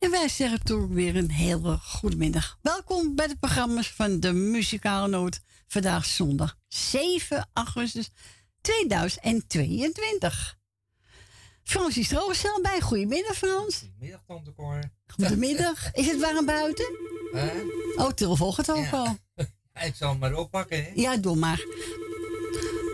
[0.00, 2.58] En wij zeggen toch weer een hele goede middag.
[2.62, 5.40] Welkom bij de programma's van de Muzikale Noot.
[5.66, 8.10] Vandaag zondag 7 augustus
[8.60, 10.58] 2022.
[11.62, 12.80] Frans is er ook bij.
[12.80, 13.76] Goedemiddag Frans.
[13.78, 14.80] Goedemiddag Tante Cor.
[15.06, 15.92] Goedemiddag.
[15.92, 16.86] Is het warm buiten?
[17.32, 17.42] Huh?
[17.96, 18.90] Oh, Til volgt het ook Ja.
[18.90, 19.16] al.
[19.86, 20.90] Ik zal hem maar oppakken, hè?
[20.94, 21.64] Ja, doe maar.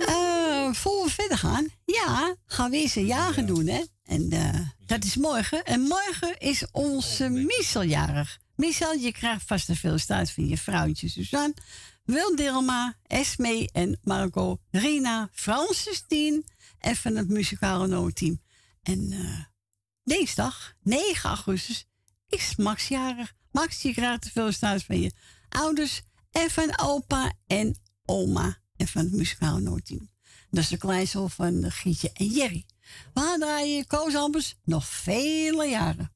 [0.06, 3.82] Eh voor we verder gaan, ja, gaan we eens een jagen doen, hè?
[4.04, 5.64] En eh, dat is morgen.
[5.64, 8.38] En morgen is onze Michel jarig.
[8.56, 11.54] Michel, je krijgt vast een veel staat van je vrouwtje Suzanne,
[12.04, 16.44] Wil Dilma, Esme en Marco, Rina, Francis Tien
[16.78, 18.40] en van het muzikale noodteam.
[18.82, 19.44] En eh
[20.04, 21.86] dinsdag, 9 augustus,
[22.28, 23.34] is Max jarig.
[23.50, 25.12] Max, je krijgt de veel staat van je
[25.48, 30.10] ouders en van opa en oma en van het muzikale noodteam.
[30.50, 32.64] Dat is de kleinzoon van Gietje en Jerry.
[33.14, 36.15] We gaan draaien Koos Ambers nog vele jaren.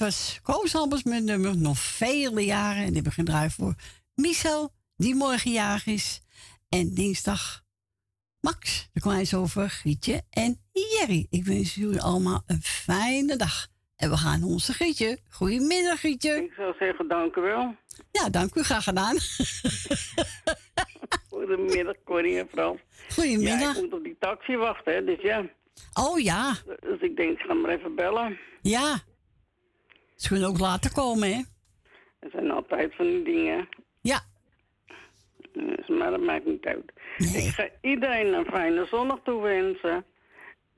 [0.00, 2.78] Was Koos Albers met nummer nog vele jaren.
[2.80, 3.74] En die hebben gedraaid voor
[4.14, 6.20] Michel, die morgen jarig is.
[6.68, 7.62] En dinsdag
[8.40, 11.26] Max, de kleinzoon van Gietje en Jerry.
[11.30, 13.66] Ik wens jullie allemaal een fijne dag.
[13.96, 15.18] En we gaan onze Gietje.
[15.28, 16.42] Goedemiddag Gietje.
[16.44, 17.74] Ik zou zeggen, dank u wel.
[18.10, 18.62] Ja, dank u.
[18.62, 19.16] Graag gedaan.
[21.30, 22.78] Goedemiddag, Corrie en Frans.
[22.78, 23.76] Ja, Goedemiddag.
[23.76, 25.48] ik moet op die taxi wachten, hè, dus ja.
[25.92, 28.38] Oh ja, Dus ik denk, ik ga maar even bellen.
[28.62, 29.08] ja.
[30.20, 31.42] Ze kunnen ook later komen, hè?
[32.18, 33.68] Er zijn altijd van die dingen.
[34.00, 34.20] Ja.
[35.52, 36.92] Dus, maar dat maakt niet uit.
[37.16, 40.04] Ik ga iedereen een fijne zondag toewensen.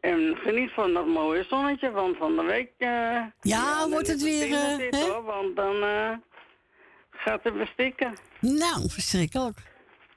[0.00, 2.70] En geniet van dat mooie zonnetje, want van de week...
[2.78, 4.48] Uh, ja, wordt het weer...
[4.48, 6.12] Uh, dit, hoor, want dan uh,
[7.10, 8.12] gaat het bestikken.
[8.40, 9.58] Nou, verschrikkelijk.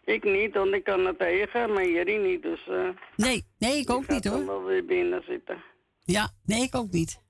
[0.03, 2.69] Ik niet, want ik kan het tegen, maar jullie niet, dus...
[3.15, 4.39] nee, nee, ik ook niet, hoor.
[4.39, 5.63] Ik wel weer binnen zitten.
[6.03, 7.23] Ja, nee, ik ook niet.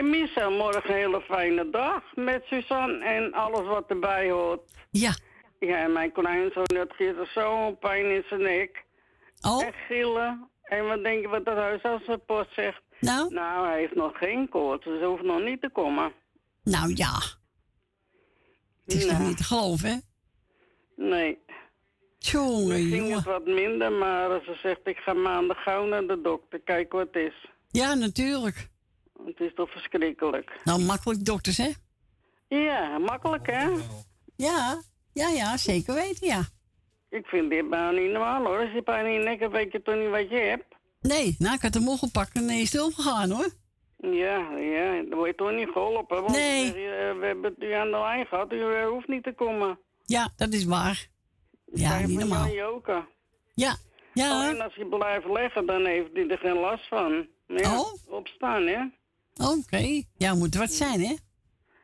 [0.00, 4.60] En Misa, morgen een hele fijne dag met Suzanne en alles wat erbij hoort.
[4.90, 5.14] Ja.
[5.58, 8.84] Ja, mijn kleinzoon had gisteren zo'n pijn in zijn nek.
[9.40, 9.64] Oh.
[9.64, 10.48] En gillen.
[10.62, 12.82] En wat denk je wat de huisartsenpost zegt?
[13.00, 13.34] Nou?
[13.34, 16.12] Nou, hij heeft nog geen koorts, dus hij hoeft nog niet te komen.
[16.62, 17.14] Nou ja.
[18.84, 19.96] Het is nog niet te geloven, hè?
[20.96, 21.38] Nee.
[22.18, 23.14] Tjonge, ging jongen.
[23.14, 27.06] het wat minder, maar ze zegt ik ga maandag gauw naar de dokter, kijken wat
[27.12, 27.50] het is.
[27.68, 28.68] Ja, natuurlijk.
[29.26, 30.60] Het is toch verschrikkelijk.
[30.64, 31.70] Nou, makkelijk dokters, hè?
[32.48, 33.68] Ja, makkelijk, hè?
[34.36, 34.82] Ja,
[35.12, 36.42] ja, ja, zeker weten, ja.
[37.10, 38.58] Ik vind dit bijna niet normaal, hoor.
[38.58, 40.64] Als je pijn in je nek hebt, weet je toch niet wat je hebt?
[41.00, 43.48] Nee, nou, ik had de mocht pakken en nee, stil gegaan, hoor.
[43.96, 46.20] Ja, ja, dan word je toch niet geholpen.
[46.22, 46.72] Want Nee.
[46.72, 49.78] we, we hebben het u aan de lijn gehad, u eh, hoeft niet te komen.
[50.04, 51.06] Ja, dat is waar.
[51.64, 52.46] Ja, niet normaal.
[53.54, 53.76] Ja,
[54.12, 54.30] ja.
[54.30, 57.26] Alleen als je blijft leggen, dan heeft hij er geen last van.
[57.46, 57.92] Ja, Oh.
[58.08, 58.78] opstaan, hè?
[59.36, 60.02] Oké.
[60.16, 61.16] Ja, moet wat zijn, hè?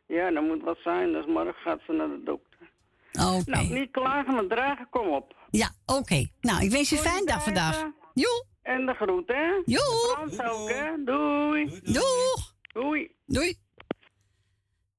[0.06, 1.12] Ja, dat moet wat zijn.
[1.12, 2.70] Dus morgen gaat ze naar de dokter.
[3.12, 3.50] Oké.
[3.50, 5.34] Nou, niet klagen, maar dragen, kom op.
[5.50, 6.26] Ja, oké.
[6.40, 7.90] Nou, ik wens je een fijne dag vandaag.
[8.14, 8.44] Joe.
[8.62, 9.62] En de groet, hè?
[9.64, 10.12] Joe.
[10.14, 11.04] Frans ook, hè?
[11.04, 11.80] Doei.
[11.82, 12.54] Doeg.
[12.72, 13.10] Doei.
[13.26, 13.56] Doei.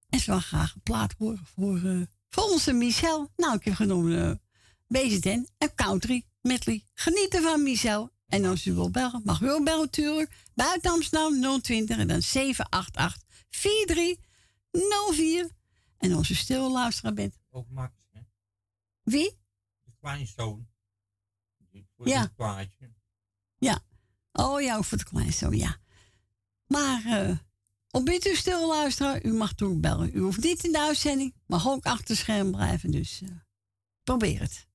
[0.09, 3.31] En ze wil graag een plaat horen voor, eh voor onze Michel.
[3.35, 4.31] Nou, ik heb genomen uh,
[4.87, 6.83] BZN en Country Medley.
[6.93, 8.09] Genieten van Michel.
[8.27, 10.31] En als u wil bellen, mag u ook bellen natuurlijk.
[10.55, 15.49] Buiten Amsterdam 020 en dan 788 4304.
[15.97, 17.37] En als u stil luisteraar bent.
[17.49, 18.21] Ook Max, hè?
[19.03, 19.37] Wie?
[19.83, 20.67] De kleinzoon.
[21.95, 22.27] Voor Ja.
[22.35, 22.93] plaatje.
[23.57, 23.79] Ja.
[24.31, 25.77] Oh ja, ook voor de kleinzoon, ja.
[26.67, 27.37] Maar eh
[27.91, 30.15] op bent u stil luisteren, u mag toen bellen.
[30.15, 32.91] U hoeft niet in de uitzending, mag ook achter scherm blijven.
[32.91, 33.29] Dus eh,
[34.03, 34.67] probeer het.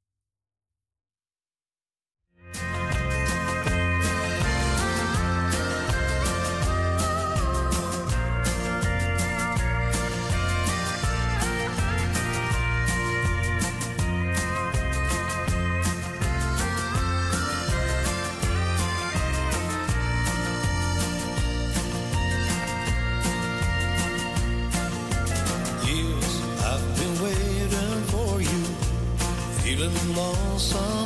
[30.62, 31.01] song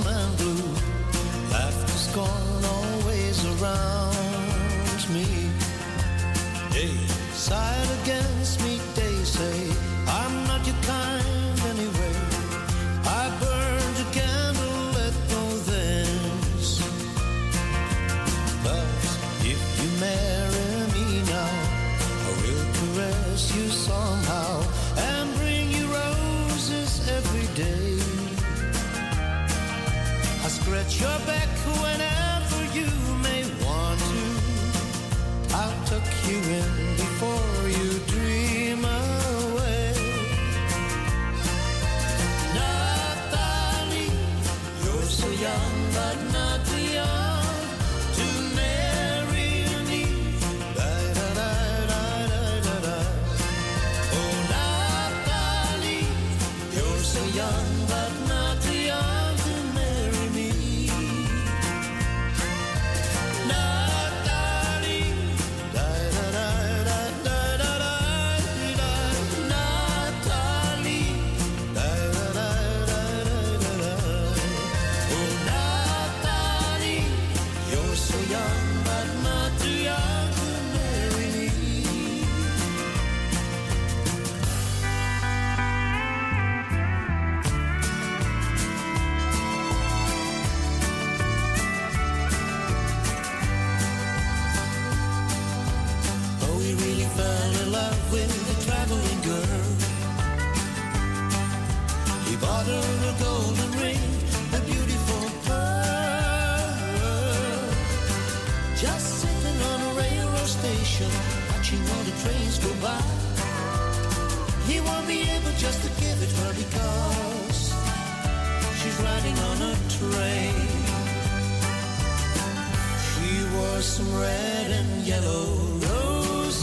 [123.98, 125.46] red and yellow
[125.88, 126.58] roses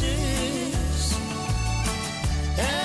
[2.55, 2.82] zin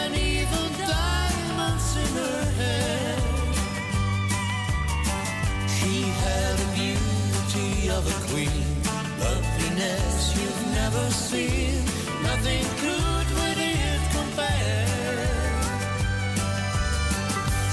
[7.99, 8.65] A queen.
[9.19, 11.75] Loveliness you've never seen.
[12.23, 15.27] Nothing could with it compare.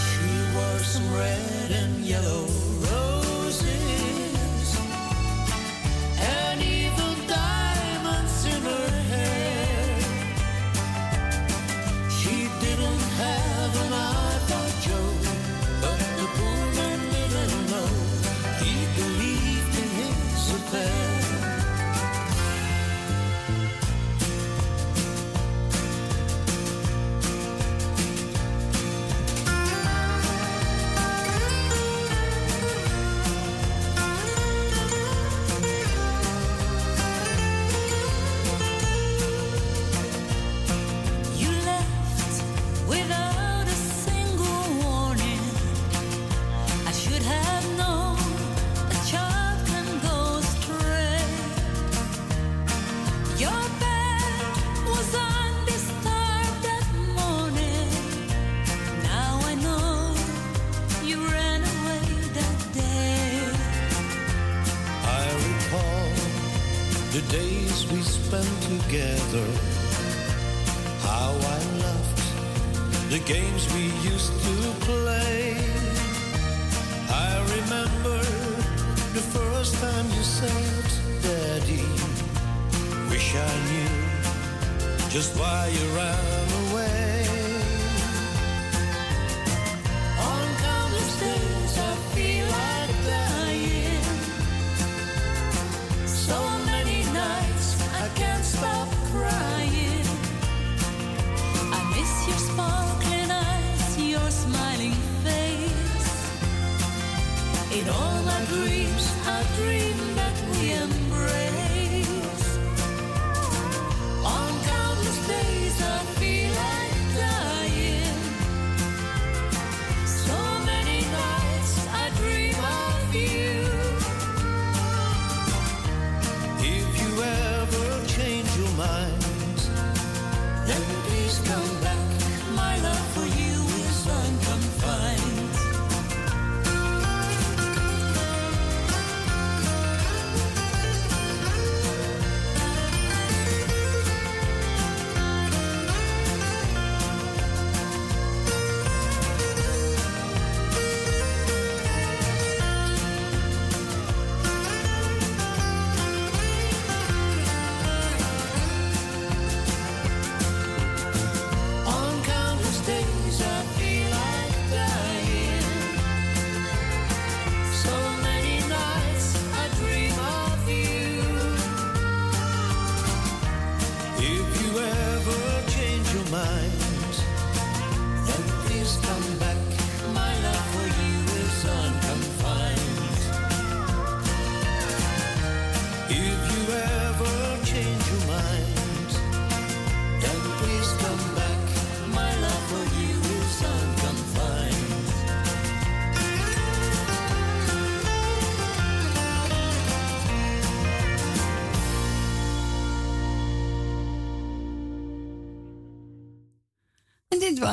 [0.04, 2.48] She wore some red and yellow
[2.90, 4.05] roses.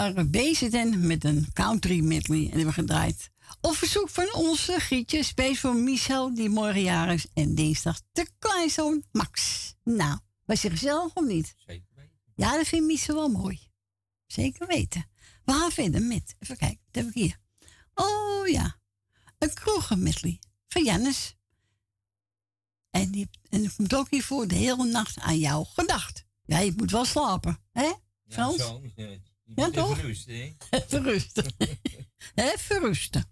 [0.03, 3.31] waren bezig met een country medley en hebben gedraaid.
[3.61, 8.27] Op verzoek van onze Grietje, space voor Michel, die morgen jaar is en dinsdag de
[8.39, 9.75] kleinzoon Max.
[9.85, 11.55] Nou, bij zichzelf gezellig of niet?
[11.57, 12.11] Zeker.
[12.35, 13.61] Ja, dat vindt Michel wel mooi.
[14.27, 15.07] Zeker weten.
[15.45, 17.39] We gaan verder met, even kijken, Dat heb ik hier?
[17.95, 18.79] Oh ja,
[19.39, 21.37] een kroegenmedley van Jannes.
[22.91, 26.25] En, die, en komt ook hiervoor de hele nacht aan jou gedacht.
[26.45, 27.93] Ja, je moet wel slapen, hè?
[28.29, 28.73] Frans?
[29.55, 29.91] Ja, toch?
[29.99, 30.79] Even rusten, hè?
[31.03, 31.45] Even.
[32.35, 33.25] Even rusten.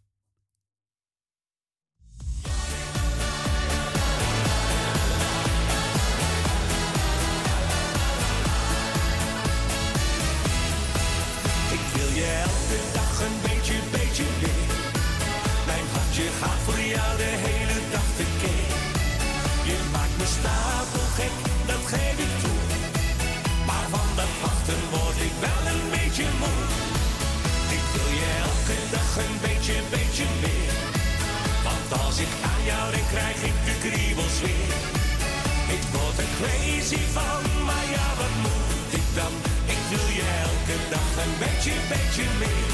[36.96, 37.64] van.
[37.64, 39.32] Maar ja, wat moet ik dan?
[39.64, 42.64] Ik wil je elke dag een beetje, beetje mee.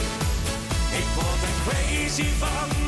[1.00, 2.85] Ik word er crazy van.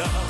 [0.00, 0.29] love.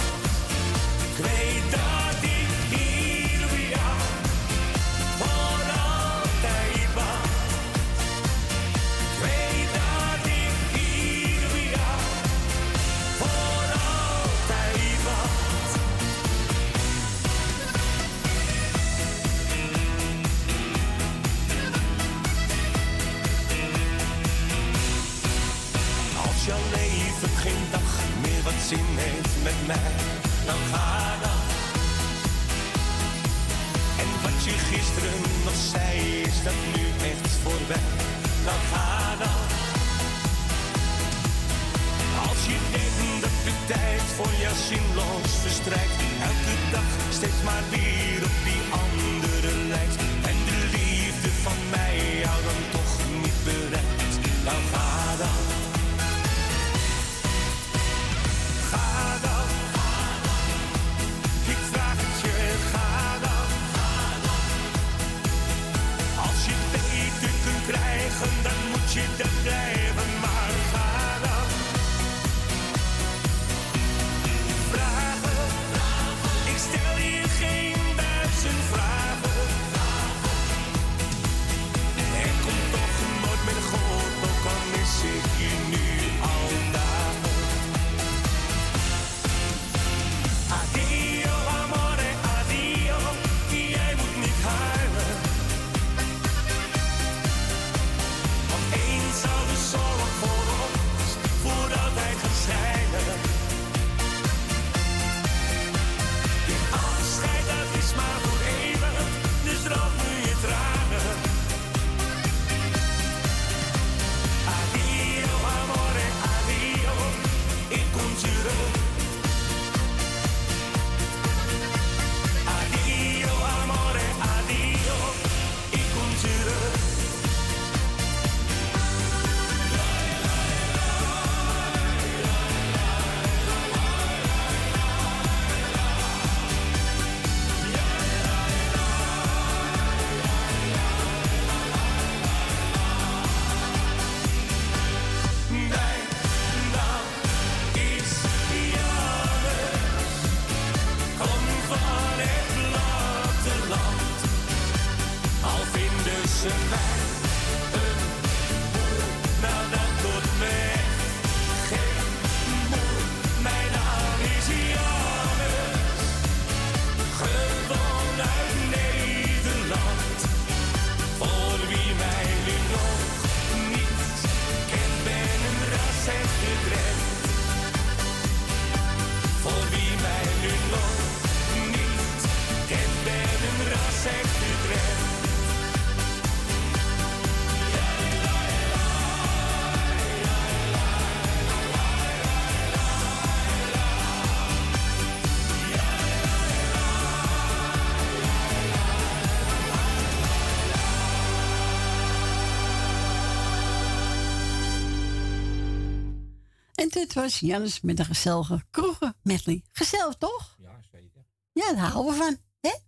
[207.00, 209.62] Dit was Jannes met een gezellige kroegen medley.
[209.72, 210.56] Gezellig toch?
[210.58, 211.24] Ja, zeker.
[211.52, 212.38] Ja, daar houden we van.
[212.60, 212.78] Hè?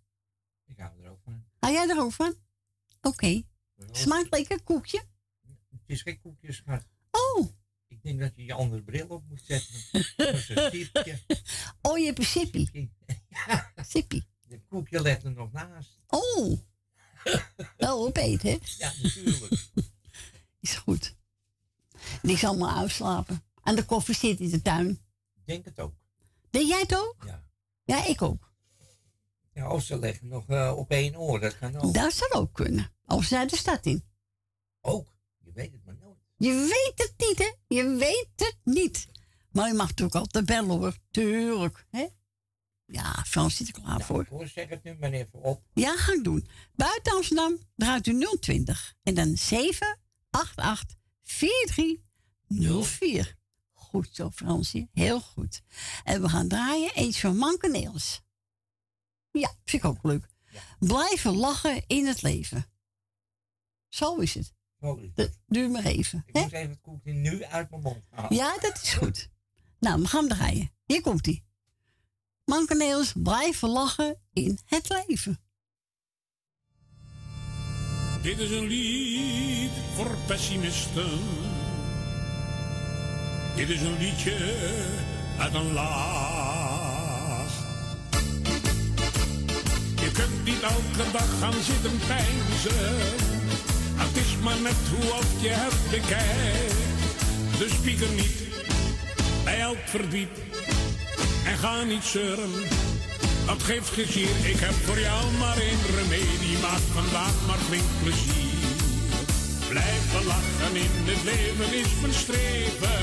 [0.67, 1.45] Ik hou er ook van.
[1.59, 2.35] Hou jij er ook van?
[3.01, 3.43] Oké.
[3.91, 5.05] Smaakt lekker koekje?
[5.71, 6.85] Het is geen koekjes, schat.
[7.11, 7.49] Oh,
[7.89, 9.75] Ik denk dat je je andere bril op moet zetten.
[10.17, 11.19] Dat is een siepje.
[11.83, 12.69] oh je hebt een sippie.
[12.73, 12.91] Siepje.
[13.93, 14.27] Sippie.
[14.47, 15.99] De koekje let er nog naast.
[16.07, 16.59] Oh.
[17.77, 18.59] Wel opeten, hè?
[18.79, 19.69] Ja, natuurlijk.
[20.61, 21.15] Is goed.
[22.23, 23.32] En ik zal maar uitslapen.
[23.73, 24.89] Aan de koffie zit in de tuin.
[25.35, 25.95] Ik denk het ook.
[26.51, 27.17] Deed jij het ook?
[27.27, 27.45] Ja.
[27.85, 28.53] Ja, ik ook.
[29.53, 31.95] Ja, of ze leggen nog eh, op één oor, dat kan ook.
[31.95, 32.93] Dat zou ook kunnen.
[33.07, 34.05] Of ze naar de stad in.
[34.81, 35.15] Ook.
[35.39, 36.19] Je weet het maar nooit.
[36.37, 37.53] Je weet het niet, hè?
[37.77, 39.07] Je weet het niet.
[39.51, 40.97] Maar je mag natuurlijk altijd bellen, hoor.
[41.11, 42.07] Tuurlijk, hè?
[42.87, 44.27] Ja, Frans zit er klaar Nou, voor.
[44.31, 45.63] hoor, zeg het nu maar even op.
[45.75, 46.49] Ja, ga ik doen.
[46.75, 53.41] Buiten Amsterdam draait u 020 en dan 788 4304.
[53.93, 54.89] Goed zo, Fransje.
[54.93, 55.63] Heel goed.
[56.05, 58.23] En we gaan draaien eens van Manke Neels.
[59.31, 60.27] Ja, vind ik ook leuk.
[60.79, 62.67] Blijven lachen in het leven.
[63.89, 64.55] Zo is het.
[64.81, 65.17] Zo is het.
[65.17, 66.23] Dat duurt maar even.
[66.27, 66.43] Ik hè?
[66.43, 68.37] moet even het koekje nu uit mijn mond halen.
[68.37, 69.31] Ja, dat is goed.
[69.79, 70.73] Nou, we gaan draaien.
[70.85, 71.45] Hier komt ie.
[72.45, 75.41] Manke Neels, blijven lachen in het leven.
[78.23, 81.62] Dit is een lied voor pessimisten.
[83.57, 84.37] Dit is een liedje
[85.39, 87.51] uit een laag.
[90.01, 92.97] Je kunt niet elke dag gaan zitten pijnzen.
[93.95, 96.75] Het is maar net hoe oud je het bekijkt.
[97.59, 98.43] Dus pieker niet
[99.45, 100.39] bij elk verdriet.
[101.45, 102.51] En ga niet zeuren,
[103.47, 104.31] dat geeft gezier.
[104.43, 106.59] Ik heb voor jou maar één remedie.
[106.59, 108.82] Maak vandaag maar flink plezier.
[109.73, 113.03] Blijven lachen in het leven is mijn streven.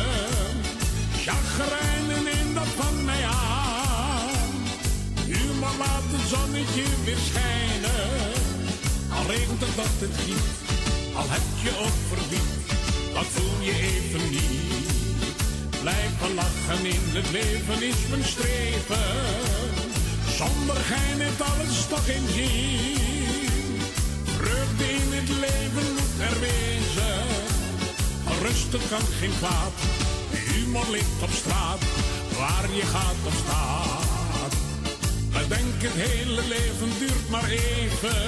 [1.26, 4.52] Chagrijn en neem dat van mij aan.
[5.26, 8.06] Humor laat het zonnetje weer schijnen.
[9.16, 10.50] Al regent het dat het giet,
[11.20, 12.54] al heb je ook verdriet,
[13.14, 14.90] dat voel je even niet.
[15.82, 19.10] Blijven lachen in het leven is mijn streven.
[20.40, 22.98] Zonder gein heeft alles toch geen zin.
[24.38, 27.24] Vreugde in het leven er wezen.
[28.42, 29.74] Rustig kan geen kwaad.
[30.32, 31.82] Humor ligt op straat,
[32.38, 34.54] waar je gaat of staat.
[35.32, 38.22] Bedenk het hele leven duurt maar even.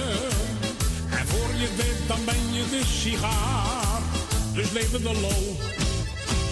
[1.10, 4.02] En voor je weet, dan ben je de sigaar.
[4.54, 5.60] Dus leven de lol,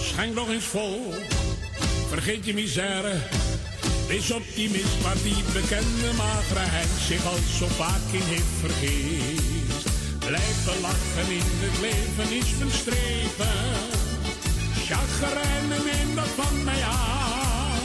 [0.02, 1.14] schenk nog eens vol.
[2.08, 3.12] Vergeet je misère,
[4.08, 5.02] wees optimist.
[5.02, 9.59] Maar die bekende magere zich al zo vaak in heeft vergist.
[10.30, 13.58] Blijven lachen in het leven is mijn streven.
[14.86, 17.80] Chagrijn neem dat van mij aan.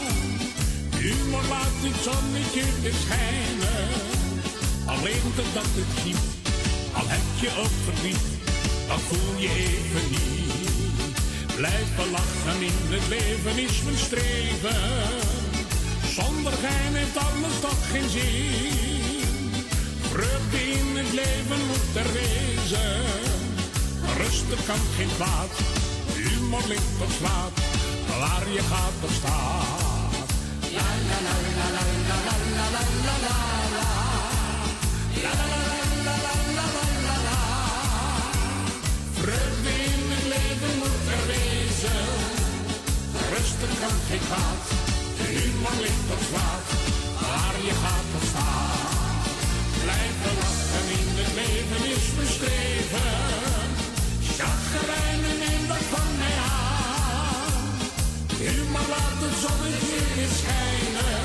[0.97, 3.87] Humor laat het zonnetje weer schijnen.
[4.85, 6.23] Alleen dat het giet,
[6.93, 8.25] al heb je ook verdriet,
[8.87, 11.55] dat voel je even niet.
[11.55, 14.81] Blijven lachen in het leven is mijn streven.
[16.17, 18.84] Zonder gein heeft alles toch geen zin.
[20.15, 23.03] Vreugde in het leven moet er wezen.
[24.17, 25.53] Rustig kan geen kwaad,
[26.15, 27.55] humor ligt op slaat,
[28.19, 30.27] waar je gaat of staat.
[30.75, 33.39] La la la la la la la la la la la la.
[35.23, 35.47] La la
[36.05, 36.63] la la la
[39.85, 42.05] in het leven moet er wezen.
[43.33, 44.63] Rustig kan geen kwaad,
[45.17, 46.67] humor ligt op slaat,
[47.21, 48.84] waar je gaat of staat.
[49.85, 53.11] Blijven lachen in het leven is streven.
[54.37, 57.65] Chagrijnen neem dat van mij aan.
[58.39, 61.19] Humor laat het zonnetje weer schijnen.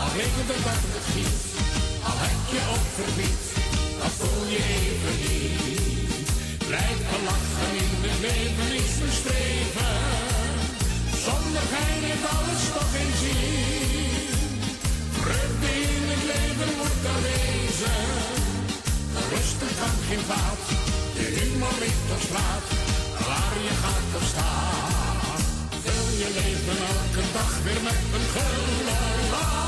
[0.00, 1.40] Al regent het dat het giet,
[2.08, 3.44] al heb je ook verdriet,
[4.00, 6.28] dat voel je even niet.
[6.68, 9.96] Blijven lachen in het leven is streven.
[11.26, 14.26] Zonder gein heeft alles toch geen zin.
[15.20, 18.06] Vreugde in het leven wezen.
[19.32, 20.62] Rustig kan geen kwaad,
[21.14, 22.66] de humor ligt op straat,
[23.26, 25.40] waar je gaat of staat.
[25.82, 29.66] Vul je leven elke dag weer met een gullenlach.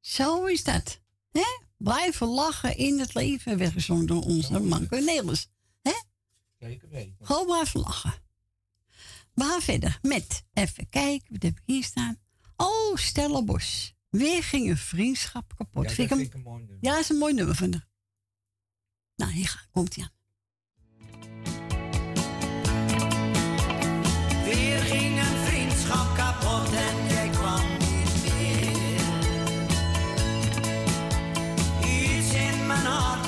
[0.00, 1.00] Zo is dat.
[1.32, 1.44] hè?
[1.76, 5.48] Blijven lachen in het leven, werd gezongen door onze man Cornelis.
[5.82, 5.92] hè?
[6.58, 7.16] Zeker weten.
[7.20, 8.14] Gewoon blijven lachen.
[9.36, 12.16] We gaan verder met, even kijken, wat heb ik hier staan?
[12.56, 13.90] Oh, Stellenbosch.
[14.10, 15.88] Weer ging een vriendschap kapot.
[15.88, 16.78] Ja, Vind dat ik vind hem- ik een mooi nummer.
[16.80, 17.82] Ja, is een mooi nummer van.
[19.16, 20.14] Nou, hier ga- komt hij aan.
[24.44, 29.00] Weer ging een vriendschap kapot en jij kwam niet meer.
[31.84, 33.25] Iets in mijn hart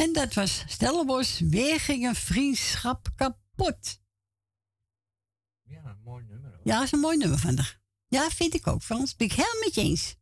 [0.00, 1.38] En dat was Stellenbos.
[1.40, 4.00] Weer ging een vriendschap kapot.
[5.62, 6.50] Ja, mooi nummer.
[6.50, 6.60] Hoor.
[6.64, 7.80] Ja, dat is een mooi nummer van haar.
[8.08, 9.16] Ja, vind ik ook, Frans.
[9.16, 10.16] Ben ik helemaal met je eens.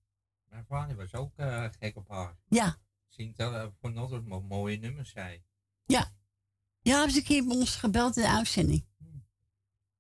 [0.49, 2.37] Mijn vader was ook eh, gek op haar.
[2.49, 2.77] Ja,
[3.09, 5.43] Zingt uh, voor altijd mo- mooie nummers, zei.
[5.87, 6.17] ja.
[6.81, 8.87] Ja, hebben ze een keer bij ons gebeld in de uitzending.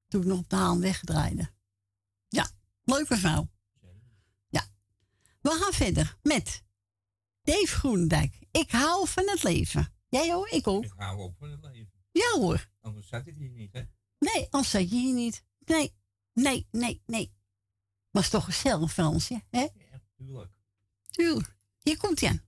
[0.09, 1.51] Toen ik nog op de haan wegdraaide.
[2.29, 2.51] Ja,
[2.85, 3.49] leuke vrouw.
[4.49, 4.67] Ja.
[5.41, 6.64] We gaan verder met
[7.49, 8.39] Dave Groenendijk.
[8.51, 9.93] Ik hou van het leven.
[10.09, 10.85] Jij hoor, ik ook.
[10.85, 12.05] Ik hou op van het leven.
[12.13, 12.71] Ja hoor.
[12.81, 13.83] Anders zat ik hier niet, hè?
[14.19, 15.45] Nee, anders zat je hier niet.
[15.65, 15.95] Nee,
[16.33, 17.37] nee, nee, nee.
[18.13, 19.67] Is toch gezellig, Fransje, hè?
[20.17, 20.51] Tuurlijk.
[21.11, 21.57] Tuurlijk.
[21.83, 22.48] Hier komt hij aan.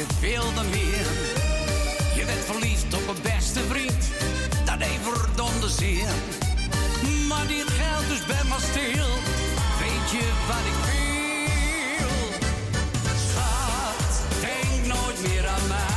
[0.00, 1.06] Je wilde meer.
[2.16, 4.08] Je werd verliefd op een beste vriend,
[4.64, 6.08] dat deed verdomde zeer.
[7.28, 9.08] Maar dit geldt dus ben maar stil,
[9.82, 12.10] weet je wat ik wil?
[13.26, 15.89] Schat, denk nooit meer aan mij.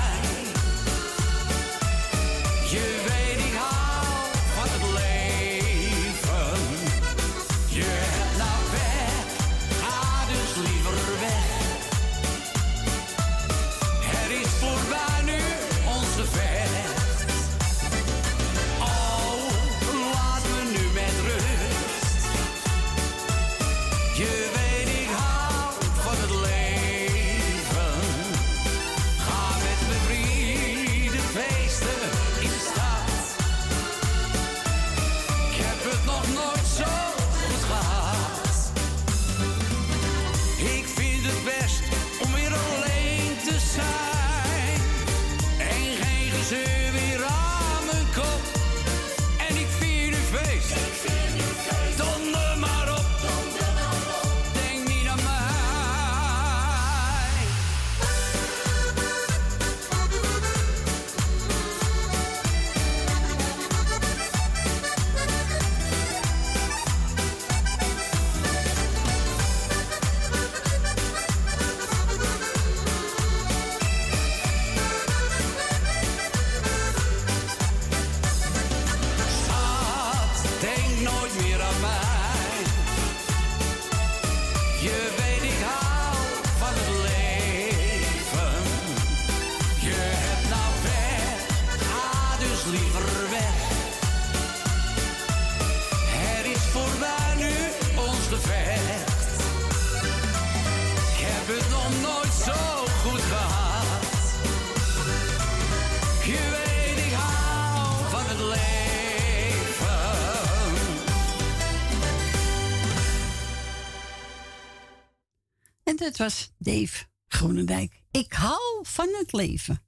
[116.64, 118.02] Dave Groenendijk.
[118.12, 119.84] Ik hou van het leven.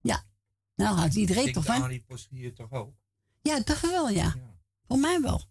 [0.00, 0.24] Ja,
[0.74, 1.88] nou had iedereen toch van.
[1.88, 2.94] die positie toch ook?
[3.42, 4.36] Ja, toch wel, ja.
[4.86, 5.50] Voor mij wel.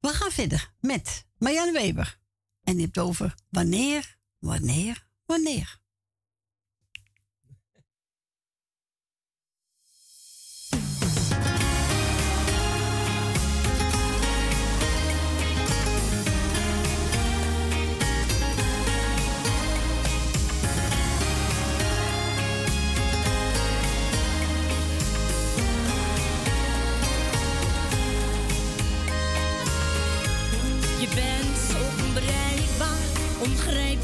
[0.00, 2.18] We gaan verder met Marianne Weber.
[2.62, 5.82] En je hebt over wanneer, wanneer, wanneer.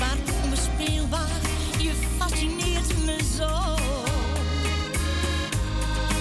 [0.00, 1.40] Waartoe onbespeelbaar,
[1.78, 3.76] je fascineert me zo.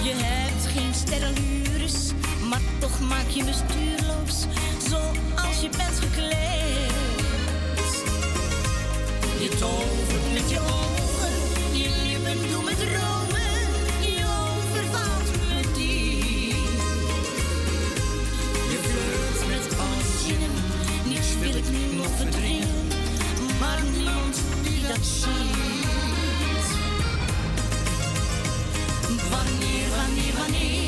[0.02, 2.12] Je hebt geen sterrenlures,
[2.48, 4.46] maar toch maak je me stuurloos,
[4.88, 6.92] zoals je bent gekleed.
[9.40, 10.99] Je tovert met je ogen.
[29.30, 30.79] Wanneer, wanneer, wanneer?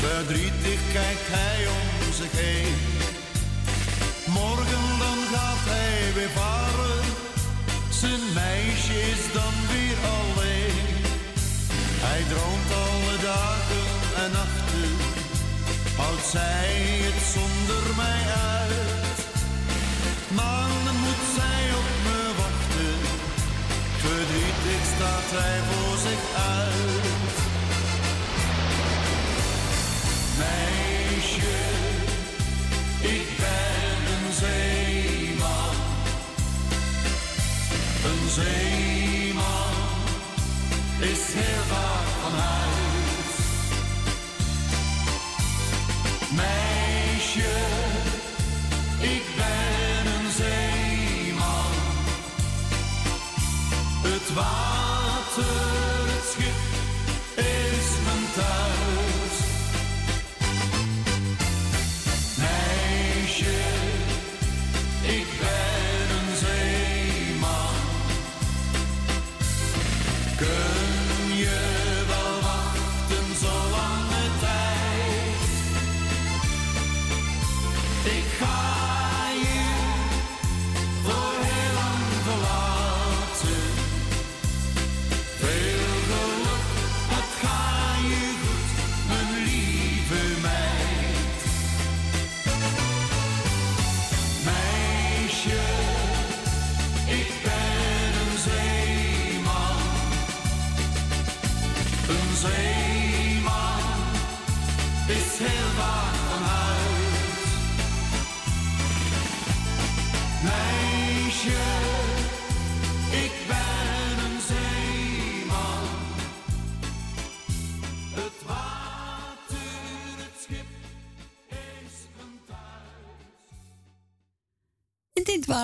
[0.00, 1.79] Verdrietig kijkt hij om.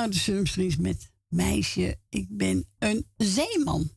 [0.06, 3.90] Waren de Surmstrings met Meisje, ik ben een zeeman.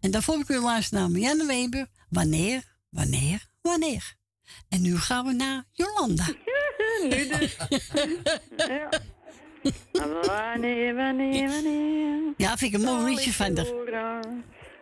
[0.00, 1.86] En daarvoor heb ik u luisteren naar Marianne Weber.
[2.08, 4.14] Wanneer, wanneer, wanneer.
[4.68, 6.24] En nu gaan we naar Jolanda.
[7.10, 7.56] nu dus.
[8.56, 8.88] ja.
[9.92, 12.34] Wanneer, wanneer, wanneer.
[12.36, 13.84] Ja, vind ik een mooi liedje van de.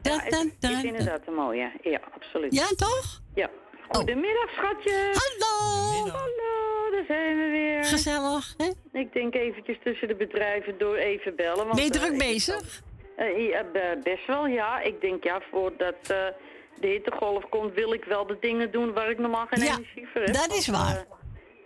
[0.02, 1.72] Ja, het is inderdaad een mooie.
[1.82, 2.54] Ja, absoluut.
[2.54, 3.22] Ja, toch?
[3.34, 3.50] Ja.
[3.88, 4.92] Goedemiddag, schatje.
[5.12, 6.10] Hallo.
[6.10, 7.84] Hallo, daar zijn we weer.
[7.84, 8.98] Gezellig, hè?
[9.00, 11.56] Ik denk eventjes tussen de bedrijven door even bellen.
[11.66, 12.82] Want, Ben je eh, druk bezig?
[13.16, 14.80] Eh, ja, be- best wel, ja.
[14.80, 16.26] Ik denk, ja, voordat eh,
[16.80, 20.08] de hittegolf komt, wil ik wel de dingen doen waar ik normaal geen Ja, energie
[20.12, 20.34] voor heb.
[20.34, 20.96] dat is waar.
[20.96, 21.02] eh,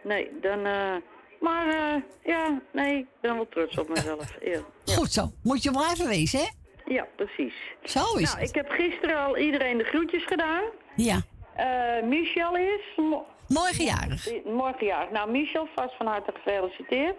[0.05, 0.67] nee, dan...
[0.67, 0.95] eh,
[1.41, 4.37] maar eh, ja, nee, ik ben wel trots op mezelf.
[4.43, 4.61] Ja,
[4.95, 5.33] Goed zo.
[5.43, 6.47] Moet je blijven wezen, hè?
[6.95, 7.55] ja precies.
[7.85, 8.49] Zo is nou, het.
[8.49, 10.63] ik heb gisteren al iedereen de groetjes gedaan.
[10.97, 11.21] Ja.
[11.57, 12.81] Eh, Michel is...
[12.97, 14.45] mo- Morgenjarig.
[14.45, 15.11] Morgen jarig.
[15.11, 17.19] Nou, Michel, vast van harte gefeliciteerd.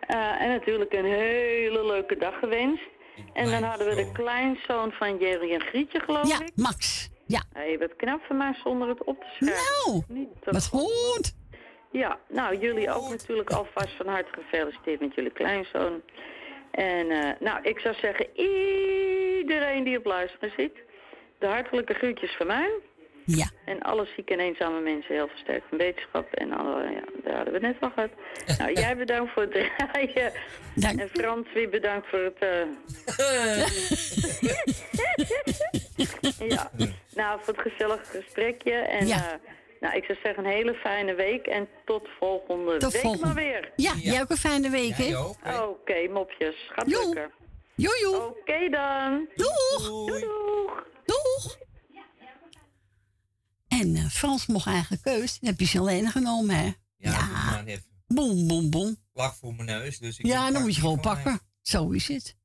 [0.00, 2.82] Eh, en natuurlijk een hele leuke dag gewenst.
[3.32, 6.52] En dan hadden we de kleinzoon van Jerry en Grietje, geloof Ja, ik.
[6.56, 7.10] Max.
[7.26, 7.42] Ja.
[7.52, 10.04] Hey, wat knap van mij zonder het op te schrijven.
[10.08, 11.34] Nou, wat goed.
[11.92, 16.02] Ja, nou, jullie ook natuurlijk alvast van harte gefeliciteerd met jullie kleinzoon.
[16.70, 18.26] En eh, nou, ik zou zeggen,
[19.38, 20.72] iedereen die op luisteren zit,
[21.38, 22.70] de hartelijke groetjes van mij.
[23.36, 23.50] Ja.
[23.64, 26.32] En alle zieke en eenzame mensen heel versterkt van wetenschap.
[26.32, 28.10] En alle, ja, daar hadden we het net al gehad.
[28.58, 30.32] nou, jij bedankt voor het draaien.
[30.98, 32.38] En Frans, weer bedankt voor het...
[32.38, 32.66] eh,
[36.48, 36.70] ja,
[37.14, 38.72] nou, voor het gezellige gesprekje.
[38.72, 39.16] En Ja.
[39.32, 39.38] eh,
[39.80, 41.46] nou, ik zou zeggen een hele fijne week.
[41.46, 43.26] En tot volgende Tot week volgende.
[43.26, 43.72] maar weer.
[43.76, 45.18] Ja, jij ook een fijne week, hè?
[45.68, 46.70] Oké, mopjes.
[46.72, 47.04] Gaat Joe.
[47.06, 47.30] lukken.
[47.74, 48.26] Joe, joe.
[48.26, 49.28] Oké dan.
[49.34, 49.86] Doeg.
[49.86, 50.84] Doeg.
[51.04, 51.58] Doeg.
[53.80, 55.38] En eh, Frans mocht eigen keus.
[55.38, 56.72] Dan heb je ze alleen genomen, hè?
[56.96, 58.96] Ja, maar even Boom, boom, boom.
[59.12, 59.98] vlak voor mijn neus.
[59.98, 61.40] Dus ik Ja, dan moet je gewoon pakken.
[61.62, 62.36] Zo is het.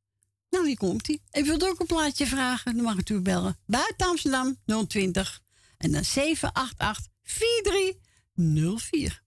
[0.49, 1.19] Nou, hier komt hij.
[1.31, 2.75] Ik wil ook een plaatje vragen.
[2.75, 3.57] Dan mag ik u bellen.
[3.65, 4.57] Buiten Amsterdam
[4.87, 5.41] 020.
[5.77, 9.22] En dan 788 4304.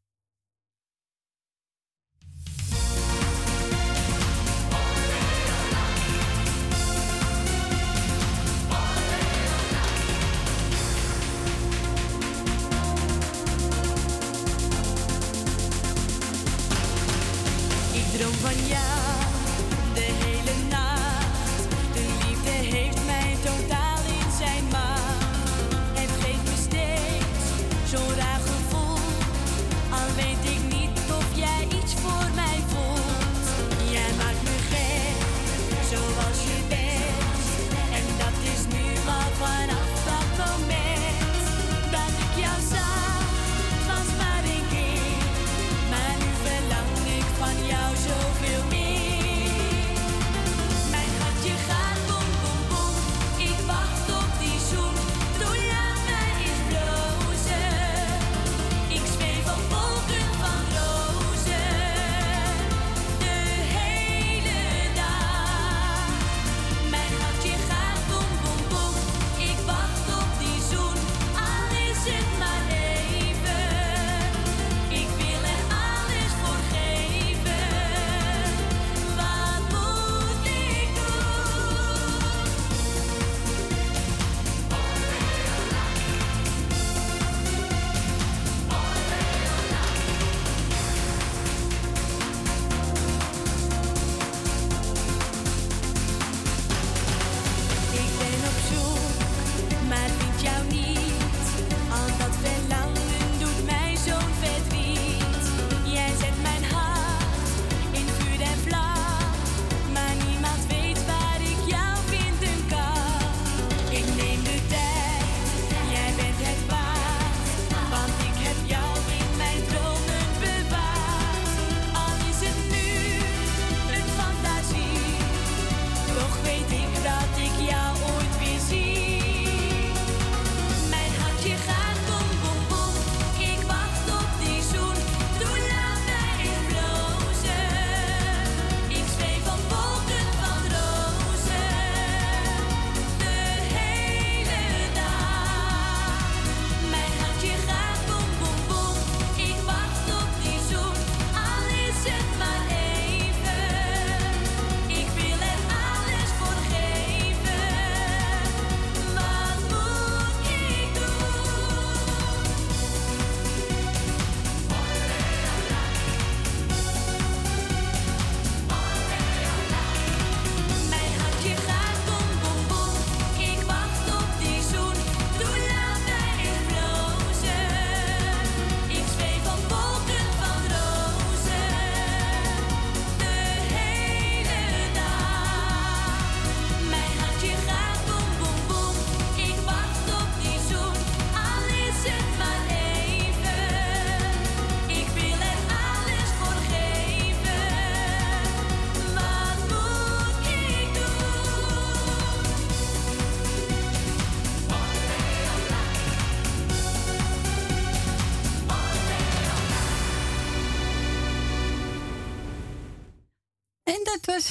[18.16, 19.05] Ik droom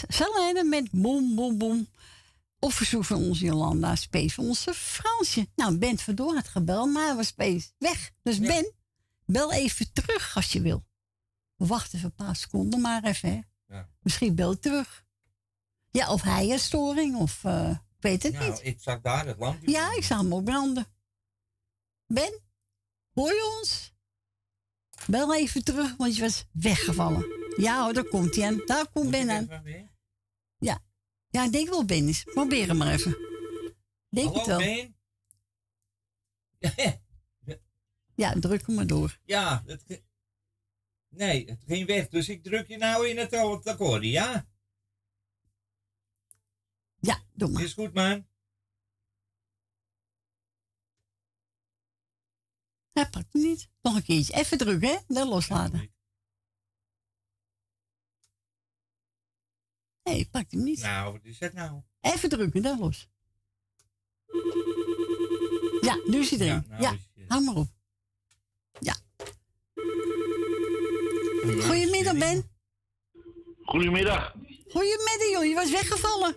[0.08, 1.88] Selene met Boom Boom Boom.
[2.60, 5.48] Op verzoek van onze Jolanda, Space van onze Fransje.
[5.56, 8.12] Nou, Ben Verdoor had gebeld, maar hij was Space weg.
[8.24, 8.74] Dus Ben,
[9.26, 10.86] bel even terug als je wil.
[11.56, 13.40] Wacht even een paar seconden maar even, hè.
[13.76, 13.90] Ja.
[14.00, 15.06] Misschien bel terug.
[15.92, 18.60] Ja, of hij een storing, of eh, ik weet het Nou, niet.
[18.64, 19.72] ik zag daar het lampje.
[19.72, 20.86] Ja, ik zag hem ook branden.
[22.08, 22.40] Ben,
[23.14, 23.94] hoor je ons?
[25.08, 27.26] Bel even terug, want je was weggevallen.
[27.58, 28.62] Ja hoor, daar komt hij aan.
[28.66, 29.48] Daar komt Ben aan.
[31.36, 31.44] Ja.
[31.46, 32.24] ik denk wel Ben is.
[32.24, 33.18] Probeer hem maar even.
[34.10, 34.58] Denk het wel.
[34.58, 34.96] Ben?
[38.16, 39.20] Ja, druk hem maar door.
[39.26, 40.04] Ja, het,
[41.10, 42.08] nee, het ging weg.
[42.08, 44.48] Dus ik druk je nou in het, akkoord, ja?
[47.00, 47.64] Ja, doe maar.
[47.64, 48.28] Is goed, man.
[52.92, 53.70] Hij pakt hem niet.
[53.82, 54.34] Nog een keertje.
[54.34, 54.98] Even drukken, hè?
[55.08, 55.95] Dan loslaten.
[60.06, 60.82] Nee, pakt hem niet.
[60.82, 61.82] Nou, wat is dat nou?
[62.02, 63.08] Even drukken, dan los.
[65.82, 66.66] Ja, nu is hij erin.
[66.70, 67.68] Ja, Ja, nou hou maar op.
[68.80, 68.96] Ja.
[71.62, 72.50] Goedemiddag, Ben.
[73.64, 74.34] Goedemiddag.
[74.70, 75.46] Goedemiddag, joh.
[75.46, 76.36] Je was weggevallen.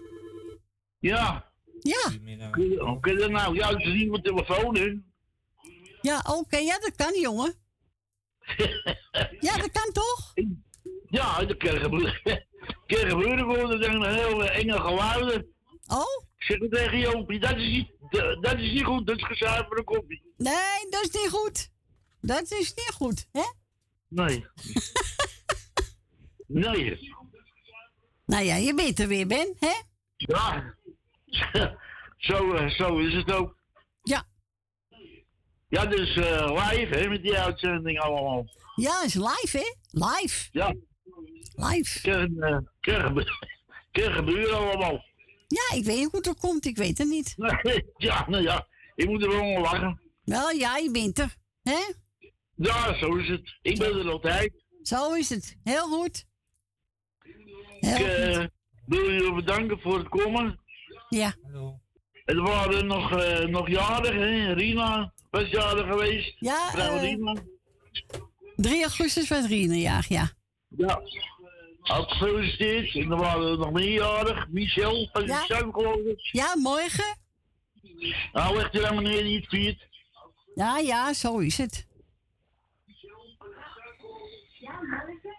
[0.99, 1.53] Ja.
[1.81, 2.11] Ja.
[2.53, 3.55] Hoe je dat nou?
[3.55, 4.95] Ja, is niet mijn telefoon, hè?
[6.03, 6.57] Ja, oké.
[6.57, 7.55] Ja, dat kan, jongen.
[9.47, 10.33] ja, dat kan toch?
[11.09, 12.47] Ja, dat kan gebeuren.
[12.87, 13.71] Kan gebeuren gewoon.
[13.71, 15.47] Dat zijn heel eh, enge geluiden.
[15.87, 16.27] Oh?
[16.39, 17.91] Ik zeg het tegen Jopie, dat is niet,
[18.41, 19.07] dat is niet goed.
[19.07, 20.23] Dat is koffie.
[20.37, 21.71] Nee, dat is niet goed.
[22.21, 23.43] Dat is niet goed, hè?
[24.09, 24.47] Nee.
[26.47, 27.16] nee.
[28.25, 29.75] Nou ja, je bent er weer, Ben, hè?
[30.16, 30.75] Ja.
[32.29, 33.57] zo, eh, zo is het ook.
[34.03, 34.27] Ja.
[35.69, 38.45] Ja, dus eh, live, hè, met die uitzending allemaal.
[38.75, 39.75] Ja, is live, hè?
[39.91, 40.49] Live.
[40.53, 40.75] Ja.
[41.59, 42.01] Live.
[42.01, 42.43] Kan,
[43.93, 45.05] eh, gebeuren allemaal.
[45.47, 46.65] Ja, ik weet niet hoe het er komt.
[46.67, 47.35] Ik weet het niet.
[47.97, 50.01] ja, nou ja, ik moet er wel om lachen.
[50.25, 51.93] Wel, ja, je bent er, hè?
[52.55, 53.57] Ja, zo is het.
[53.63, 54.53] Ik ben er altijd.
[54.83, 55.57] Zo is het.
[55.63, 56.25] Heel goed.
[57.81, 58.45] Ik eh,
[58.87, 60.61] wil jullie bedanken voor het komen.
[61.09, 61.35] Ja.
[62.25, 64.53] Er waren nog, eh nog jarig, hè?
[64.53, 66.37] Rina was jarig geweest.
[66.39, 67.35] Ja, eh, Rina.
[68.57, 70.31] 3 augustus was Rienerjaar, ja.
[70.69, 71.03] Ja.
[71.89, 72.95] Had gefeliciteerd.
[72.95, 74.49] En er waren er nog meer jarig.
[74.49, 75.41] Michel van Ja.
[75.41, 76.20] de Zuid, geloof ik.
[76.32, 77.16] Ja, morgen.
[78.32, 79.86] Nou, echt helemaal meneer die het viert.
[80.55, 81.86] Ja, ja, zo is het.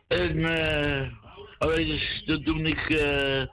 [0.08, 0.44] En
[1.60, 3.44] eh, dus, dat doe ik eh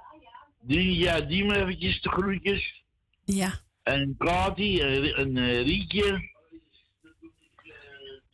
[0.67, 2.83] drie jaar die me eventjes de groetjes.
[3.25, 3.61] Ja.
[3.83, 6.35] En Kati en, en eh, Rietje.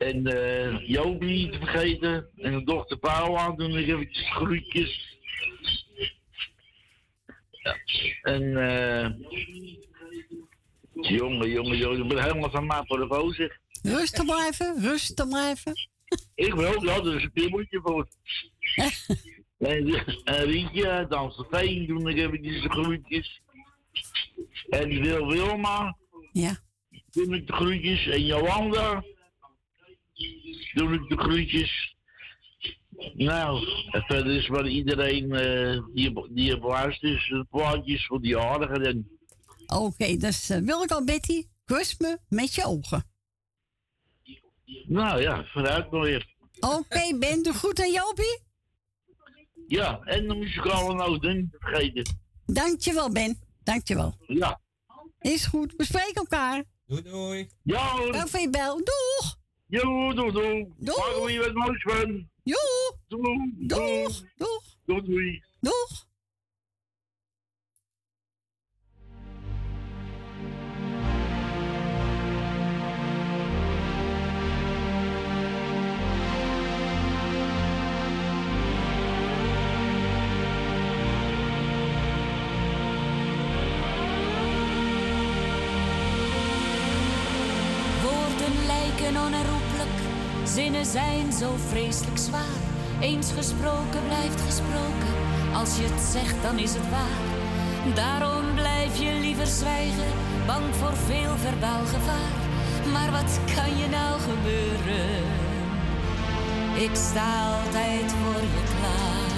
[0.03, 2.29] En eh Jopie niet te vergeten.
[2.37, 5.19] En de dochter Paula doe ik eventjes groetjes.
[7.51, 7.77] Ja.
[8.23, 9.11] En eh
[10.93, 13.59] jongen, jongen, jongen, ik ben helemaal van maat voor de boos, zeg.
[13.83, 15.73] Rustig blijven, rustig blijven.
[16.35, 18.09] Ik wil, ja, dat is een pimmeltje voor.
[19.59, 23.43] en, en Rietje, dan Stefijn doen ik eventjes de groetjes.
[24.69, 25.97] En wil Wilma.
[26.33, 26.59] Ja.
[27.11, 28.07] Doe ik de groetjes.
[28.07, 29.05] En Jolanda.
[30.75, 31.97] Doe ik de groetjes.
[33.15, 38.21] Nou, en verder is maar iedereen eh, die, die op luistert, is de plaatjes voor
[38.21, 38.83] die jarigen.
[38.87, 39.09] En
[39.67, 43.05] Oké, dus eh, wil ik al, Betty, kus me met je ogen.
[44.87, 46.35] nou ja, vooruit maar weer.
[46.61, 48.41] Oké, Ben, doe goed aan Jopie.
[49.67, 52.21] Ja, en de muzikale noten niet vergeten.
[52.47, 53.39] Dankjewel, Ben.
[53.63, 54.17] Dankjewel.
[54.27, 54.61] Ja.
[55.21, 56.65] Is goed, we spreken elkaar.
[56.87, 57.49] Doei, doei.
[57.63, 58.13] Ja hoor.
[58.13, 58.77] Dank voor je bel.
[58.77, 59.22] Doeg.
[59.73, 60.73] Jo, doei, doei.
[60.79, 61.31] Doeg.
[61.33, 62.29] Je wat moois van.
[62.43, 62.97] Joe.
[63.09, 63.55] Doei.
[63.59, 64.23] Doeg.
[64.37, 64.63] Doeg.
[64.85, 65.43] Doei, doei.
[65.61, 66.07] Doeg.
[88.03, 89.62] Woorden lijken onherroepelijk,
[90.55, 92.61] zinnen zijn zo vreselijk zwaar.
[93.01, 95.15] Eens gesproken blijft gesproken,
[95.55, 97.95] als je het zegt dan is het waar.
[97.95, 100.13] Daarom blijf je liever zwijgen,
[100.47, 102.35] bang voor veel verbaal gevaar.
[102.93, 105.25] Maar wat kan je nou gebeuren?
[106.75, 109.31] Ik sta altijd voor je klaar.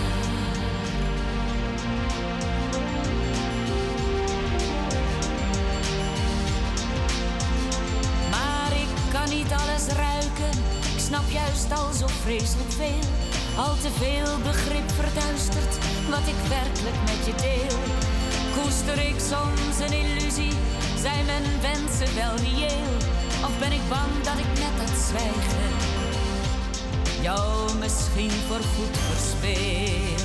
[8.30, 10.13] Maar ik kan niet alles ruiken.
[11.14, 13.08] Snap juist al zo vreselijk veel.
[13.56, 15.74] Al te veel begrip verduistert
[16.10, 17.78] wat ik werkelijk met je deel.
[18.56, 20.52] Koester ik soms een illusie,
[20.98, 22.94] zijn mijn wensen wel reëel?
[23.46, 25.72] Of ben ik bang dat ik met dat zwijgen
[27.22, 30.23] jou misschien voorgoed verspeel?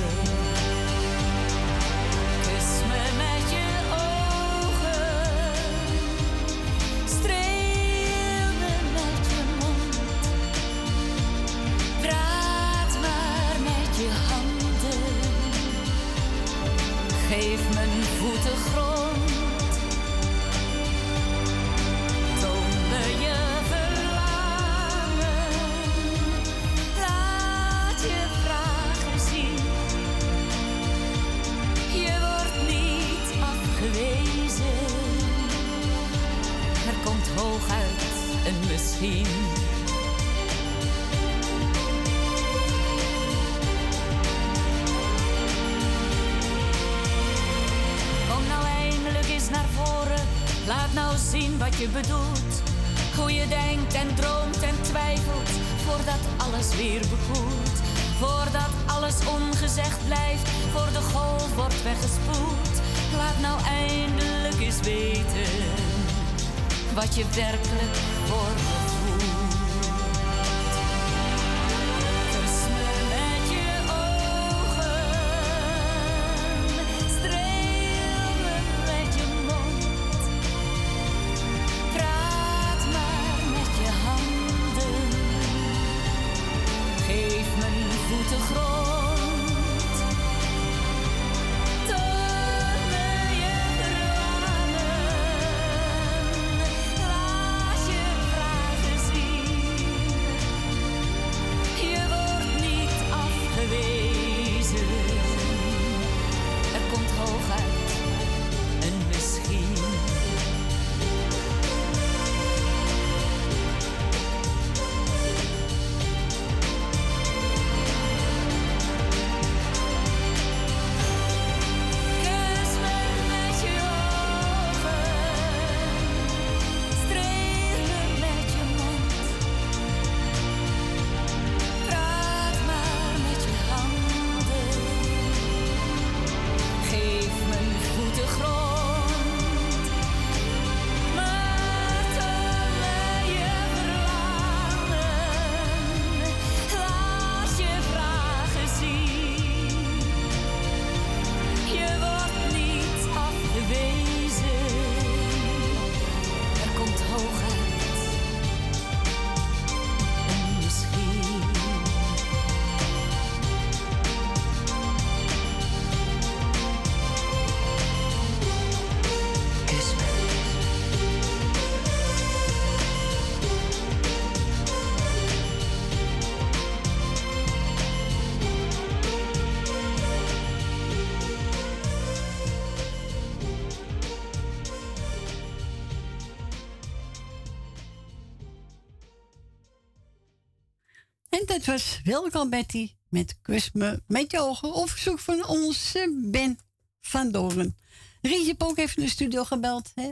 [191.50, 196.58] Dat was Welkom Betty met Kus me met je ogen op verzoek van onze Ben
[197.00, 197.76] van Doren.
[198.20, 199.92] Rietje Polk heeft in de studio gebeld.
[199.94, 200.10] Hè?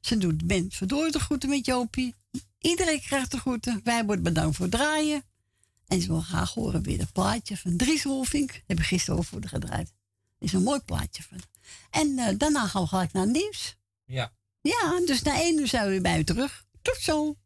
[0.00, 2.14] Ze doet Ben verdoor de groeten met Jopie.
[2.58, 3.80] Iedereen krijgt de groeten.
[3.84, 5.22] Wij worden bedankt voor het draaien.
[5.86, 8.50] En ze wil graag horen weer het plaatje van Dries Wolfink.
[8.50, 9.92] Hebben we gisteren over de gedraaid.
[10.38, 11.38] is een mooi plaatje van.
[11.90, 13.76] En eh, daarna gaan we gelijk naar het nieuws.
[14.04, 14.32] Ja.
[14.60, 16.66] Ja, dus na één uur zijn we weer bij u terug.
[16.82, 17.36] Tot zo.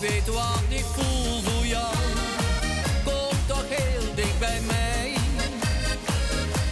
[0.00, 1.94] weet wat ik voel voor jou.
[3.04, 5.14] Kom toch heel dicht bij mij.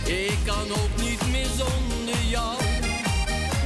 [0.05, 2.57] Ik kan ook niet meer zonder jou.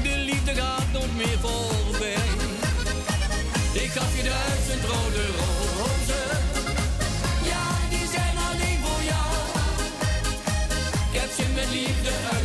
[0.02, 2.28] De liefde gaat nog meer voorbij.
[3.72, 6.38] Ik gaf je duizend rode rozen.
[7.42, 9.32] Ja, die zijn alleen voor jou.
[11.10, 12.41] Ik heb ze met liefde uit.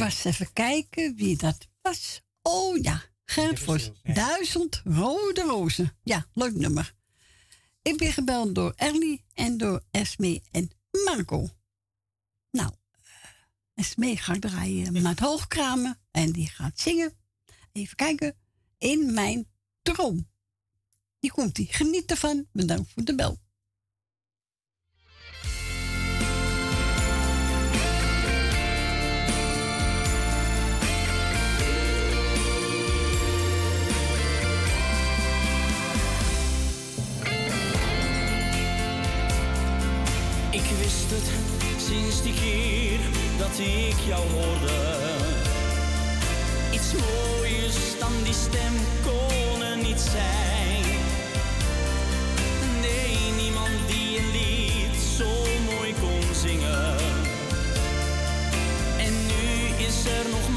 [0.00, 2.22] was even kijken wie dat was.
[2.42, 3.90] Oh ja, Gerrit Vos.
[4.02, 5.96] Duizend rode rozen.
[6.02, 6.94] Ja, leuk nummer.
[7.82, 10.70] Ik ben gebeld door Ernie en door Esme en
[11.04, 11.48] Marco.
[12.50, 12.72] Nou,
[13.02, 13.04] eh,
[13.74, 17.12] Esme gaat draaien met hoogkramen en die gaat zingen.
[17.72, 18.36] Even kijken.
[18.78, 19.48] In mijn
[19.82, 20.28] droom.
[21.18, 21.66] Hier komt hij.
[21.70, 22.46] Geniet ervan.
[22.52, 23.38] Bedankt voor de bel.
[42.22, 43.00] wist ik hier
[43.38, 44.96] dat ik jou hoorde.
[46.70, 50.84] Iets mooiers dan die stem kon er niet zijn.
[52.80, 55.30] Nee, niemand die een lied zo
[55.74, 56.96] mooi kon zingen.
[58.98, 60.49] En nu is er nog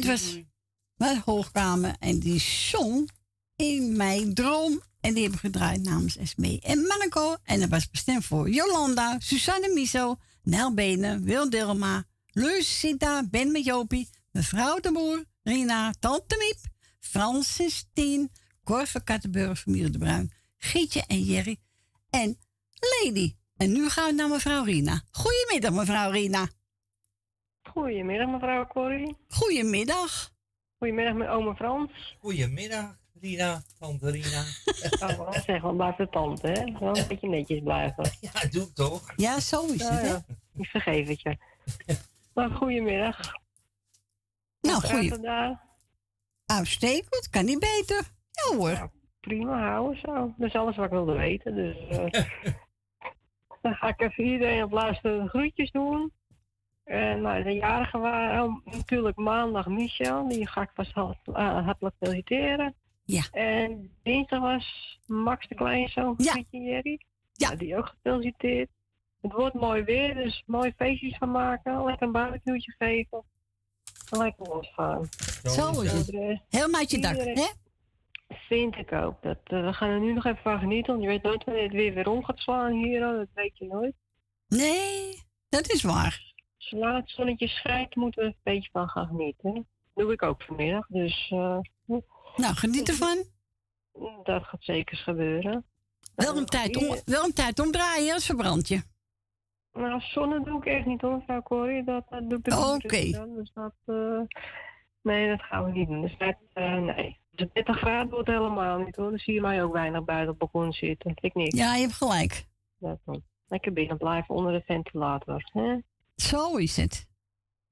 [0.00, 0.40] dit was
[0.94, 1.94] mijn hoogkamer.
[1.98, 3.10] En die zong
[3.56, 4.82] in mijn droom.
[5.00, 7.36] En die hebben gedraaid namens Esmee en Marco.
[7.44, 13.52] En dat was bestemd voor Jolanda, Susanne Miso, Nel Benen, Wil Dilma, Luus Sita, Ben
[13.52, 18.30] met Jopie, mevrouw de Boer, Rina, Tante Miep, Francis Tien,
[19.04, 21.56] Kattenburg, familie de Bruin, Gietje en Jerry
[22.10, 22.38] en
[22.78, 23.34] Lady.
[23.56, 25.02] En nu gaan we naar mevrouw Rina.
[25.10, 26.48] Goedemiddag, mevrouw Rina.
[27.74, 29.16] Goedemiddag, mevrouw Corrie.
[29.28, 30.30] Goedemiddag.
[30.78, 32.16] Goedemiddag, mijn oma Frans.
[32.20, 34.44] Goedemiddag, Rina, tante Rina.
[35.00, 36.78] Oh, wel zeg, wel blijf de tante, hè?
[36.78, 38.04] Wel een beetje netjes blijven.
[38.20, 39.12] Ja, doe ik toch?
[39.16, 40.06] Ja, zo is het, hè?
[40.06, 40.22] ja.
[40.56, 41.36] Ik vergeef het je.
[42.34, 43.18] Maar goedemiddag.
[44.60, 45.60] Nou, daar?
[46.46, 48.02] Uitstekend, kan niet beter.
[48.30, 48.90] Ja hoor.
[49.20, 50.34] Prima, houden zo.
[50.36, 51.54] Dat is alles wat ik wilde weten.
[51.54, 52.24] Dus, eh,
[53.62, 56.12] dan ga ik even iedereen op luisteren groetjes doen.
[56.90, 60.28] En nou, de jarigen waren natuurlijk maandag Michel.
[60.28, 62.74] Die ga ik vast hart- eh, hartelijk feliciteren.
[63.04, 63.22] Ja.
[63.32, 67.00] En dinsdag was Max de Kleinzoon van Pietje Jerry.
[67.32, 67.54] Ja.
[67.54, 68.68] Die ook gefeliciteerd.
[69.20, 71.84] Het wordt mooi weer, dus mooi feestjes van maken.
[71.84, 73.22] Lekker een barbecue'tje geven.
[74.10, 75.08] En lekker losgaan.
[75.42, 76.40] Zo is het.
[76.48, 77.46] Helemaal uit je dak, hè?
[78.28, 79.22] Vind ik ook.
[79.22, 81.62] Dat, eh, we gaan er nu nog even van genieten, want je weet nooit wanneer
[81.62, 83.00] het weer weer om gaat slaan hier.
[83.00, 83.94] Dat weet je nooit.
[84.48, 86.29] Nee, dat is waar.
[86.60, 89.52] Zolang het zonnetje schijnt, moeten we er een beetje van gaan genieten.
[89.54, 91.30] Dat doe ik ook vanmiddag, dus...
[91.30, 91.58] eh,
[92.36, 93.24] Nou, geniet ervan.
[94.22, 95.64] Dat gaat zeker gebeuren.
[96.14, 98.82] Wel een tijd, om, wel een tijd omdraaien, anders verbrand je.
[99.72, 101.84] Nou, zonne doe ik echt niet hoor, mevrouw Corrie.
[101.84, 103.34] Dat, dat doe ik de buren Oké.
[103.34, 103.74] Dus dat...
[103.86, 104.20] eh,
[105.02, 106.00] nee, dat gaan we niet doen.
[106.00, 107.18] Dus dat, eh, nee.
[107.30, 109.10] Dus 30 graden wordt helemaal niet hoor.
[109.10, 111.12] Dan zie je mij ook weinig buiten op het balkon zitten.
[111.20, 111.56] Ik niet.
[111.56, 112.46] Ja, je hebt gelijk.
[112.78, 113.22] Dat dan.
[113.48, 115.50] Lekker binnen blijven onder de ventilator.
[115.52, 115.76] Hè?
[116.20, 117.06] Zo is het.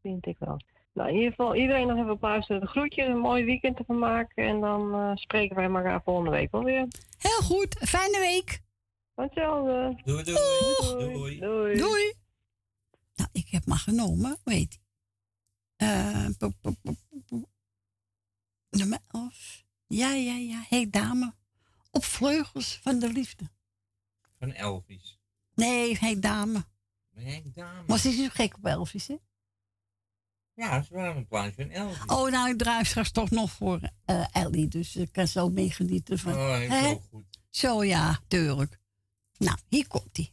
[0.02, 0.60] Vind ik wel.
[0.92, 2.60] Nou, in ieder geval iedereen nog even op luisteren.
[2.60, 4.44] De groetjes, een mooi weekend ervan maken.
[4.44, 6.86] En dan eh, spreken wij elkaar volgende week wel weer.
[7.18, 7.76] Heel goed.
[7.78, 8.60] Fijne week.
[9.14, 10.00] Hetzelfde.
[10.04, 10.38] Doei, doei.
[10.98, 11.38] Doei.
[11.38, 11.78] Doei.
[11.78, 12.12] Doei.
[13.14, 14.78] Nou, ik heb maar genomen, weet je.
[15.76, 16.52] Eh, po.
[18.70, 19.64] Nummer 11.
[19.86, 20.64] Ja, ja, ja.
[20.68, 21.34] Hé, hey, dame.
[21.90, 23.50] Op vleugels van de liefde.
[24.38, 25.18] Van Elvis.
[25.54, 26.64] Nee, hé, hey, dame.
[27.54, 27.82] Dame.
[27.86, 29.16] Maar ze is zo gek op Elvis, hè?
[30.54, 32.04] Ja, ze waren een plaatje van Elvis.
[32.06, 34.68] Oh, nou, ik draai straks toch nog voor eh Ellie.
[34.68, 36.32] Dus ik kan zo meegenieten van.
[36.32, 37.24] Oh, heel goed.
[37.50, 38.78] Zo ja, tuurlijk.
[39.36, 40.32] Nou, hier komt hij.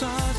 [0.00, 0.35] Het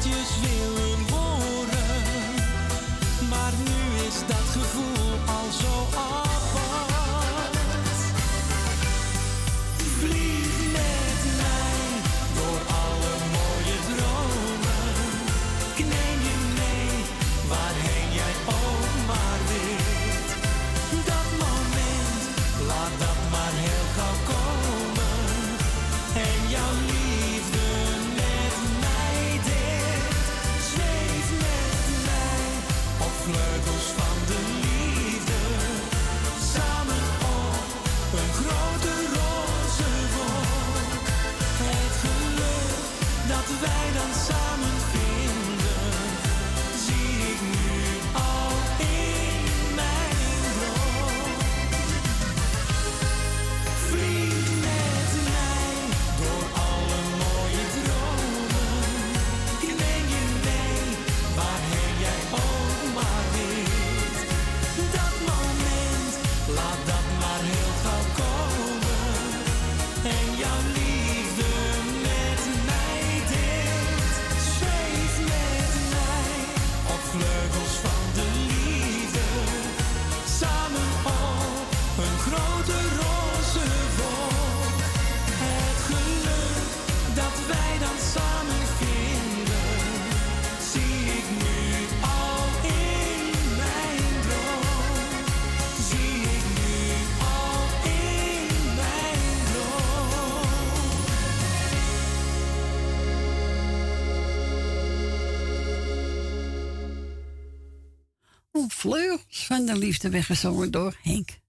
[109.48, 111.40] van de liefde weggezongen door Henk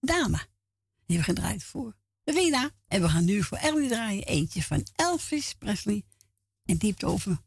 [0.00, 0.36] Dame.
[1.06, 2.70] Die hebben we gedraaid voor Rina.
[2.86, 6.04] En we gaan nu voor Ellie draaien eentje van Elvis Presley.
[6.64, 7.38] En die heeft over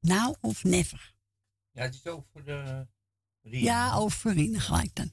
[0.00, 1.14] Now of Never.
[1.70, 2.86] Ja, het is voor de...
[3.42, 3.64] Rina.
[3.64, 5.12] Ja, over Rina gelijk dan.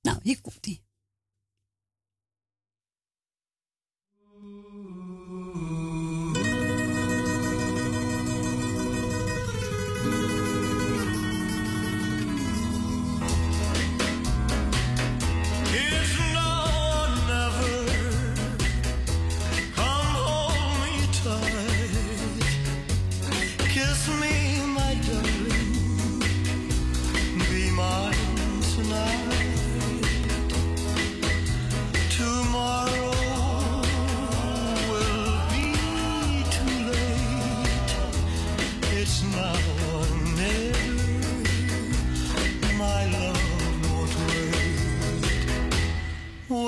[0.00, 0.83] Nou, hier komt die.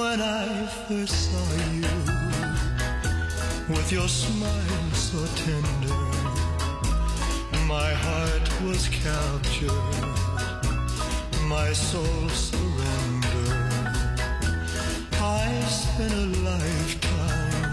[0.08, 0.46] When I
[0.86, 1.94] first saw you,
[3.74, 6.00] with your smile so tender,
[7.66, 10.04] my heart was captured,
[11.48, 13.72] my soul surrendered.
[15.20, 17.72] I spent a lifetime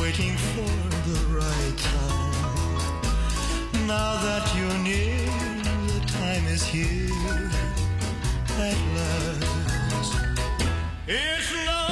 [0.00, 0.74] waiting for
[1.08, 2.68] the right time.
[3.88, 5.26] Now that you're near,
[5.92, 7.50] the time is here
[8.60, 9.59] at last.
[11.12, 11.89] It's now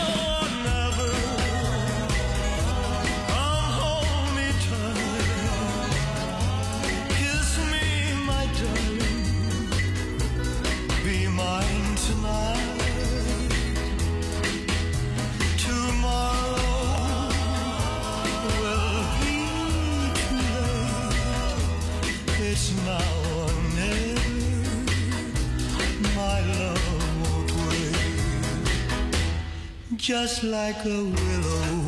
[30.08, 31.84] Just like a willow,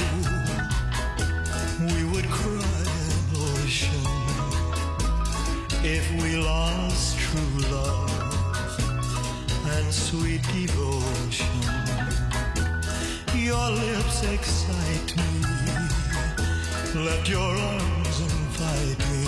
[1.80, 4.04] we would cry an ocean
[5.82, 8.10] if we lost true love
[9.68, 11.62] and sweet devotion.
[13.34, 15.40] Your lips excite me.
[17.02, 19.24] Let your arms invite me.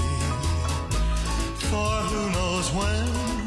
[1.70, 3.41] For who knows when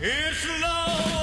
[0.00, 1.17] It's now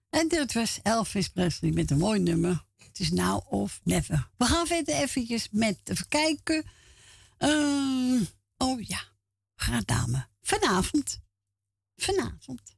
[0.09, 2.63] En dit was Elvis Presley met een mooi nummer.
[2.77, 4.29] Het is now of never.
[4.37, 6.63] We gaan verder eventjes met even kijken.
[7.37, 8.23] Ehm,
[8.57, 9.10] oh ja,
[9.61, 10.27] gaat dame.
[10.41, 11.21] Vanavond.
[11.95, 12.75] Vanavond.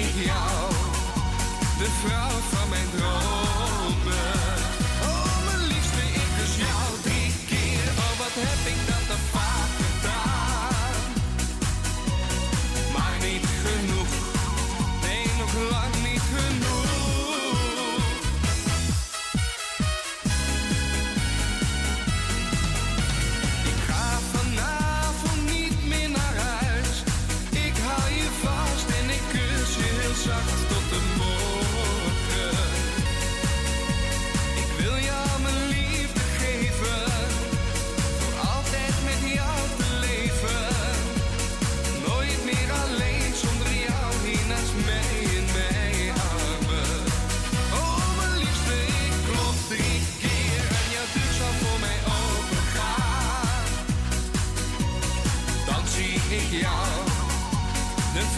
[0.00, 0.70] Ik jou,
[1.78, 3.79] de vrouw van mijn dromen.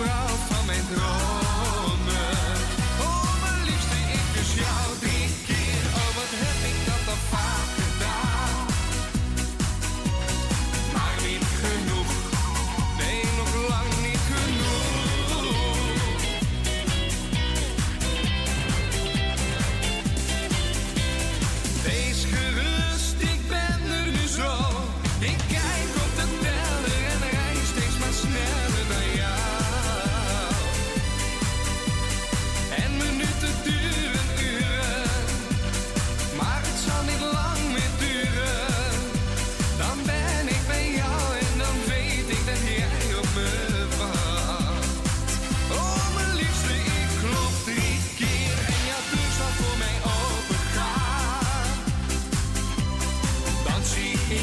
[0.02, 1.31] Vrouw van mijn dromen.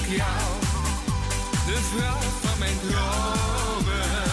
[0.10, 0.60] Jou,
[1.65, 4.23] de vrouw van mijn dromen.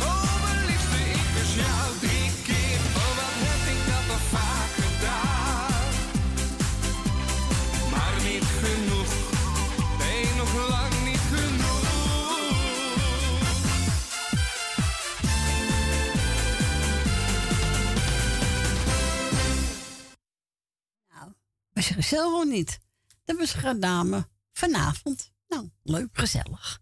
[0.00, 2.78] Oh, mijn liefste, ik kus jou drie keer.
[3.00, 5.92] Oh, wat heb ik dat al vaak gedaan.
[7.90, 9.12] Maar niet genoeg,
[9.98, 11.84] nee, nog lang niet genoeg.
[21.72, 22.78] Was je gezellig of niet?
[23.24, 24.34] Dat was een dame.
[24.56, 25.32] Vanavond.
[25.48, 26.78] Nou, leuk, gezellig.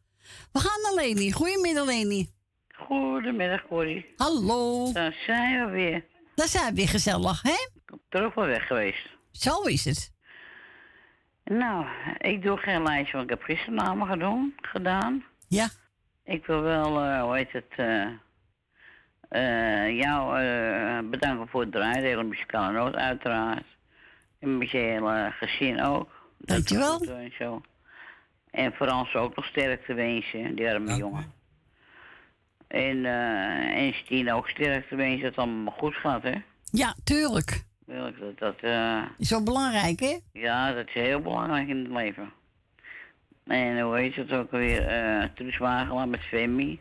[0.52, 1.32] We gaan naar Leni.
[1.32, 2.30] Goedemiddag, Leni.
[2.74, 4.12] Goedemiddag, Corrie.
[4.16, 4.92] Hallo.
[4.92, 6.04] Daar zijn we weer.
[6.34, 7.68] Daar zijn we weer gezellig, hè?
[8.08, 9.08] Terug wel weg geweest.
[9.32, 10.12] Zo is het.
[11.44, 11.86] Nou,
[12.18, 14.54] ik doe geen lijstje, want ik heb gisteren namen gedaan.
[14.56, 15.24] gedaan.
[15.48, 15.68] Ja.
[16.24, 18.06] Ik wil wel, eh, hoe heet het, eh,
[19.28, 22.02] eh, jou eh, bedanken voor het draaien.
[22.02, 23.66] De hele muzikale noot, uiteraard.
[24.40, 26.13] En met je hele gezin ook.
[26.44, 26.98] Dankjewel.
[26.98, 27.62] Dat En zo.
[28.50, 31.32] En Frans ook nog sterkte wensen, die arme jongen.
[32.68, 36.34] En, eh en Stien ook sterkte wensen dat het allemaal goed gaat, hè?
[36.70, 37.64] Ja, tuurlijk.
[37.86, 40.18] Ik dat, dat eh, Is wel belangrijk, hè?
[40.32, 42.32] ja, dat is heel belangrijk in het leven.
[43.46, 44.86] En hoe heet het ook alweer?
[44.86, 46.80] eh Truus Wagelaar met Femi.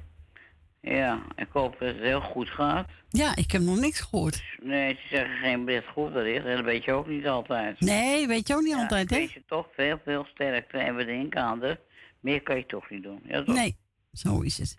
[0.91, 2.87] Ja, ik hoop dat het heel goed gaat.
[3.09, 4.43] Ja, ik heb nog niks gehoord.
[4.61, 6.43] Nee, ze zeggen geen bericht goed dat is.
[6.43, 7.79] En dat weet je ook niet altijd.
[7.79, 9.17] Nee, weet je ook niet altijd, hè?
[9.17, 10.77] Weet je toch veel, veel sterkte.
[10.77, 11.79] En we denken aan de...
[12.19, 13.21] Meer kan je toch niet doen.
[13.25, 13.55] Ja, toch?
[13.55, 13.77] Nee,
[14.13, 14.77] zo is het.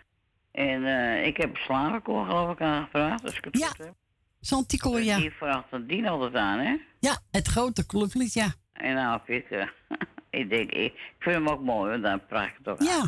[0.52, 3.66] En eh, ik heb een slagerkoor geloof ik aangevraagd, als ik het Ja.
[3.68, 3.94] goed heb.
[4.40, 5.16] Santico, ja.
[5.18, 6.76] Die vraagt een dien altijd aan, hè?
[7.00, 8.54] Ja, het grote clublied, ja.
[8.72, 9.66] En nou, ik, eh,
[10.40, 12.86] ik denk, ik, ik vind hem ook mooi, want dan praat ik het ook aan.
[12.86, 13.04] Ja.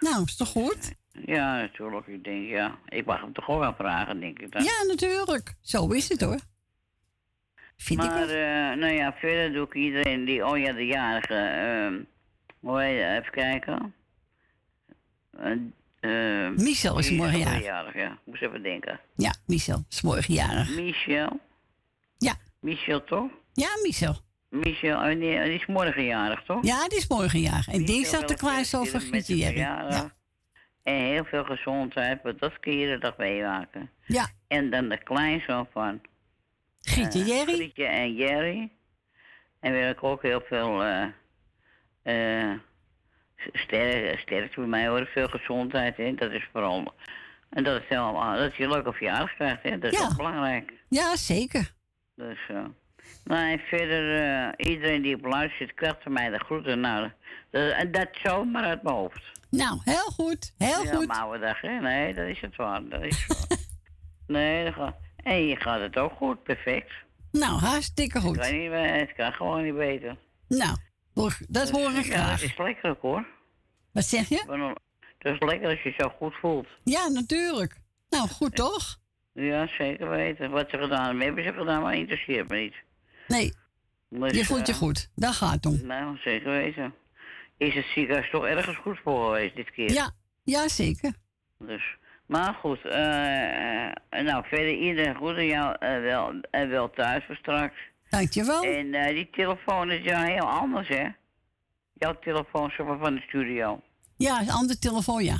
[0.00, 0.94] Nou, is toch goed?
[1.24, 2.06] Ja, natuurlijk.
[2.06, 2.78] Ik denk, ja.
[2.88, 4.62] Ik mag hem toch ook wel vragen, denk ik dan.
[4.62, 5.54] Ja, natuurlijk.
[5.60, 6.40] Zo is het hoor.
[7.76, 8.28] Vind ik maar, ook.
[8.28, 11.94] eh, nou ja, verder doe ik iedereen die, oh ja, de jarige, ehm
[12.60, 13.94] hoe even kijken.
[15.30, 15.52] Eh,
[16.00, 17.62] eh, Michel is morgen jarig.
[17.62, 18.18] jarig, ja.
[18.24, 19.00] Moest even denken.
[19.16, 20.76] Ja, Michel is morgen jarig.
[20.76, 21.40] Michel?
[22.18, 22.34] Ja.
[22.60, 23.30] Michel, toch?
[23.52, 24.16] Ja, Michel.
[24.48, 26.64] Michel, oh nee, die is morgen jarig, toch?
[26.64, 27.68] Ja, die is morgen jarig.
[27.68, 29.60] En dinsdag de Klaas over Grietje Jerry.
[30.88, 33.90] En heel veel gezondheid, want dat kun je iedere dag meemaken.
[34.06, 34.28] Ja.
[34.46, 36.00] En dan de kleinzoon van...
[36.80, 37.54] Grietje eh, Jerry.
[37.54, 38.70] Grietje en Jerry.
[39.60, 40.84] En wil ik ook heel veel...
[40.84, 41.06] eh
[42.02, 42.52] eh
[43.52, 46.14] sterk, sterkte bij mij hoor, veel gezondheid, hè.
[46.14, 46.94] Dat is vooral...
[47.50, 48.36] En dat is helemaal...
[48.36, 49.78] Dat je leuk op verjaardag krijgt, hè.
[49.78, 50.04] Dat is Ja.
[50.04, 50.72] ook belangrijk.
[50.88, 51.72] Ja, zeker.
[52.14, 52.38] Dus,
[53.24, 54.22] en verder,
[54.56, 56.80] eh, iedereen die op luistert, krijgt van mij de groeten.
[56.80, 57.10] Nou,
[57.50, 59.22] dat, en dat zomaar uit mijn hoofd.
[59.50, 60.54] Nou, heel goed.
[60.58, 61.06] Heel ja, goed.
[61.06, 61.80] maar oude dag, hè?
[61.80, 62.88] Nee, dat is het waar.
[62.88, 63.58] Dat is waar.
[64.36, 64.96] nee, dat gaat...
[65.22, 66.90] En je gaat het ook goed, perfect.
[67.32, 68.36] Nou, hartstikke Ik goed.
[68.36, 70.16] weet niet, eh, het kan gewoon niet beter.
[70.48, 70.76] Nou,
[71.48, 72.40] dat hoor ik Ja, graag.
[72.40, 73.26] dat is lekker hoor.
[73.92, 74.74] Wat zeg je?
[75.18, 76.66] Het is lekker als je je zo goed voelt.
[76.84, 77.76] Ja, natuurlijk.
[78.08, 78.98] Nou, goed toch?
[79.32, 80.50] Ja, zeker weten.
[80.50, 82.74] Wat ze gedaan hebben, hebben ze gedaan, maar interesseert me niet.
[83.28, 83.52] Nee,
[84.08, 85.10] Dus, je voelt je eh, goed.
[85.14, 85.86] Daar gaat het om.
[85.86, 86.94] Nou, zeker weten.
[87.56, 89.92] Is het ziekenhuis toch ergens goed voor geweest dit keer?
[89.92, 90.10] Ja,
[90.44, 91.12] ja zeker.
[91.58, 91.96] Dus,
[92.26, 93.92] maar goed, eh, eh,
[94.24, 97.74] nou verder iedereen goed en jou eh, wel, eh, wel thuis voor straks.
[98.10, 98.62] Dankjewel.
[98.62, 101.06] En die telefoon is ja heel anders, hè?
[101.94, 103.80] Jouw telefoon zeg maar, van de studio.
[104.16, 105.36] Ja, een andere telefoon, ja.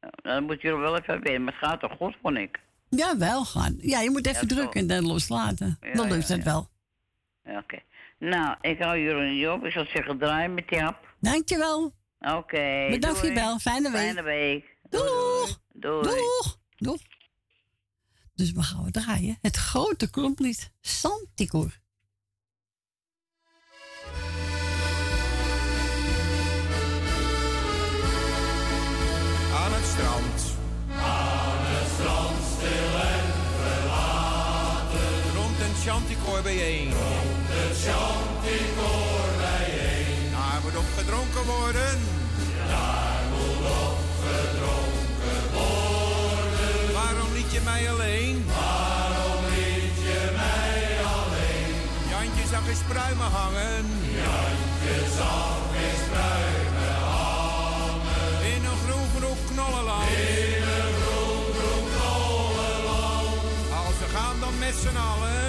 [0.00, 2.58] Nou, Dan moet je er wel even weten, maar het gaat toch goed, vond ik.
[2.88, 3.76] Ja, wel gaan.
[3.78, 5.78] Ja, je moet even Ja, drukken en dan loslaten.
[5.80, 6.69] Ja, dan ja, lukt het wel.
[7.58, 7.78] Oké.
[8.18, 9.64] Nou, ik hou jullie niet op.
[9.64, 11.14] Ik zal zeggen, draai met die hap.
[11.20, 11.94] Dankjewel.
[12.18, 12.86] Oké.
[12.90, 13.58] Bedankt voor je bel.
[13.58, 14.00] Fijne week.
[14.00, 14.76] Fijne week.
[14.90, 15.60] Doeg.
[15.72, 16.02] Doei.
[16.02, 16.58] Doeg.
[16.76, 17.00] Doeg.
[18.34, 19.38] Dus we gaan we draaien.
[19.40, 20.72] Het grote klomplied.
[20.80, 21.78] Santicor.
[29.54, 30.58] Aan het strand.
[30.90, 33.26] Aan het strand, stil en
[33.60, 35.32] verlaten.
[35.34, 36.92] Rond een chanticoor bijeen.
[37.70, 40.30] Het chanticoor bijeen.
[40.36, 41.94] Daar moet op gedronken worden.
[42.72, 46.92] Daar moet op gedronken worden.
[46.98, 48.34] Waarom liet je mij alleen?
[48.60, 50.82] Waarom liet je mij
[51.14, 51.74] alleen?
[52.12, 53.84] Jantje zag eens pruimen hangen.
[54.22, 58.36] Jantje zag eens pruimen hangen.
[58.54, 60.08] In een groen groen knollenland.
[60.08, 63.40] In een groen groen knollenland.
[63.82, 65.39] Als we gaan dan met z'n allen.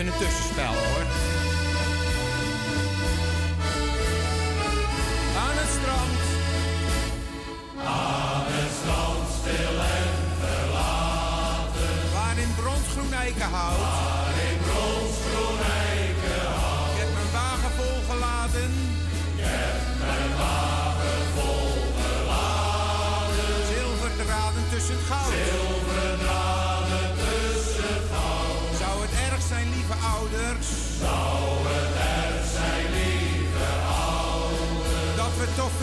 [0.00, 1.04] Even een tussenspel hoor.
[5.44, 6.20] Aan het strand.
[7.86, 10.10] Aan het strand stil en
[10.40, 12.12] verlaten.
[12.12, 13.99] Waar in bronsgroen eikenhout.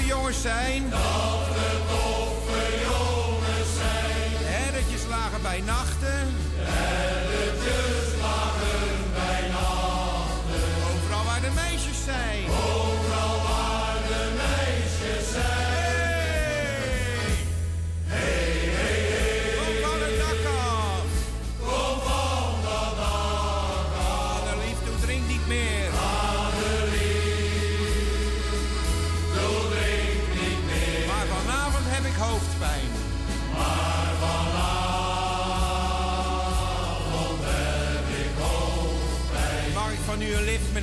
[0.08, 0.90] Jongens zijn.
[0.90, 4.46] Dat we toffe jongens zijn.
[4.54, 5.97] Herretjes lagen bij nachten.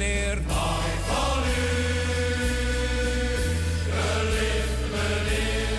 [0.05, 0.39] meneer.
[1.07, 1.73] Van u,
[3.91, 5.79] belicht meneer.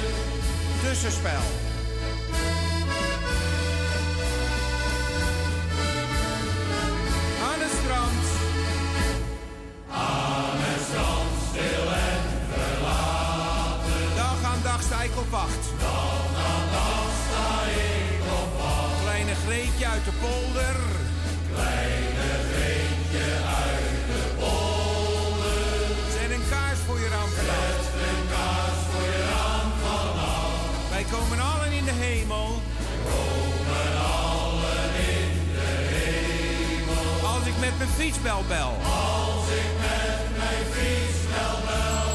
[0.84, 1.46] Tussenspel.
[7.50, 8.24] Aan het strand.
[9.90, 12.24] Aan het strand, stil en
[12.54, 14.16] verlaten.
[14.16, 15.64] Dag aan dag sta ik op wacht.
[15.80, 17.48] Dag aan dag sta
[17.86, 19.02] ik op wacht.
[19.02, 21.05] Kleine Greetje uit de polder.
[37.56, 38.74] Ik met mijn fietsbel bel.
[38.84, 42.14] Als ik met mijn fietsbel bel.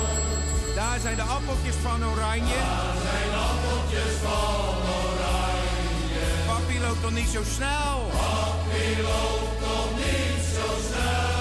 [0.75, 2.61] Daar zijn de appeltjes van oranje.
[2.69, 6.25] Daar zijn appeltjes van oranje.
[6.47, 7.97] Papi loopt toch niet zo snel?
[8.11, 11.39] Papi loopt toch niet zo snel?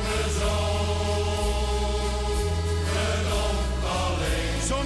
[0.04, 0.75] Me zo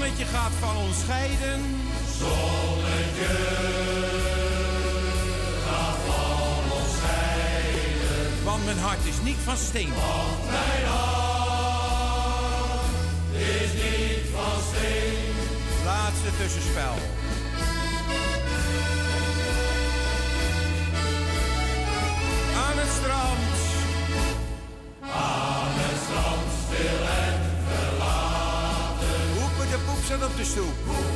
[0.10, 1.62] Zonnetje gaat van ons scheiden.
[2.18, 3.36] Zonnetje
[5.68, 8.44] gaat van ons scheiden.
[8.44, 9.94] Want mijn hart is niet van steen.
[9.94, 11.30] Want mijn hart
[13.34, 15.34] is niet van steen.
[15.86, 16.94] Laatste tussenspel.
[22.66, 23.50] Aan het strand.
[25.02, 27.49] Aan het strand, stil en
[30.08, 30.78] zat op de stoep.
[30.88, 31.16] Op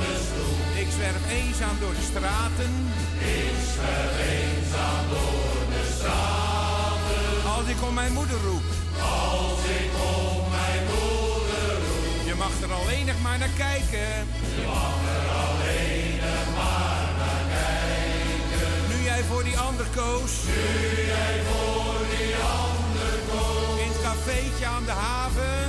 [0.00, 0.58] de stoep.
[0.82, 2.72] Ik zwerf eenzaam door de straten.
[3.18, 7.50] Ik zwerf eenzaam door de straten.
[7.56, 8.68] Als ik om mijn moeder roep.
[9.00, 12.26] Als ik om mijn moeder roep.
[12.30, 14.10] Je mag er alleen nog maar naar kijken.
[14.56, 18.72] Je mag er alleen nog maar naar kijken.
[18.90, 20.32] Nu jij voor die ander koos.
[20.46, 23.78] Nu jij voor die ander koos.
[23.84, 25.68] In het cafeetje aan de haven.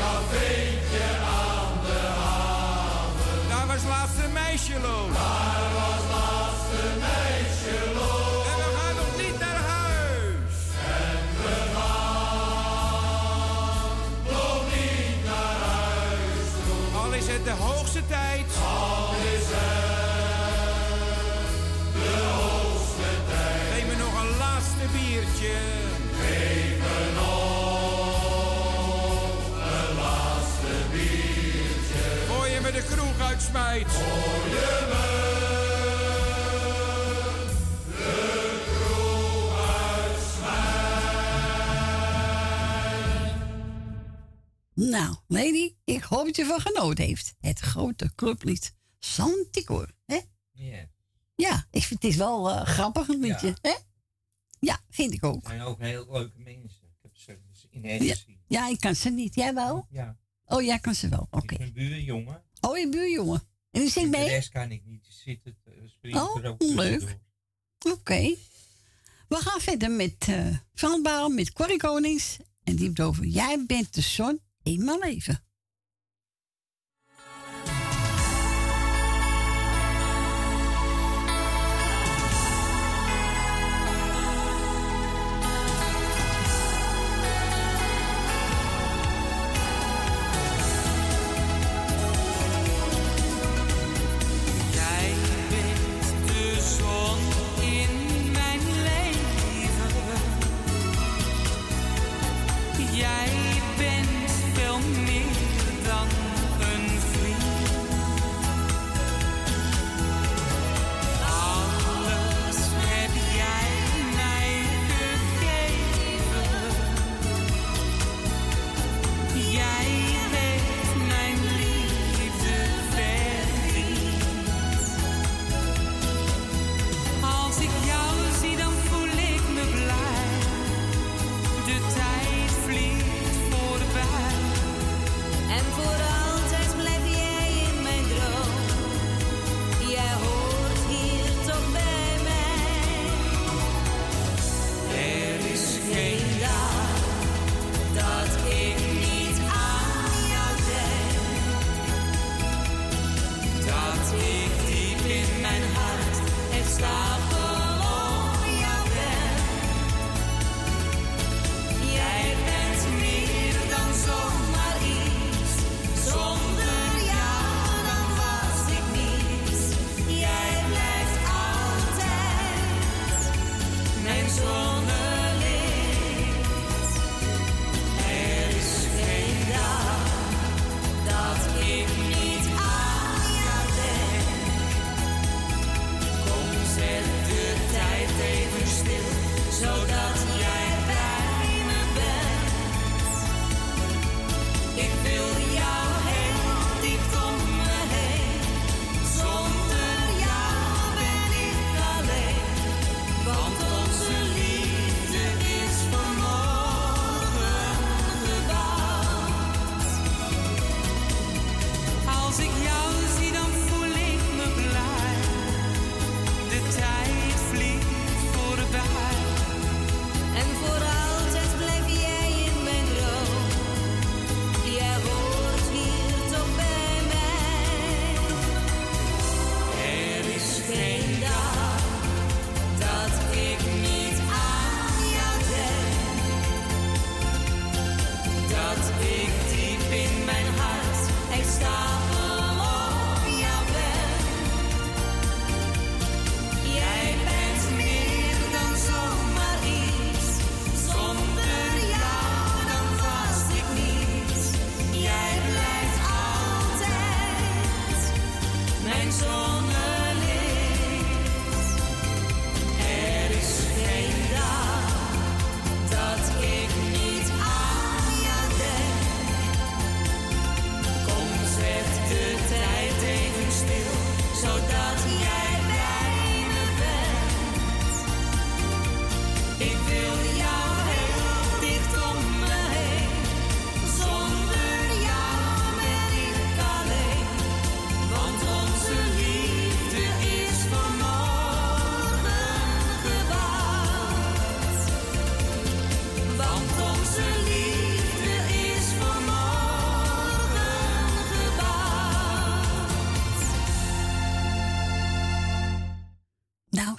[0.00, 3.48] Aan de haven.
[3.48, 5.12] Daar was laatst een meisje loos.
[5.12, 7.76] Daar was laatst een meisje.
[8.50, 10.54] En we gaan nog niet naar huis.
[11.06, 12.78] En we gaan
[14.24, 16.48] nog niet naar huis.
[17.02, 18.27] Al is het de hoogste tijd.
[33.38, 33.92] Kroeg uitsmijt.
[33.92, 35.16] Voor je me
[44.74, 44.88] de.
[44.90, 47.34] Nou, lady, ik hoop dat je van genoten heeft.
[47.40, 50.18] Het grote clublied Santicor, hè?
[50.52, 50.86] Ja.
[51.34, 53.72] Ja, ik vind het is wel eh, grappig een liedje, hè?
[54.60, 55.34] Ja, vind ik ook.
[55.34, 56.82] Het zijn ook heel leuke mensen.
[56.88, 58.40] Ik heb ze dus in echt Ja, gezien.
[58.46, 59.34] ja, ik kan ze niet.
[59.34, 59.86] Jij wel?
[59.90, 60.16] Ja.
[60.44, 61.26] Oh, jij kan ze wel.
[61.30, 61.58] Oké.
[61.58, 62.42] Mijn buurjongen.
[62.60, 63.42] Oh, je buurjongen.
[63.70, 64.28] En die zingt De mee?
[64.28, 65.56] rest kan ik niet zitten.
[66.00, 67.18] eh, Oh, er ook leuk.
[67.92, 68.34] Oké.
[69.28, 72.36] We gaan verder met uh, Frans Baal, met Corrie Konings.
[72.64, 75.44] En die heeft over Jij bent de zon in mijn leven.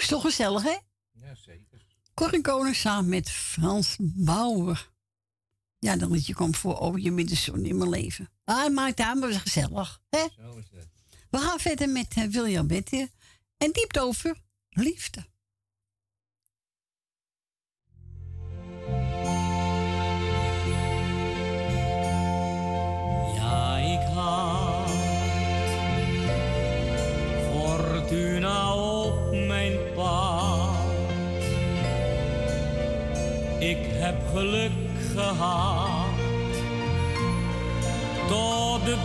[0.09, 0.77] Toch gezellig, hè?
[1.11, 1.85] Ja, zeker.
[2.13, 4.91] Corrie Koning samen met Frans Bauer.
[5.79, 8.29] Ja, dat liedje komt voor over je middenzon in mijn leven.
[8.43, 10.01] Ah, het maakt aan, maar gezellig.
[10.09, 10.25] Hè?
[10.35, 10.87] Zo is het.
[11.29, 13.07] We gaan verder met eh, William Betty.
[13.57, 14.37] En diept over
[14.69, 15.25] liefde.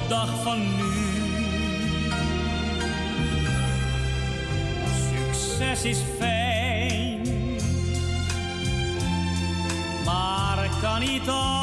[0.08, 0.82] De dag van nu.
[5.10, 7.20] Succes is fijn,
[10.04, 11.53] maar kan niet alles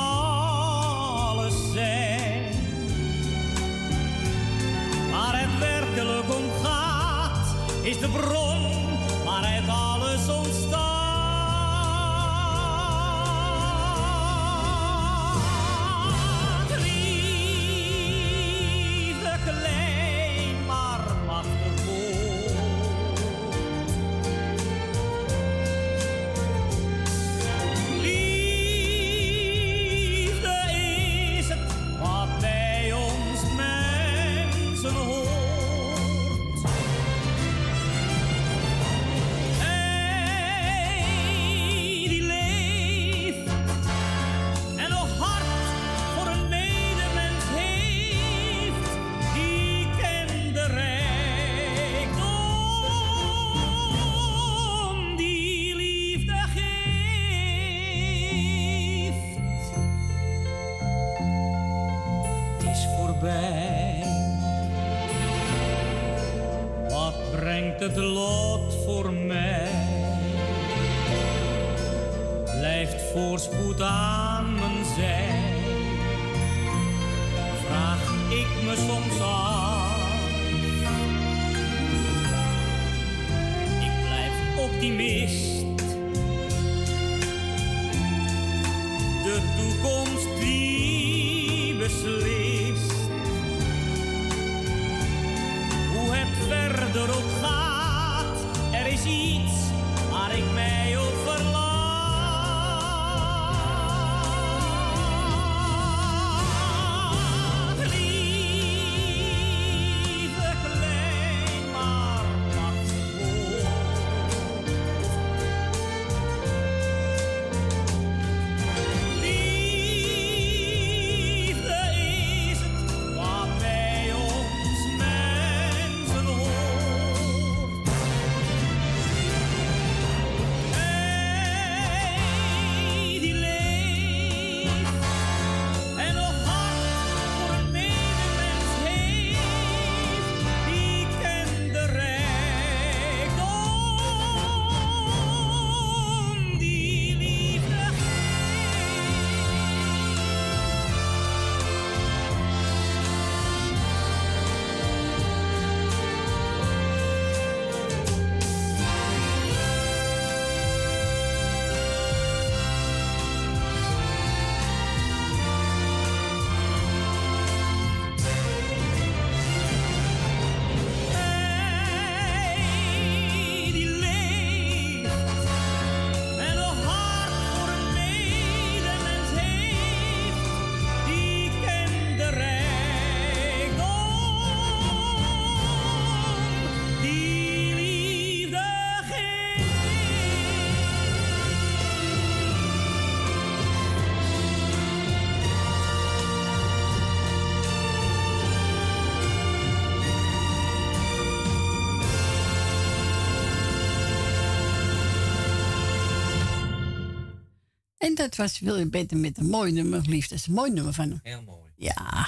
[208.21, 210.27] dat was William Betty met een mooi nummer, lief.
[210.27, 211.19] Dat is een mooi nummer van hem.
[211.23, 211.71] Heel mooi.
[211.75, 212.27] Ja.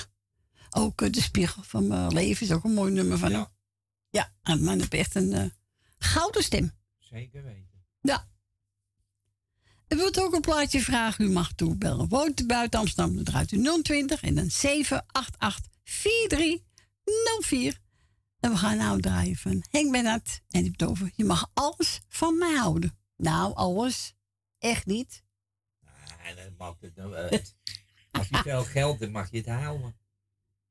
[0.70, 3.45] Ook eh, De Spiegel van mijn leven is ook een mooi nummer van hem.
[4.10, 5.45] Ja, en man heeft echt een eh,
[5.98, 6.72] gouden stem.
[6.99, 7.86] Zeker weten.
[8.02, 8.28] Ja.
[9.88, 12.07] U wilt ook een plaatje vragen, u mag toebellen.
[12.07, 17.80] Woont u buiten Amsterdam, dan draait u 020 en dan 788 4304.
[18.40, 21.11] En we gaan nou draaien van Henk Bennett en die over.
[21.15, 22.98] Je mag alles van mij houden.
[23.18, 24.14] Nou, alles.
[24.60, 25.23] Echt niet.
[26.64, 27.56] Het nou uit.
[28.11, 29.95] Als je veel geld hebt, mag je het houden.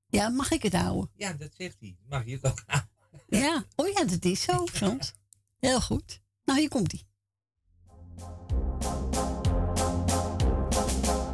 [0.06, 1.10] Ja, mag ik het houden?
[1.14, 1.96] Ja, dat zegt hij.
[2.08, 2.90] Mag je het ook houden.
[3.28, 5.12] Ja, oh ja, dat is zo, Frans.
[5.58, 6.22] Heel goed.
[6.44, 7.02] Nou, hier komt hij.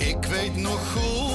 [0.08, 1.27] Ik weet nog goed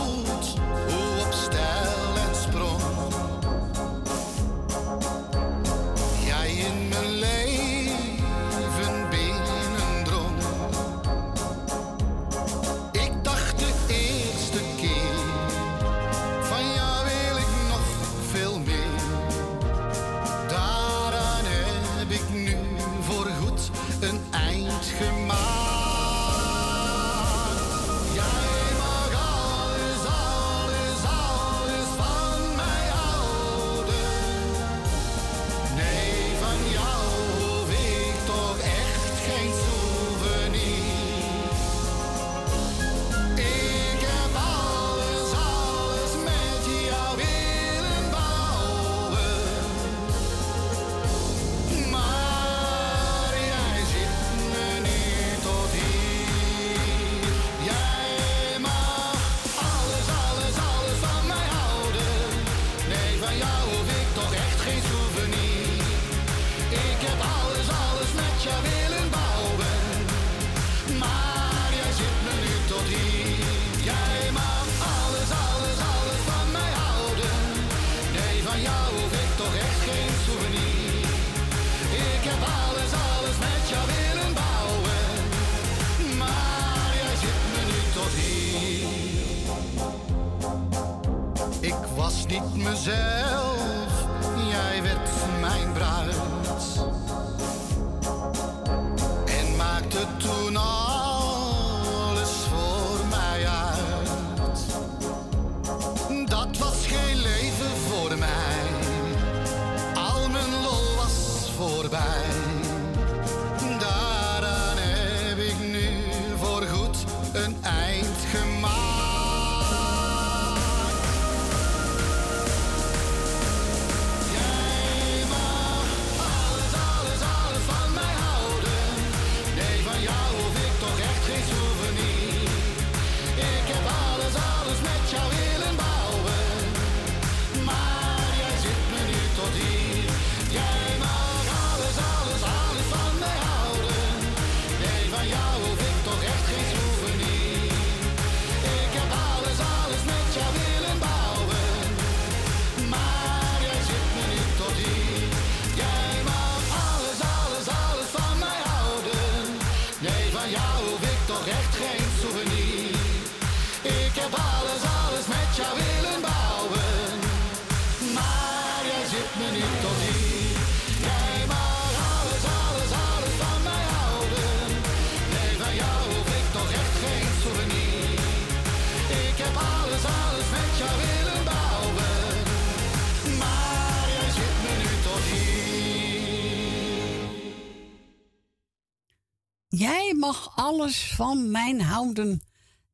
[190.73, 192.41] alles van mijn houden.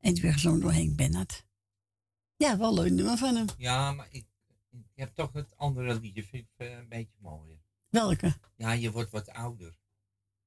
[0.00, 1.44] En het weer gezongen door Henk Bennett.
[2.36, 3.46] Ja, wel leuk nummer van hem.
[3.58, 4.26] Ja, maar ik,
[4.70, 7.58] ik heb toch het andere liedje, vind ik eh, een beetje mooier.
[7.88, 8.36] Welke?
[8.56, 9.78] Ja, je wordt wat ouder.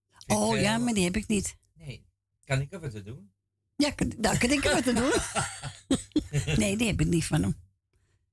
[0.09, 1.57] Vind ik, Oh eh, ja, maar die heb ik niet.
[1.73, 2.05] Nee,
[2.45, 3.31] kan ik er wat te doen?
[3.75, 5.11] Ja, kan- daar kan ik er wat aan doen.
[6.57, 7.55] Nee, die heb ik niet van hem.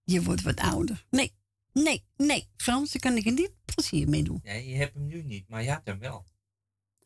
[0.04, 1.06] Je wordt wat ouder.
[1.10, 1.32] Nee,
[1.72, 2.48] nee, nee.
[2.56, 4.40] Frans, daar kan ik er niet plezier mee doen.
[4.42, 6.24] Nee, je hebt hem nu niet, maar je had hem wel.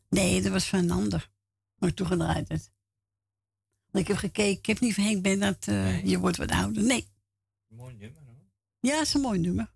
[0.09, 1.29] Nee, dat was van een ander.
[1.75, 2.47] Maar toegedraaid.
[2.47, 6.83] Want ik heb gekeken, ik heb niet van Henk Bennett, eh je wordt wat ouder.
[6.83, 7.07] Nee.
[7.67, 8.35] Mooi nummer hoor.
[8.79, 9.73] Ja, is een mooi nummer.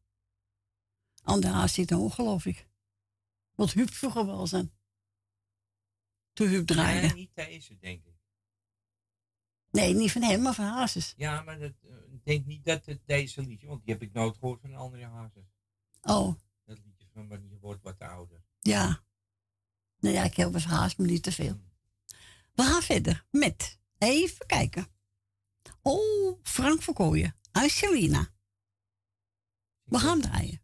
[1.23, 2.67] Ander haast zit hoog, geloof ik.
[3.55, 4.71] Wat Huub vroeger wel zijn.
[6.33, 7.07] Toen Huub draaide.
[7.07, 8.13] Nee, niet deze, denk ik.
[9.71, 11.13] Nee, niet van hem, maar van Hazes.
[11.17, 14.13] Ja, maar dat, eh, ik denk niet dat het deze liedje, want die heb ik
[14.13, 15.43] nooit gehoord van andere hazes.
[16.01, 16.35] Oh,
[16.65, 18.43] Dat liedje van wanneer je wordt wat ouder.
[18.59, 19.03] ja.
[19.99, 21.59] Nou ja, ik heb wel haast, maar niet te veel.
[22.59, 24.87] We gaan verder met, even kijken.
[25.81, 28.27] Oh, Frank Verkooyen, uit Selina.
[29.83, 30.61] We gaan draaien.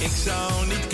[0.00, 0.89] Ik zou niet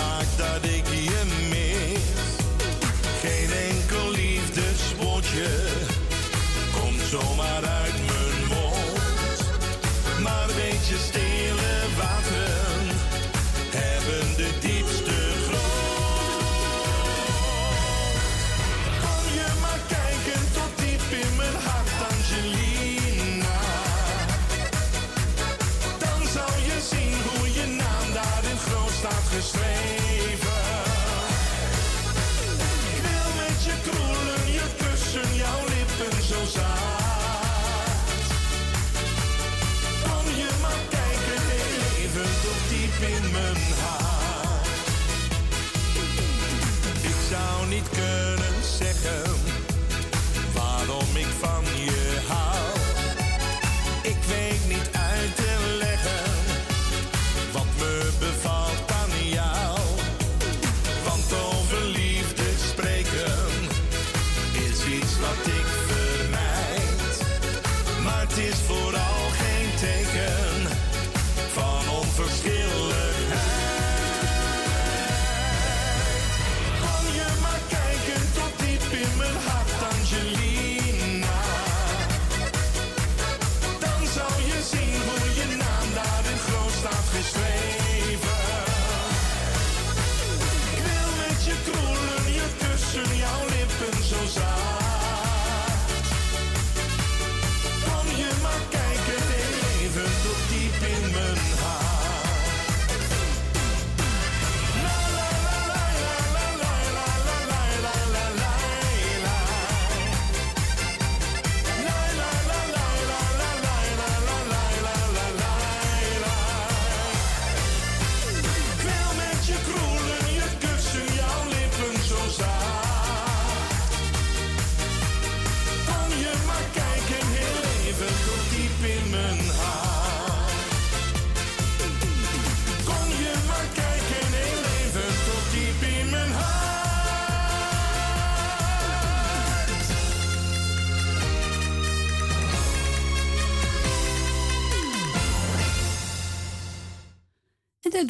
[0.00, 0.29] hoe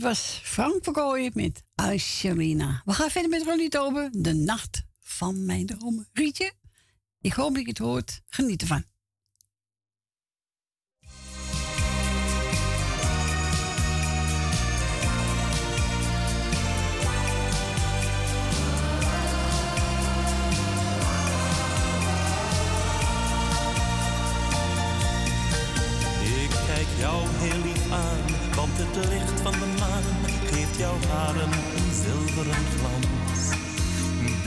[0.01, 2.83] dit was Frank Verkooyen met Asherina.
[2.85, 4.09] We gaan verder met Ronnie Tobe.
[4.13, 6.09] De Nacht van Mijn Dromen.
[6.13, 6.53] Rietje,
[7.21, 8.21] ik hoop dat je het hoort.
[8.29, 8.90] Genieten van.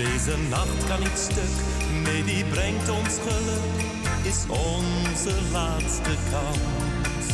[0.03, 1.55] Deze nacht kan niet stuk,
[2.03, 3.75] nee die brengt ons geluk,
[4.23, 7.25] is onze laatste kans.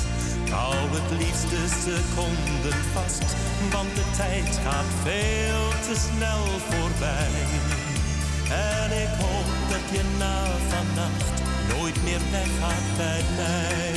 [0.52, 3.36] Hou het liefst de seconden vast,
[3.72, 7.42] want de tijd gaat veel te snel voorbij.
[8.74, 11.38] En ik hoop dat je na vannacht
[11.74, 13.94] nooit meer weggaat bij mij.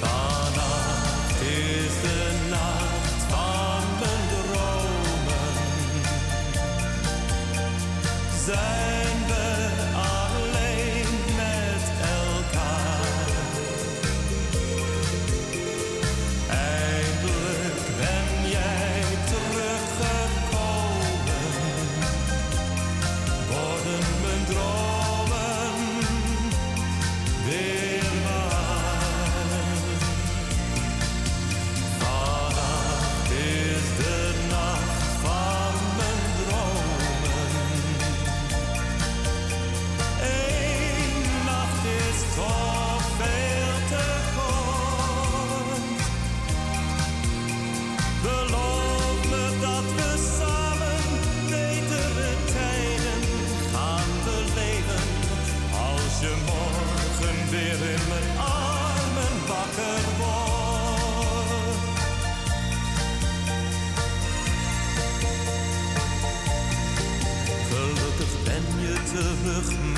[0.00, 2.23] Vannacht is de
[8.54, 9.03] zijn.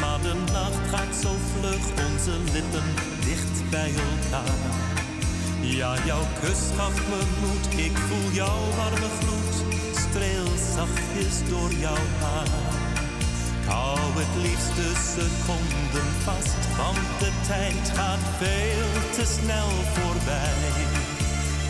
[0.01, 2.89] maar de nacht gaat zo vlug, onze lippen
[3.25, 4.59] dicht bij elkaar.
[5.61, 9.55] Ja, jouw kus gaf me moed, ik voel jouw warme gloed,
[10.05, 12.51] streel zachtjes door jouw haar.
[13.61, 20.59] Ik hou het liefste seconden vast, want de tijd gaat veel te snel voorbij.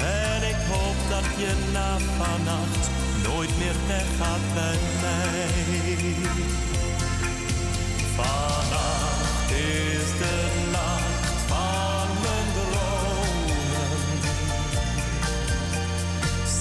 [0.00, 2.84] En ik hoop dat je na vannacht
[3.28, 6.75] nooit meer weggaat bij mij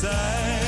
[0.05, 0.64] zijn.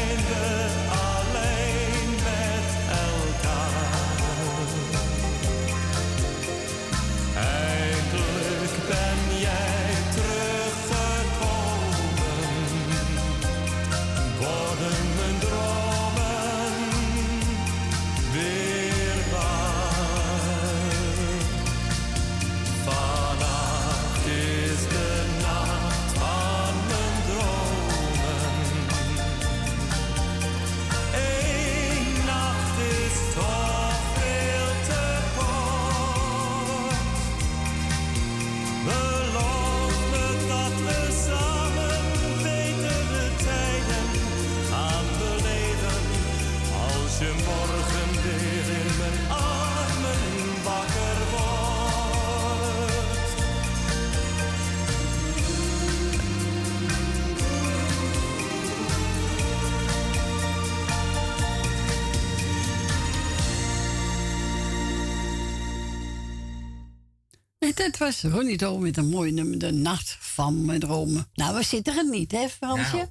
[67.78, 71.30] Dat was Ronnie Toon met een mooi nummer, De Nacht van mijn dromen.
[71.34, 72.96] Nou, we zitten er niet, hè, Fransje?
[72.96, 73.10] Nou,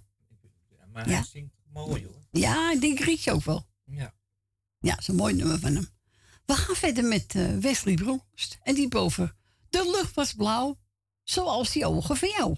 [0.93, 1.15] Maar Ja.
[1.15, 2.15] hij zingt mooi hoor.
[2.31, 3.67] Ja, ik denk Rietje ook wel.
[3.85, 4.15] Ja.
[4.79, 5.89] Ja, dat is een mooi nummer van hem.
[6.45, 8.59] We gaan verder met eh, Wesley Bronkhorst.
[8.63, 9.37] En die boven.
[9.69, 10.79] De lucht was blauw,
[11.23, 12.57] zoals die ogen van jou.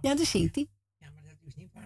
[0.00, 0.68] Ja, dat zingt hij.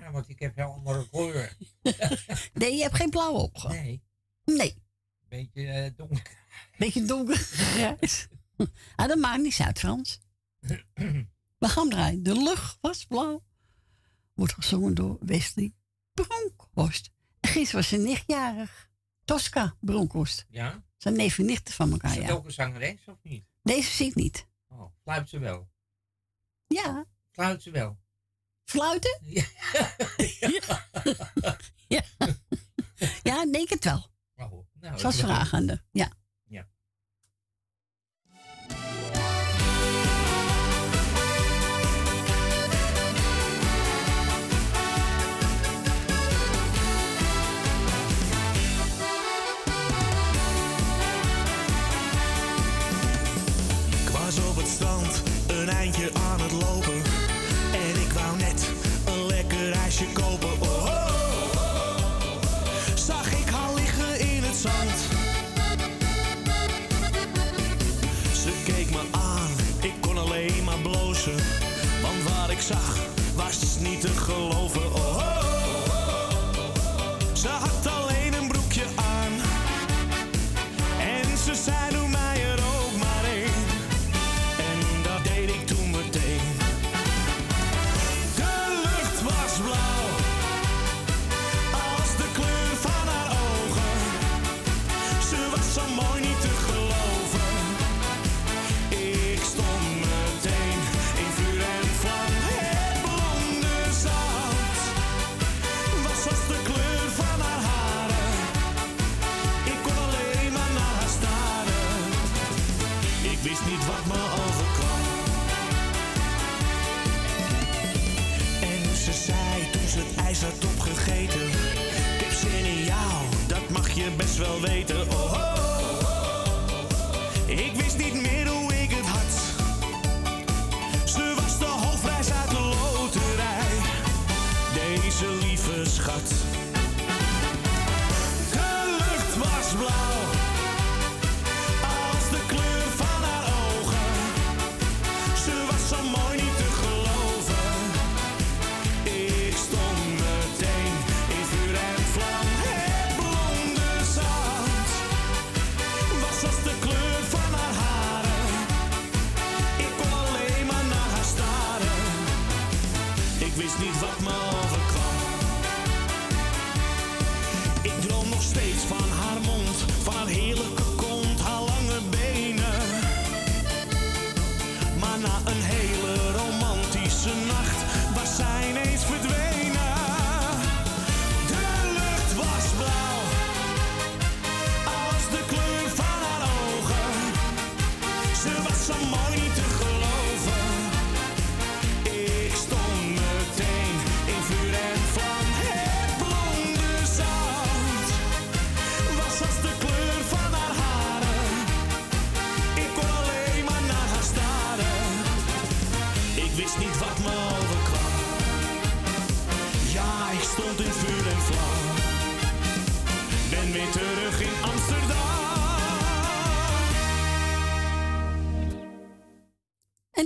[0.01, 1.57] Ja, want ik heb heel andere kleur.
[2.53, 3.71] Nee, je hebt geen blauwe ogen.
[3.71, 4.03] Nee.
[4.45, 4.83] Nee.
[5.29, 6.39] Beetje eh, donker.
[6.79, 7.49] Beetje donker.
[8.97, 10.21] ah, dat maakt niet uit, Frans.
[11.59, 12.23] We gaan draaien.
[12.23, 13.43] De lucht was blauw.
[14.35, 15.75] Wordt gezongen door Wesley
[16.15, 17.11] Bronkhorst.
[17.41, 18.91] En gisteren was ze nichtjarig.
[19.25, 20.47] Tosca Bronkhorst.
[20.49, 20.85] Ja?
[20.97, 22.33] Zijn neef en nichten van elkaar, Is dat ja.
[22.33, 23.45] ook een zangeres of niet?
[23.63, 24.47] Deze zie ik niet.
[24.69, 25.69] Oh, fluit ze wel.
[26.67, 27.07] Ja.
[27.31, 27.99] Fluit ze wel.
[28.65, 29.19] Fluiten?
[31.89, 32.03] Ja.
[32.17, 32.37] ja.
[33.23, 34.11] ja, denk het wel.
[34.37, 35.81] Oh, nou, Zoals ik ben- vragen aan de.
[35.91, 36.13] Ja.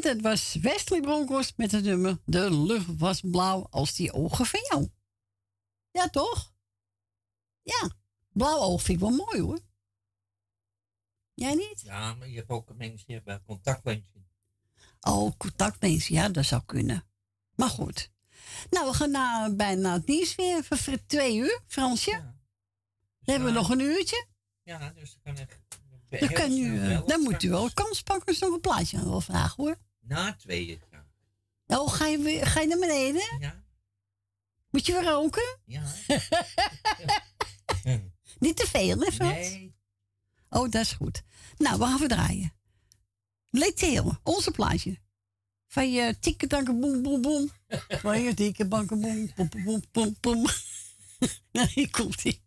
[0.05, 4.61] Dat was Wesley Bronkhorst met het nummer De lucht was blauw als die ogen van
[4.71, 4.89] jou.
[5.91, 6.53] Ja, toch?
[7.63, 7.91] Ja,
[8.33, 9.59] blauw oog vind ik wel mooi hoor.
[11.35, 11.81] Jij niet?
[11.81, 14.27] Ja, maar je hebt ook mensen die hebben contactlenzen.
[15.01, 17.05] Oh, contactlens, ja, dat zou kunnen.
[17.55, 18.11] Maar goed.
[18.71, 22.11] Nou, we gaan na, bijna het nieuws weer voor twee uur, Fransje.
[22.11, 24.27] Dan hebben we nog een uurtje.
[24.63, 25.61] Ja, dus dan kan ik.
[26.21, 29.79] Dan, kan u, moet u wel kans pakken een plaatje aan wil vragen hoor.
[30.07, 31.05] Na tweeën graag.
[31.67, 33.39] Oh, ga je, weer- ga je naar beneden?
[33.41, 33.63] Ja.
[34.71, 35.59] Moet je weer roken?
[35.65, 35.83] Ja.
[38.39, 39.33] Niet te veel, hè, Frans?
[39.33, 39.75] Nee.
[40.49, 41.23] Oh, dat is goed.
[41.57, 42.53] Nou, we gaan verdraaien.
[43.51, 45.03] Leteel, onze plaatje.
[45.67, 47.51] Van je tikke danken boem boem boem.
[48.03, 50.45] Van je tikke banken boem boem boem boem boem boem.
[51.53, 52.43] Nou, hier komt ie.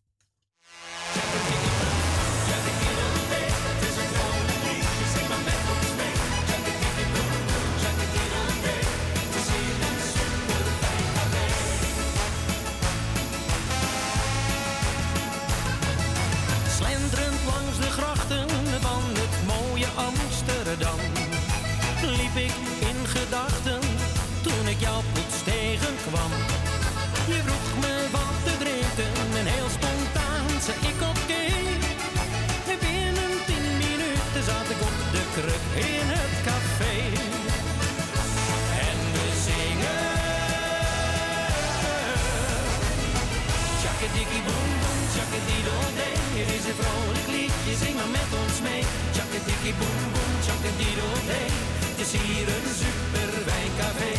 [43.98, 46.16] Tjakkadikkie boem boem, tjakkadiedel-dee.
[46.40, 48.84] Het is een vrolijk liedje, zing maar met ons mee.
[49.16, 51.50] Tjakkadikkie boem boem, tjakkadiedel-dee.
[51.90, 54.12] Het is hier een super wijncafé.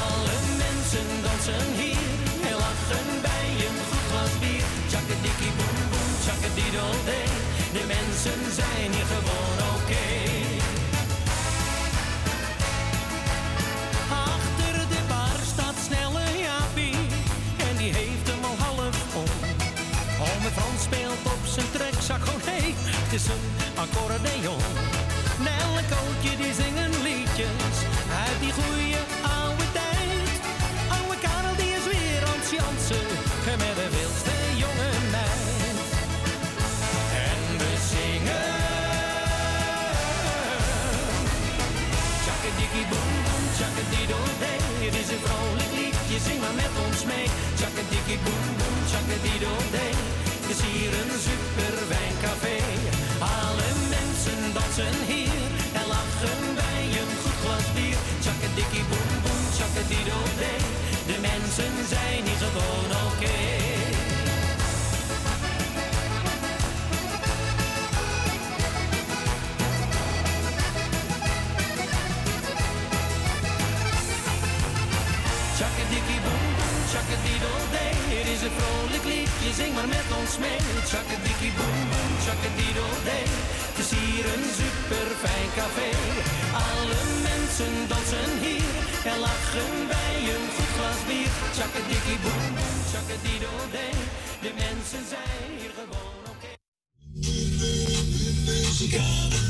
[0.00, 2.06] Alle mensen dansen hier
[2.48, 4.66] en lachen bij een goed glas bier.
[4.90, 7.28] Tjakkadikkie boem boem, tjakkadiedel-dee.
[7.76, 9.57] De mensen zijn hier gewoon
[23.18, 23.46] is een
[23.84, 24.62] accordeon.
[25.46, 27.76] Nel en Kootje die zingen liedjes
[28.24, 29.00] uit die goeie
[29.38, 30.30] oude tijd.
[30.96, 33.08] Oude Karel die is weer aan het jansen
[33.62, 35.78] met de wildste jonge meid.
[37.28, 38.50] En we zingen.
[42.24, 44.60] Tjakkadikkie boem boem, tjakkadiedel-dee.
[44.86, 47.26] Het is een vrolijk liedje, zing maar met ons mee.
[47.58, 49.92] Tjakkadikkie boem boem, tjakkadiedel-dee.
[49.92, 49.97] Het
[54.78, 55.50] dansen hier
[55.80, 57.98] en lachen bij een goed glas bier.
[58.20, 60.62] Tjakkadikkie boem boem, tjakkadiedel-dee.
[61.10, 63.38] De mensen zijn hier gewoon oké.
[75.56, 77.94] Tjakkadikkie boem boem, tjakkadiedel-dee.
[78.14, 80.60] Het is een vrolijk liedje, zing maar met ons mee.
[80.90, 83.57] Tjakkadikkie boem boem, tjakkadiedel-dee.
[83.78, 85.90] Het is hier een super fijn café.
[86.68, 88.74] Alle mensen dansen hier
[89.12, 91.32] en lachen bij een goed glas bier.
[91.54, 92.54] Tjakkadikkie boem
[92.90, 93.96] tjakkadiedel-dee.
[94.44, 96.50] De mensen zijn hier gewoon oké.
[98.46, 99.40] Muzikale,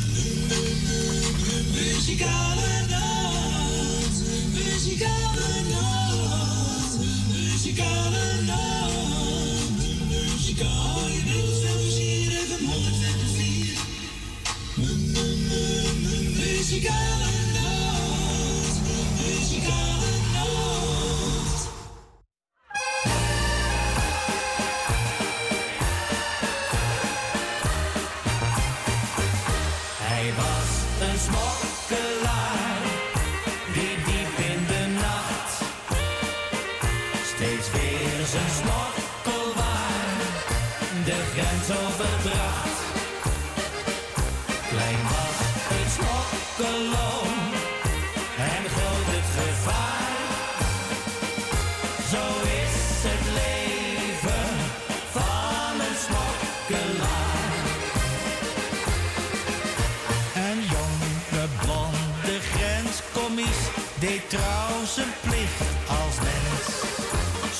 [1.74, 4.18] muzikale nacht,
[4.55, 6.92] muzikale nacht,
[7.32, 9.70] muzikale nacht,
[10.09, 11.18] muzikale
[16.69, 17.38] Muzikale nacht,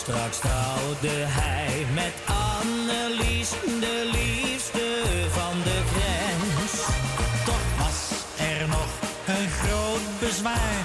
[0.09, 4.87] Straks trouwde hij met Annelies, de liefste
[5.29, 6.73] van de grens.
[7.45, 7.99] Toch was
[8.39, 8.89] er nog
[9.27, 10.85] een groot bezwaar,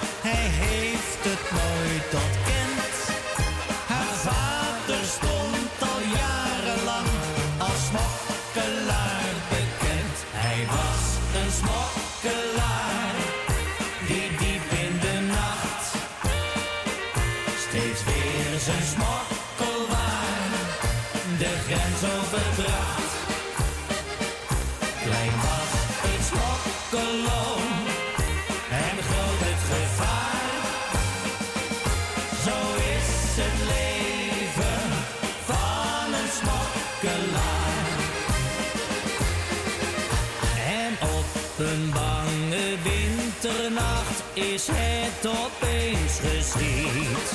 [44.34, 47.30] is het opeens geschied.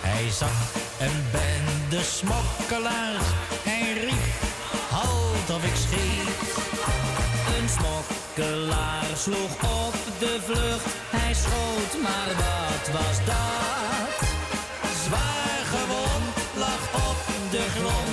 [0.00, 3.28] Hij zag een bende smokkelaars,
[3.62, 4.40] hij riep,
[4.90, 6.40] halt of ik schiet.
[7.56, 9.54] Een smokkelaar sloeg
[9.84, 10.86] op de vlucht.
[11.16, 14.28] Hij schoot, maar wat was dat?
[15.04, 18.09] Zwaar gewond lag op de grond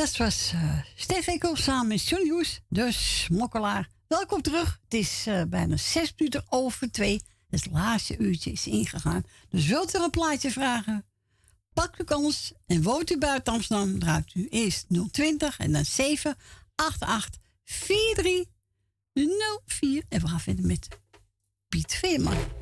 [0.00, 3.88] Dat was eh Stef Ekkel samen met Johnny Hoes, de smokkelaar.
[4.06, 4.80] Welkom terug.
[4.84, 7.22] Het is eh, bijna zes minuten over twee.
[7.50, 9.24] Het laatste uurtje is ingegaan.
[9.48, 11.04] Dus wilt u een plaatje vragen?
[11.72, 17.40] Pak de kans en woont u buiten Amsterdam, draait u eerst 020 en dan 788
[17.64, 20.02] 4304.
[20.08, 20.88] En we gaan verder met
[21.68, 22.59] Piet Veerman.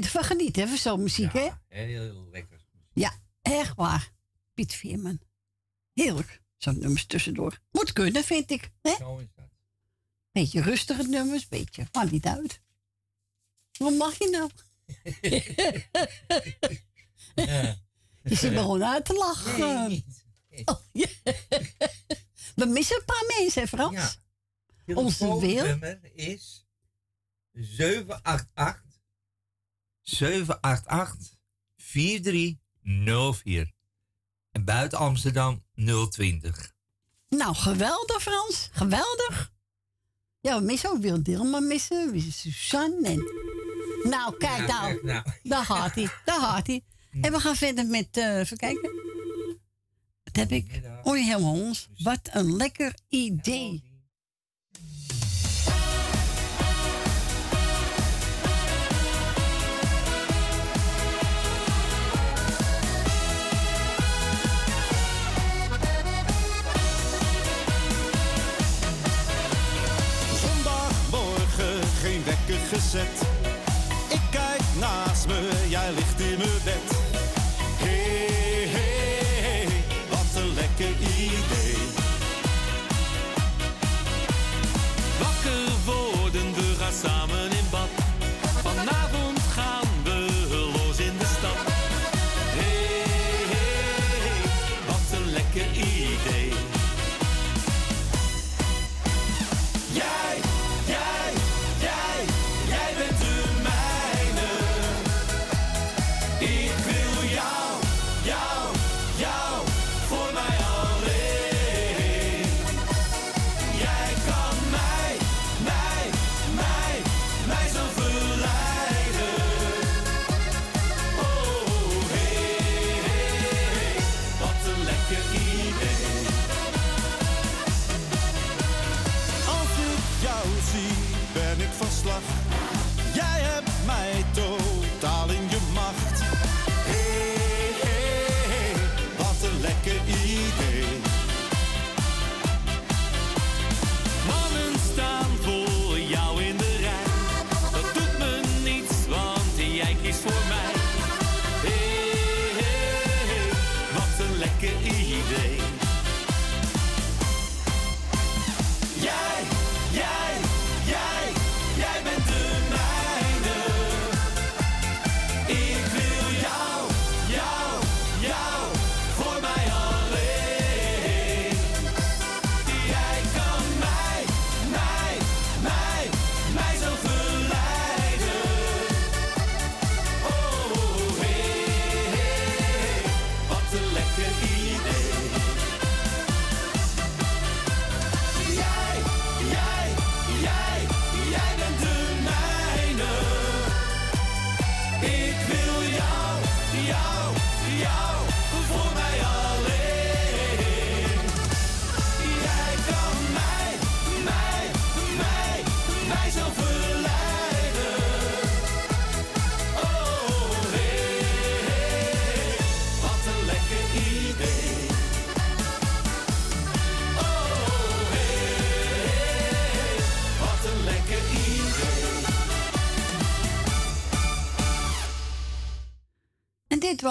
[0.00, 1.48] Je ervan genieten, hè, van zo'n muziek, hè?
[1.68, 2.64] Heel lekker.
[2.92, 3.12] Ja,
[3.42, 4.12] echt waar.
[4.54, 5.20] Piet Veerman.
[5.92, 6.42] Heerlijk.
[6.56, 7.58] Zo'n nummers tussendoor.
[7.70, 8.70] Moet kunnen, vind ik.
[8.82, 8.94] Hè?
[8.98, 9.48] Zo is dat.
[10.32, 11.86] Beetje rustige nummers, beetje.
[11.92, 12.60] Maakt niet uit.
[13.78, 14.50] Wat mag je nou?
[18.22, 20.04] Je zit begon uit te lachen.
[20.64, 21.06] Oh, ja.
[22.54, 24.18] We missen een paar mensen, hè, Frans?
[24.86, 24.94] Ja.
[24.94, 25.38] Onze wil.
[25.40, 26.66] Telefoonnummer is
[27.52, 28.89] 788
[30.10, 31.38] 788
[31.76, 33.72] 4304.
[34.52, 35.64] En buiten Amsterdam
[36.08, 36.72] 020.
[37.28, 38.68] Nou, geweldig, Frans.
[38.72, 39.52] Geweldig.
[40.40, 42.06] Ja, we missen ook Wil Dilma missen.
[42.06, 43.24] We missen Suzanne en...
[44.10, 45.04] Nou, kijk nou.
[45.04, 45.24] nou.
[45.42, 46.10] Daar gaat hij.
[46.24, 46.84] Daar gaat hij.
[47.20, 48.16] En we gaan verder met...
[48.16, 48.90] eh even kijken.
[50.24, 50.80] Wat heb ik?
[51.02, 51.88] Oh, je helemaal ons.
[51.98, 53.89] Wat een lekker idee.
[72.30, 73.16] Wekker gezet.
[74.08, 76.86] Ik kijk naast me, jij ligt in mijn bed.
[77.84, 79.66] Hey, hey,
[80.10, 80.94] wat een lekker
[81.28, 81.76] idee.
[85.22, 87.39] Wakker worden, we gaan samen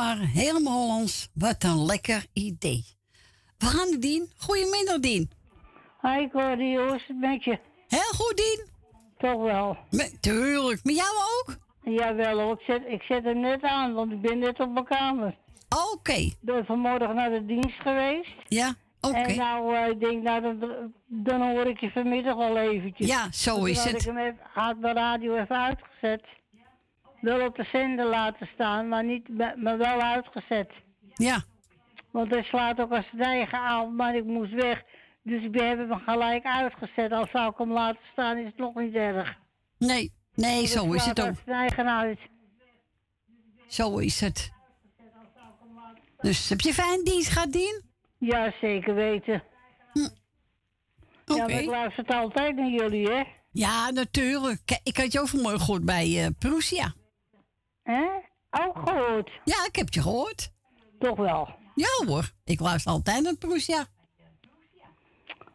[0.07, 1.29] Helemaal Hollands.
[1.33, 2.83] Wat een lekker idee.
[3.57, 4.31] We gaan de Dien.
[4.37, 5.31] Goedemiddag, Dien.
[6.01, 7.59] Hi Cordy, hoe is het met je?
[7.87, 8.65] Heel goed, Dien.
[9.17, 9.77] Toch wel.
[9.91, 10.83] Met, tuurlijk.
[10.83, 11.57] Met jou ook?
[11.83, 14.85] Jawel hoor, ik zet, ik zet hem net aan, want ik ben net op mijn
[14.85, 15.35] kamer.
[15.93, 16.13] Oké.
[16.13, 18.33] Ik ben vanmorgen naar de dienst geweest.
[18.47, 19.17] Ja, oké.
[19.17, 23.07] En nou, eh, ik denk, nou, dan, dan hoor ik je vanmiddag al eventjes.
[23.07, 24.01] Ja, zo Toen is het.
[24.01, 26.23] ik hem even, had de radio even uitgezet.
[27.21, 29.27] Wel op de zender laten staan, maar, niet,
[29.57, 30.71] maar wel uitgezet.
[31.13, 31.43] Ja.
[32.11, 34.83] Want hij slaat ook als zijn eigen aan, maar ik moest weg.
[35.23, 37.11] Dus ik heb hem gelijk uitgezet.
[37.11, 39.37] Al zou ik hem laten staan, is het nog niet erg.
[39.77, 41.27] Nee, nee, Want zo is het ook.
[41.27, 42.19] als zijn eigen uit.
[43.67, 44.51] Zo is het.
[46.21, 47.81] Dus heb je fijn dienst gehad, Dien?
[48.17, 49.43] Ja, zeker weten.
[49.93, 50.09] Ja,
[51.25, 51.37] Oké.
[51.41, 53.23] maar ik luister het altijd naar jullie, hè?
[53.51, 54.61] Ja, natuurlijk.
[54.65, 56.93] Kijk, Ik had je ook vanmorgen gehoord bij eh Prussia.
[57.91, 58.05] Hè?
[58.65, 59.29] Ook gehoord?
[59.43, 60.51] Ja, ik heb je gehoord.
[60.99, 61.49] Toch wel?
[61.75, 63.85] Ja hoor, ik luister altijd naar Prussia.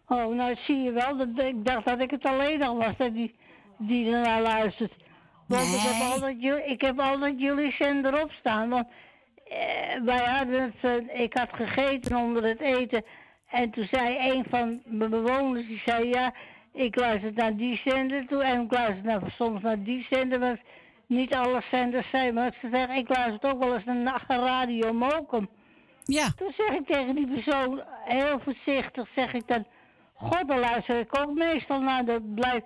[0.09, 1.17] Oh, nou zie je wel.
[1.17, 3.35] Dat, ik dacht dat ik het alleen al was dat die,
[3.79, 4.93] die ernaar luistert.
[5.49, 6.97] Want ik, heb altijd, ju- ik heb
[7.37, 8.69] jullie zender op staan.
[8.69, 8.87] Want
[9.49, 13.05] eh, wij hadden het, eh, ik had gegeten onder het eten.
[13.49, 16.35] En toen zei een van mijn bewoners, die zei ja,
[16.73, 18.43] ik luister naar die zender toe.
[18.45, 20.39] En ik luister naar, soms naar die zender.
[20.39, 20.61] Maar
[21.07, 22.35] niet alle zenders zijn.
[22.35, 25.49] Maar ze zeggen, ik luister ook wel eens naar Radio Mokum.
[26.05, 26.27] Ja.
[26.37, 29.67] Toen zeg ik tegen die persoon, heel voorzichtig, zeg ik dan...
[30.15, 32.05] God, daar luister ik ook meestal naar.
[32.05, 32.63] Dat blijf,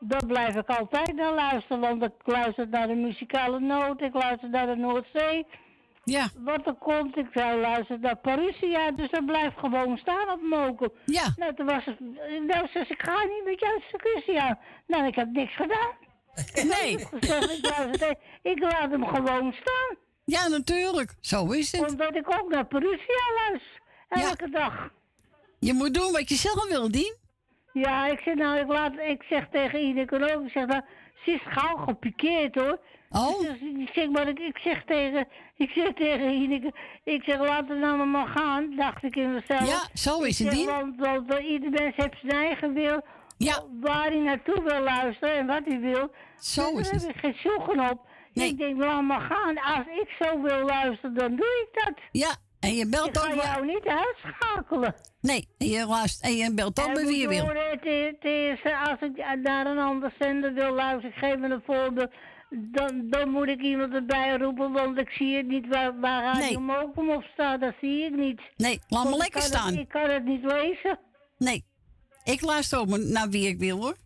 [0.00, 1.80] dat blijf ik altijd naar luisteren.
[1.80, 5.46] Want ik luister naar de muzikale noot, ik luister naar de Noordzee.
[6.04, 6.28] Ja.
[6.38, 8.90] Wat er komt, ik zou luisteren naar Parousia.
[8.90, 10.92] Dus dat blijft gewoon staan op Mokum.
[11.04, 11.32] Ja.
[11.36, 12.00] Nou, toen was het...
[12.46, 14.58] Nou, ze, ik ga niet met jou discussie aan.
[14.86, 15.90] Nou, ik heb niks gedaan.
[16.54, 17.06] Nee.
[18.52, 19.96] Ik, laat hem gewoon staan.
[20.24, 21.14] Ja, natuurlijk.
[21.20, 21.90] Zo is het.
[21.90, 23.80] Omdat ik ook naar Parousia luister.
[24.08, 24.90] Elke dag.
[25.58, 27.16] Je moet doen wat je zelf wil, Dien.
[27.72, 30.82] Ja, ik zeg nou, ik, laat, ik zeg tegen Ineke ook, ik zeg nou,
[31.24, 32.78] ze is gauw gepikeerd hoor.
[33.10, 33.40] Oh.
[33.40, 36.72] Dus ik zeg, maar ik, ik zeg tegen, ik zeg tegen Ineke,
[37.04, 39.68] ik zeg laat het nou maar gaan, dacht ik in mezelf.
[39.68, 40.66] Ja, zo is het, Dien.
[40.66, 43.00] Want, want ieder mens heeft zijn eigen wil,
[43.44, 43.62] ja.
[43.80, 46.10] waar hij naartoe wil luisteren en wat hij wil.
[46.36, 48.10] Zo Dus is daar heb ik geen zoeken op.
[48.32, 49.58] Ik denk, laat maar gaan.
[49.58, 51.94] Als ik zo wil luisteren, dan doe ik dat.
[52.12, 54.94] Ja, en je belt ik ga jou niet uitschakelen.
[55.20, 57.46] Nee, en je, luistert, en je belt ook bij wie je wil.
[57.46, 62.10] Het het is, als ik naar een ander zender wil luisteren, geef me een voorbeeld,
[62.50, 66.60] dan, dan moet ik iemand erbij roepen, want ik zie het niet waar, waar Radio
[66.60, 68.40] Mokum op staat, dat zie ik niet.
[68.56, 69.74] Nee, laat ik lekker het- staan.
[69.74, 70.98] ik kan het niet lezen.
[71.38, 71.64] Nee,
[72.24, 73.96] ik luister maar naar wie ik wil, hoor.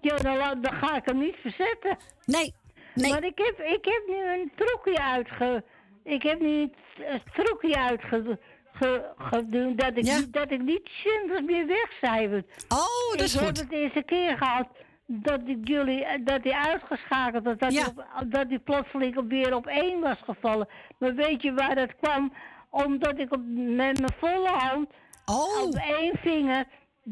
[0.00, 1.96] Ja, dan, la- dan ga ik hem niet verzetten.
[2.24, 2.54] Nee,
[2.94, 3.10] nee.
[3.10, 5.64] Maar ik heb, ik heb nu een trucje uitge...
[6.04, 6.74] Ik heb nu een
[7.06, 8.38] een trucje uitge...
[8.72, 12.44] Ge, dat ik, dat ik niet zenders meer wegcijfer.
[12.68, 13.56] Oh, dat is ik goed.
[13.58, 14.68] heb het eerste keer gehad
[15.06, 19.28] dat ik jullie, eh, dat hij uitgeschakeld was, dat, hij op- dat hij plotseling op-
[19.28, 20.68] weer op één was gevallen.
[20.98, 22.32] Maar weet je waar dat kwam?
[22.70, 24.88] Omdat ik op, met mijn volle hand
[25.24, 25.62] Oh.
[25.62, 26.64] op één vinger,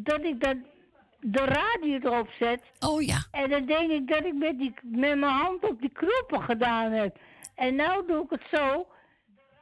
[0.05, 0.57] dat ik dat,
[1.21, 2.63] de radio erop zet.
[2.81, 3.25] Oh ja.
[3.31, 6.93] En dan denk ik dat ik met, die, met mijn hand op die knoppen gedaan
[6.93, 7.17] heb.
[7.55, 8.87] En nou doe ik het zo.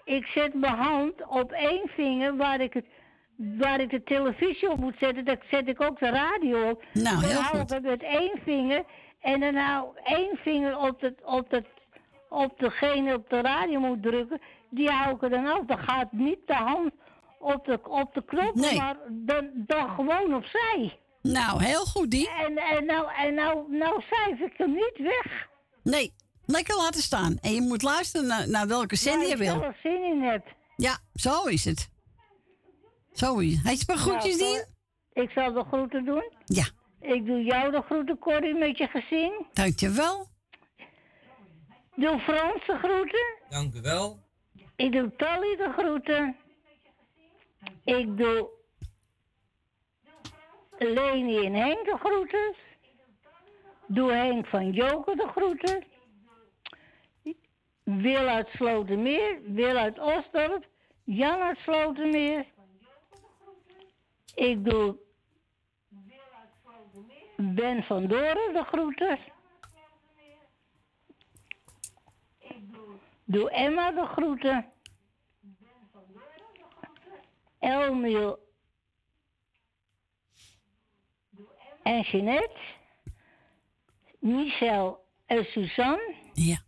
[0.04, 2.84] Ik zet mijn hand op één vinger waar ik, het,
[3.36, 5.24] waar ik de televisie op moet zetten.
[5.24, 6.84] Dan zet ik ook de radio op.
[6.92, 7.70] Nou, dan heel hou goed.
[7.70, 8.84] ik het met één vinger.
[9.20, 11.66] En dan nou één vinger op, het, op, het,
[12.28, 14.40] op degene op de radio moet drukken.
[14.70, 15.64] Die hou ik er dan af.
[15.66, 16.92] Dan gaat niet de hand
[17.54, 18.76] op de, op de knop, Nee.
[18.76, 20.98] maar dan, dan gewoon opzij.
[21.22, 22.30] Nou, heel goed, die.
[22.30, 25.46] En, en nou, en nou, nou cijfer ik hem niet weg.
[25.82, 26.12] Nee,
[26.44, 27.38] lekker laten staan.
[27.40, 29.60] En je moet luisteren naar, naar welke zender je Waar ik wil.
[29.60, 30.46] zelf zin in heb.
[30.76, 31.88] Ja, zo is het.
[33.12, 33.66] Zo is het.
[33.66, 35.24] Heet je maar groetjes, Nou, Dien?
[35.24, 36.30] Ik zal de groeten doen.
[36.44, 36.64] Ja.
[37.00, 39.46] Ik doe jou de groeten, Corrie, met je gezin.
[39.52, 40.26] Dankjewel.
[41.96, 43.26] Doe Frans de groeten.
[43.48, 44.18] Dank u wel.
[44.76, 46.36] Ik doe Tally de groeten.
[47.84, 48.50] Ik doe
[50.78, 52.54] Leni en Henk de groeten.
[53.86, 55.84] Doe Henk van Joker de groeten.
[57.82, 60.66] Wil uit Slotermeer, Wil uit Osdorp,
[61.04, 62.46] Jan uit Slotermeer.
[64.34, 64.96] Ik doe
[67.36, 69.18] Ben van Doren de groeten.
[73.24, 74.72] Doe Emma de groeten.
[77.66, 78.38] Elmiel
[81.82, 82.58] en Jeanette.
[84.18, 86.14] Michel en Suzanne.
[86.32, 86.64] Ja.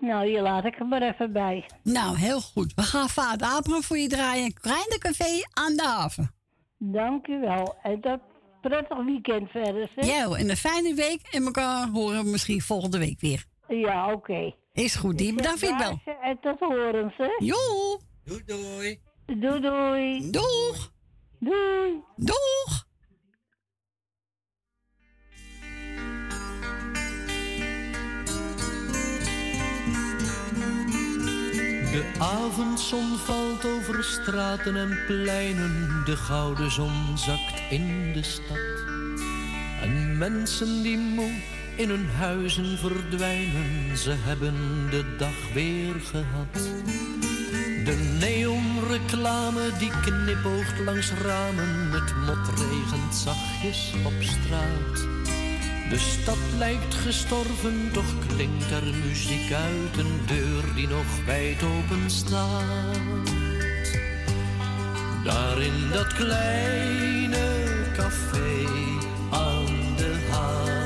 [0.00, 1.66] Nou, hier laat ik er maar even bij.
[1.82, 2.74] Nou, heel goed.
[2.74, 4.52] We gaan Vader Abraham voor je draaien.
[4.52, 6.34] Kleine café aan de haven.
[6.78, 7.76] Dank u wel.
[7.82, 8.20] En dat
[8.60, 10.06] prettig weekend verder, zeg.
[10.06, 11.20] Ja, en een fijne week.
[11.30, 13.46] En elkaar horen we misschien volgende week weer.
[13.68, 14.54] Ja, oké.
[14.72, 15.34] Is goed, die.
[15.34, 16.14] Bedankt voor je bel.
[16.20, 17.30] En tot horens, hè.
[17.38, 17.56] Jo.
[18.24, 19.00] Doei doei.
[19.26, 20.30] Doei doei.
[20.30, 20.92] Doeg.
[21.38, 22.02] Doei.
[22.16, 22.86] Doeg.
[31.92, 38.56] De avondzon valt over straten en pleinen, de gouden zon zakt in de stad.
[39.82, 44.54] En mensen die moe in hun huizen verdwijnen, ze hebben
[44.90, 46.70] de dag weer gehad.
[47.84, 55.06] De neonreclame die knipoogt langs ramen, het mot regent zachtjes op straat.
[55.90, 62.10] De stad lijkt gestorven, toch klinkt er muziek uit een deur die nog wijd open
[62.10, 62.98] staat.
[65.24, 67.46] Daar in dat kleine
[67.96, 68.64] café
[69.30, 70.77] aan de haven,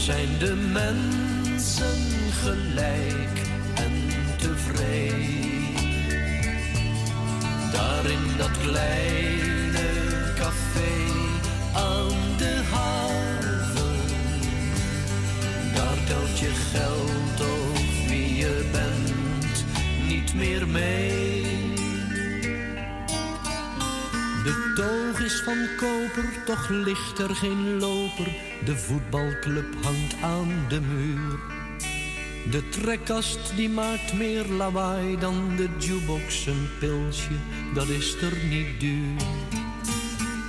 [0.00, 1.98] zijn de mensen
[2.30, 3.40] gelijk
[3.74, 3.92] en
[4.36, 5.74] tevreden.
[7.72, 9.88] Daar in dat kleine
[10.34, 10.92] café
[11.74, 14.00] aan de haven.
[15.74, 19.64] Daar telt je geld of wie je bent
[20.08, 21.39] niet meer mee.
[24.50, 28.28] De toog is van koper, toch ligt er geen loper.
[28.64, 31.38] De voetbalclub hangt aan de muur.
[32.50, 36.46] De trekkast die maakt meer lawaai dan de jukebox.
[36.46, 37.32] Een pilsje,
[37.74, 39.20] dat is er niet duur.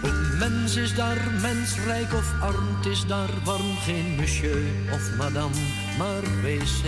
[0.04, 3.78] Een mens is daar mens, rijk of arm, is daar warm.
[3.78, 5.56] Geen monsieur of madame,
[5.98, 6.84] maar wc.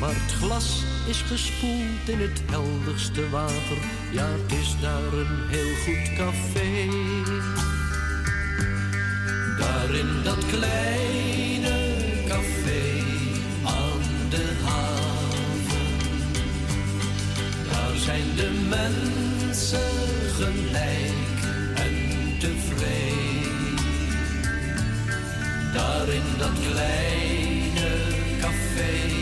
[0.00, 3.78] Maar het glas is gespoeld in het helderste water.
[4.10, 6.88] Ja, het is daar een heel goed café.
[9.58, 11.94] Daar in dat kleine
[12.28, 13.02] café
[13.64, 15.88] aan de haven.
[17.70, 19.90] Daar zijn de mensen
[20.36, 21.40] gelijk
[21.74, 23.76] en tevreden.
[25.74, 27.90] Daar in dat kleine
[28.40, 29.21] café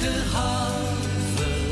[0.00, 1.68] de haven.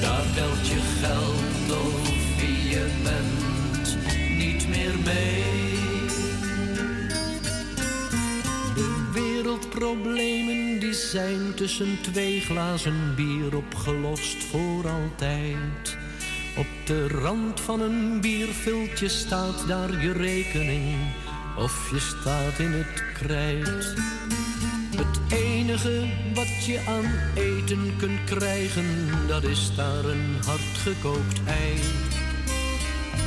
[0.00, 3.98] Daar telt je geld of wie je bent
[4.38, 5.44] niet meer mee.
[8.74, 15.96] De wereldproblemen die zijn tussen twee glazen bier opgelost voor altijd.
[16.56, 20.96] Op de rand van een bierviltje staat daar je rekening
[21.56, 23.94] of je staat in het krijt.
[24.96, 26.04] Het enige
[26.34, 31.80] wat je aan eten kunt krijgen, dat is daar een hardgekookt ei.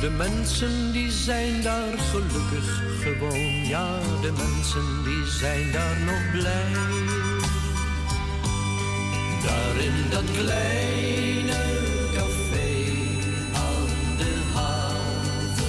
[0.00, 6.72] De mensen die zijn daar gelukkig gewoon, ja, de mensen die zijn daar nog blij.
[9.42, 11.60] Daar in dat kleine
[12.14, 12.72] café
[13.52, 15.64] aan de haven,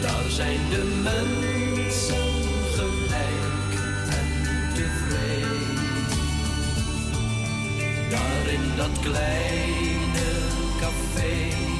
[0.00, 1.65] daar zijn de mensen
[8.76, 10.28] dat kleine
[10.80, 11.75] café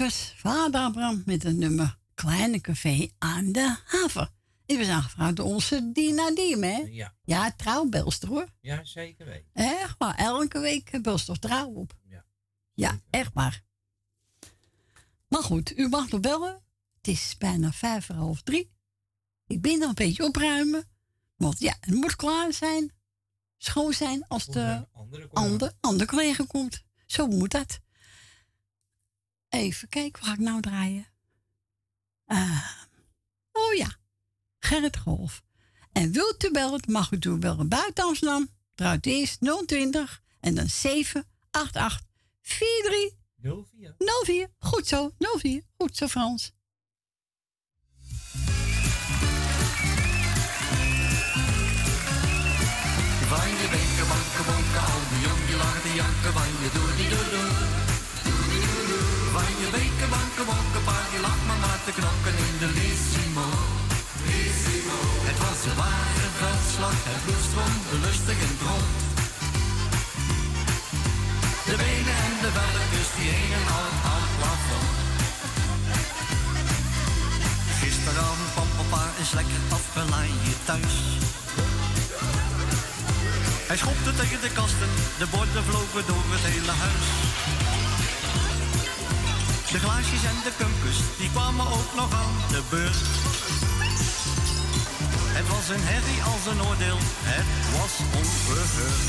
[0.00, 4.30] was Vader Abraham met het nummer Kleine Café aan de Haven.
[4.66, 6.76] Dit was aangevraagd door onze Dina Diem, hè?
[6.76, 7.14] Ja.
[7.24, 8.48] Ja, trouwbelster hoor.
[8.60, 9.46] Ja, zeker weten.
[9.52, 11.96] Echt waar, elke week belst toch trouw op.
[12.08, 12.24] Ja.
[12.74, 13.62] Ja, echt waar.
[15.28, 16.62] Maar goed, u mag nog bellen.
[16.96, 18.72] Het is bijna vijf voor half drie.
[19.46, 20.88] Ik ben nog een beetje opruimen.
[21.36, 22.92] Want ja, het moet klaar zijn.
[23.58, 24.86] Schoon zijn als de
[25.32, 26.82] andere, andere collega komt.
[27.06, 27.80] Zo moet dat.
[29.50, 31.06] Even kijken, ga ik nou draaien?
[32.26, 32.70] Ah,
[33.52, 33.96] oh ja,
[34.58, 35.42] Gerrit Golf.
[35.92, 38.48] En wilt u bellen, mag u doen bellen buiten Amsterdam.
[38.74, 42.02] Draait eerst 020 en dan 788
[42.42, 43.94] 43 04.
[44.24, 44.48] 04.
[44.58, 45.62] Goed zo, 04.
[45.78, 46.52] Goed zo, Frans.
[53.28, 57.28] Van je wenken, wanken, bonken, al die jong die lachen janken, je doe die doe
[57.30, 57.69] doe.
[59.62, 63.48] Je wenken, wanken, bonken, paar die lacht maar maar te knokken in de Lissimo.
[65.28, 68.98] Het was een ware veldslag, het bloed stroomde lustig en rond.
[71.68, 74.94] De benen en de velletjes die hingen al aan het plafond.
[77.80, 80.96] Gisteravond kwam papa eens lekker afgelaaid thuis.
[83.70, 87.08] Hij schopte tegen de kasten, de borden vlogen door het hele huis.
[89.74, 93.00] De glaasjes en de kumpus, die kwamen ook nog aan de beurt.
[95.36, 97.00] Het was een herrie als een oordeel,
[97.34, 99.08] het was onverheurd.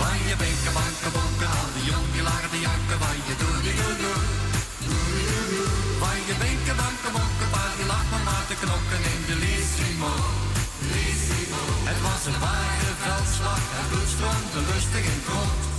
[0.00, 3.56] Van je benken, banken, bonken, aan de jong, die lagen de janken, waar je doe,
[3.66, 4.20] die doe, doe.
[6.02, 10.12] Van je benken, banken, bonken, pa, die lag maar maar te knokken in de Lissimo.
[11.90, 15.69] Het was een ware veldslag, het bloed stroomde lustig in het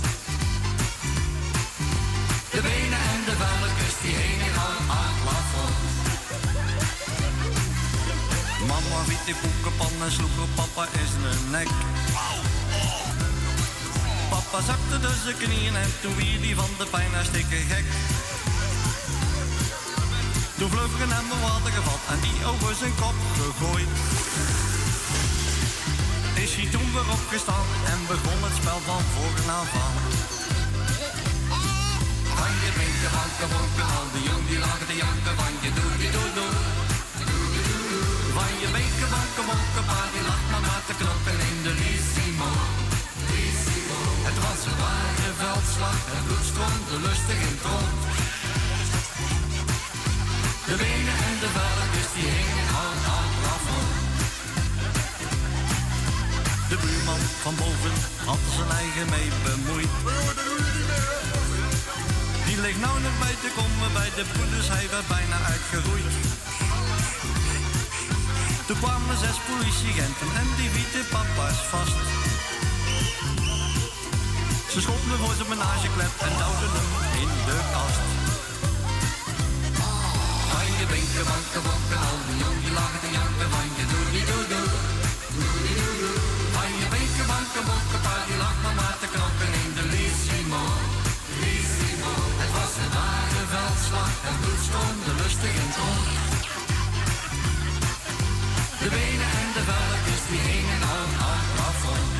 [3.42, 4.16] de velkens die
[4.66, 5.74] al aan het.
[8.68, 11.70] Mama wiet die koekenpan en sloeg op papa in zijn nek.
[14.30, 17.86] Papa zakte dus zijn knieën en toen wie die van de pijn hartstikke gek.
[20.58, 23.92] Toen vlug er hem een water gevat en die over zijn kop gegooid.
[26.44, 30.21] Is hij toen weer opgestaan en begon het spel van voren aan.
[32.42, 35.92] Van je binken, banken, bonken, al die jong die lagen te janken van je doe
[36.00, 36.52] die doe doe.
[38.36, 41.72] Van je binken, banken, bonken, pa die lag maar maar te knoppen in de.
[41.80, 42.50] Lissimo.
[44.26, 48.00] Het was een ware veldslag, het bloed stroomde lustig in het rond.
[50.68, 53.92] De benen en de velkens die hingen aan het plafond.
[56.70, 57.96] De buurman van boven
[58.28, 59.92] had zijn eigen mee bemoeid.
[62.62, 66.14] Ligt nou nog bij te komen bij de poeders, hij werd bijna uitgeroeid.
[68.66, 71.98] Toen kwamen zes politieagenten en die wieten papa's vast.
[74.72, 76.90] Ze schopten voor zijn menageklep en duwden hem
[77.22, 78.02] in de kast.
[80.50, 80.84] Van je
[81.68, 84.66] bonken, al die jong die lagen te janken van je doe die doe doe.
[86.54, 88.61] Van je binken, banken, bonken, pa die lag
[94.28, 96.08] en bloed stroomde lustig het rond.
[98.80, 102.10] De benen en de velkens die hingen al aan het plafond.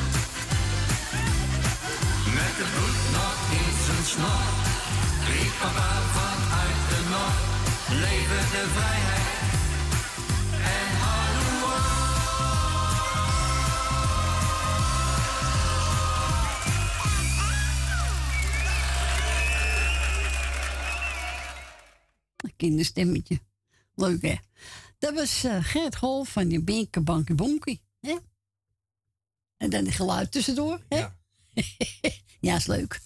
[2.37, 4.45] Met het bloed nog in zijn snor,
[5.29, 7.41] riep papa vanuit de noord.
[8.05, 9.31] Leven de vrijheid
[10.77, 10.89] en
[22.63, 23.39] kinderstemmetje.
[23.95, 24.35] Leuk hè?
[24.97, 27.81] Dat was eh Gert Hol van je Binke Bankie Bonkie.
[27.99, 28.15] Hè?
[29.57, 30.81] En dan die geluid tussendoor.
[30.89, 30.97] Hè?
[30.97, 31.17] Ja.
[32.47, 33.01] ja, is leuk.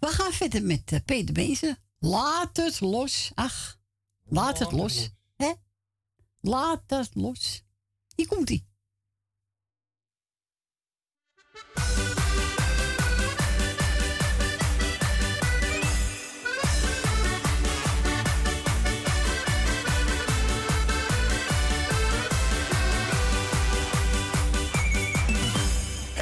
[0.00, 1.78] We gaan verder met eh, Peter Bezen.
[1.98, 3.32] Laat het los.
[3.34, 3.78] Ach,
[4.24, 5.10] laat het los.
[5.36, 5.52] Hè?
[6.40, 7.62] Laat het los.
[8.14, 8.50] Hier komt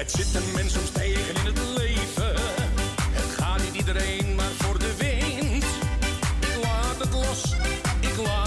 [0.06, 2.34] Zit een mens soms tegen in het leven.
[3.10, 5.64] Het gaat niet iedereen maar voor de wind.
[6.40, 7.54] Ik laat het los,
[8.00, 8.45] ik laat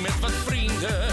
[0.00, 1.09] met wat vrienden.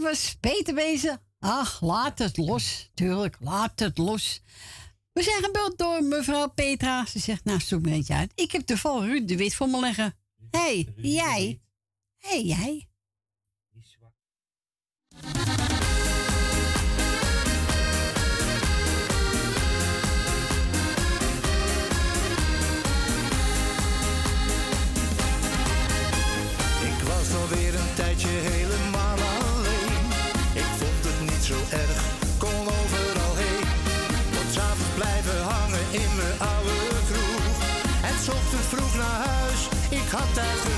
[0.00, 1.20] Was Peter Wezen.
[1.38, 2.90] Ach, laat het los.
[2.94, 4.42] Tuurlijk, laat het los.
[5.12, 7.06] We zijn gebeld door mevrouw Petra.
[7.06, 8.32] Ze zegt, nou, zoek me eentje uit.
[8.34, 10.14] Ik heb toevallig Ruud de Wit voor me leggen.
[10.50, 11.60] Hé, hey, jij.
[12.16, 12.88] Hé, hey, jij.
[26.84, 28.67] Ik was alweer een tijdje helemaal
[40.08, 40.77] ik had tijd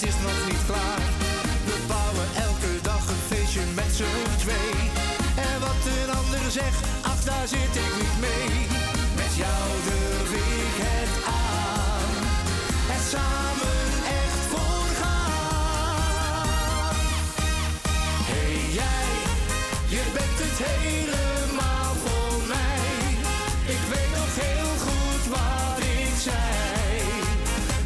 [0.00, 1.02] het is nog niet klaar.
[1.64, 4.72] We bouwen elke dag een feestje met z'n twee.
[5.48, 8.50] En wat een ander zegt, ach daar zit ik niet mee.
[9.20, 11.12] Met jou durf ik het
[11.46, 12.12] aan.
[12.94, 13.86] En samen
[14.22, 16.94] echt voor gaan.
[18.30, 19.10] Hey jij,
[19.94, 22.86] je bent het helemaal voor mij.
[23.74, 26.46] Ik weet nog heel goed wat ik zei.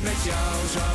[0.08, 0.91] Met jou zou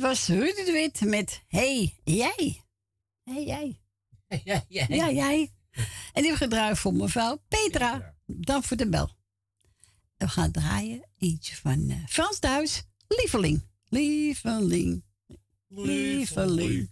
[0.00, 2.62] dat was Ruud de Wit met Hey, jij.
[3.24, 3.80] Hey, jij.
[4.44, 4.86] Ja, jij.
[4.88, 5.52] Ja, jij.
[6.12, 8.14] En die gedraaid voor mevrouw Petra.
[8.26, 9.10] Dan voor de bel.
[10.16, 12.82] En we gaan draaien eentje van eh, Frans Duits.
[13.08, 13.66] Lieveling.
[13.88, 15.04] Lieveling.
[15.68, 16.90] Lieveling.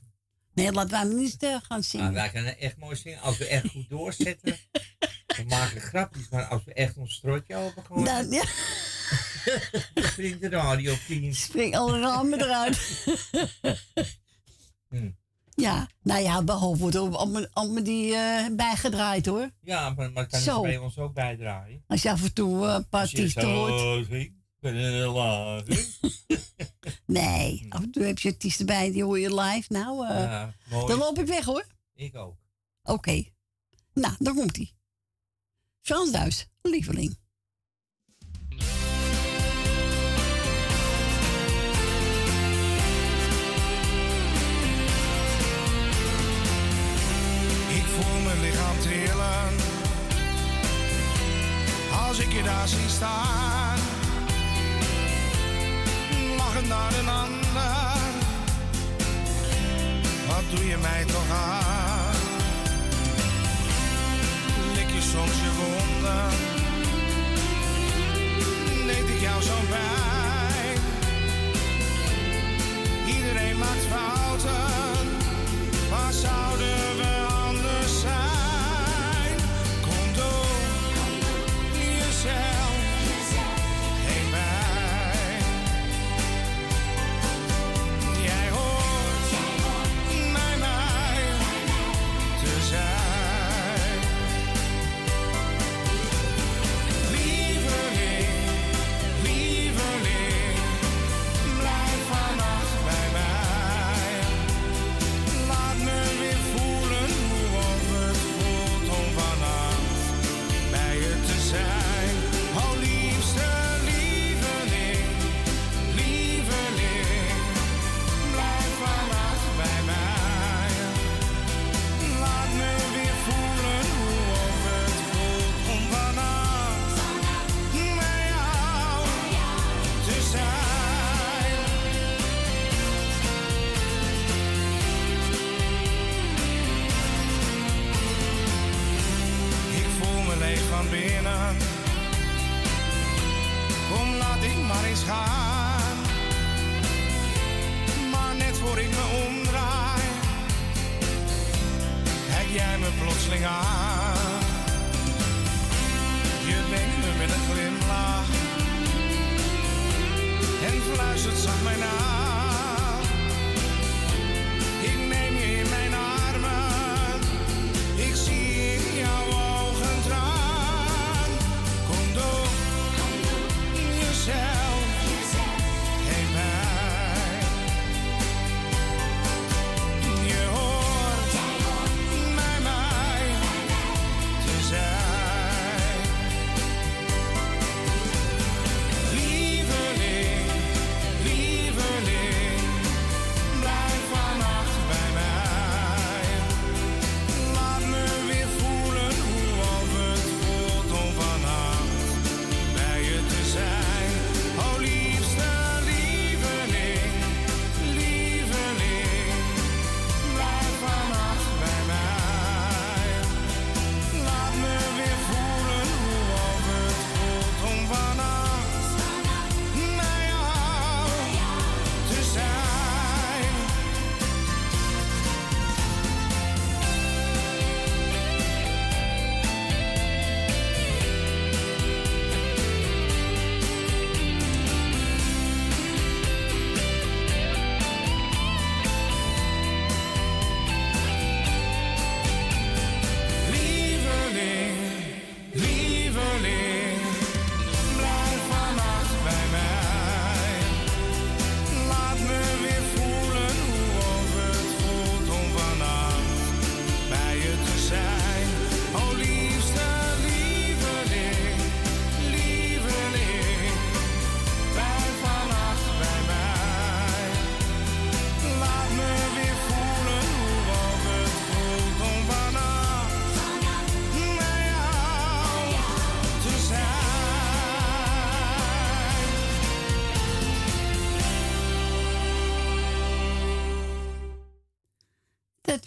[0.53, 2.13] Nee, laten we hem niet gaan zingen.
[2.13, 3.21] wij kunnen echt mooi zingen.
[3.21, 4.57] Als we echt goed doorzetten.
[5.37, 8.05] we maken grapjes, maar als we echt ons strotje opengooien.
[8.05, 8.45] Dan, ja.
[9.95, 11.35] dan springt de radio op 10.
[11.35, 12.79] Spring alle ramen eruit.
[14.89, 15.11] Hm.
[15.55, 19.51] Ja, nou ja, behalve wordt allemaal, die eh, bijgedraaid hoor.
[19.61, 21.85] Ja, maar, maar kan je bij ons ook bijdraaien?
[21.87, 24.09] Als je af en toe eh, een paar Als je artiesten hoort.
[27.07, 29.73] Nee, af en toe heb je artiesten bij, die hoor je live.
[29.73, 31.67] Nou, eh, Ja, dan loop ik weg hoor.
[31.95, 32.37] Ik ook.
[32.83, 33.25] Oké.
[33.95, 34.73] Nou, dan komt hij.
[35.81, 37.19] Frans Duis, lieveling.
[52.09, 53.79] Als ik je daar zie staan.
[56.37, 57.99] Lachend naar een ander,
[60.27, 62.17] wat doe je mij toch aan?
[64.75, 66.31] Lik je soms je wonden,
[68.87, 70.81] deed ik jou zo'n pijn?
[73.07, 75.07] Iedereen maakt fouten,
[75.91, 76.88] waar zouden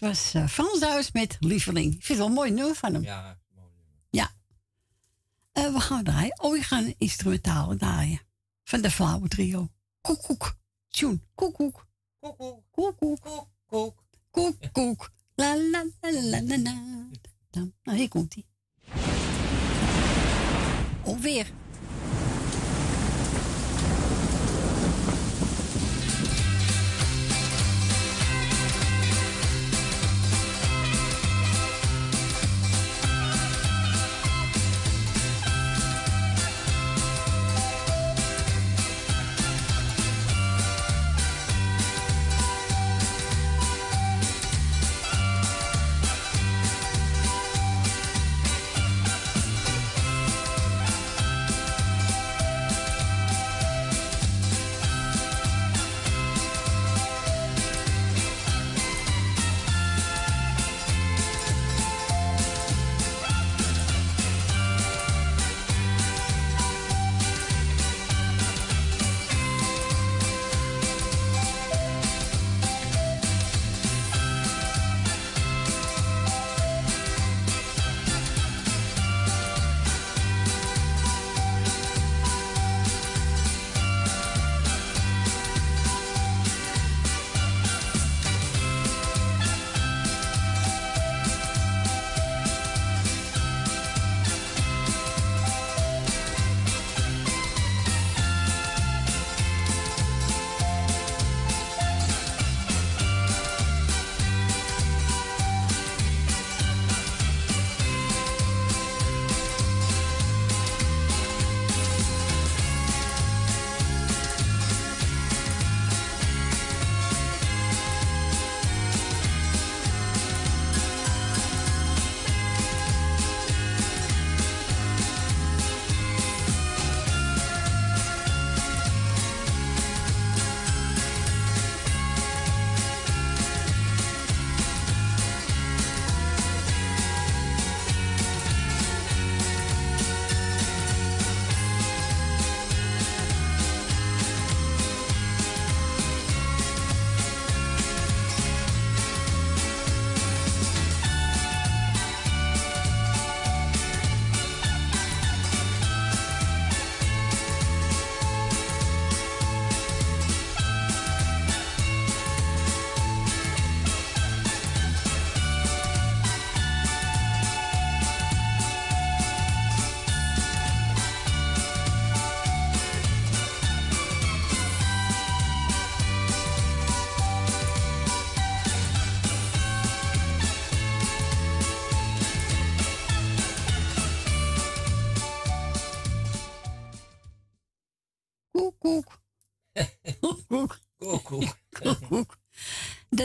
[0.02, 1.94] was uh, Frans met Lieveling.
[1.94, 3.04] Ik vind het wel mooi nummer van hem.
[3.04, 3.68] Ja, mooi.
[4.10, 4.32] Ja.
[5.52, 6.42] Eh, we gaan draaien.
[6.42, 8.22] Oh, we gaan instrumentaal instrumentale draaien.
[8.64, 9.70] Van de Flauwe Trio.
[10.02, 10.58] Koek, koek.
[10.90, 11.20] Tune.
[11.36, 11.88] Koek, koek.
[12.20, 12.38] Koek,
[12.72, 12.98] koek.
[12.98, 13.20] Koek,
[13.68, 14.04] koek.
[14.32, 15.12] Koek, koek.
[15.36, 17.08] La, la, la, la, la, la.
[17.84, 18.46] Nou, hier komt hij.
[21.06, 21.52] Alweer.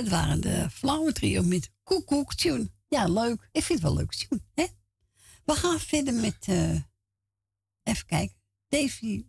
[0.06, 2.70] Dat waren de flauwe trio met koek koek tune.
[2.88, 3.48] Ja, leuk.
[3.52, 4.66] Ik vind het wel leuk tune, hè?
[5.44, 6.74] We gaan verder met, eh,
[7.82, 8.36] even kijken,
[8.68, 9.26] Davy,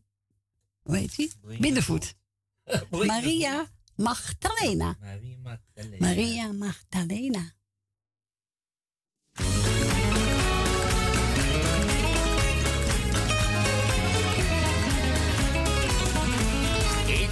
[0.81, 1.31] hoe heet hij?
[1.59, 2.15] Binnenvoet.
[2.89, 4.97] Maria Magdalena.
[4.99, 5.97] Maria Magdalena.
[5.99, 7.53] Maria Magdalena.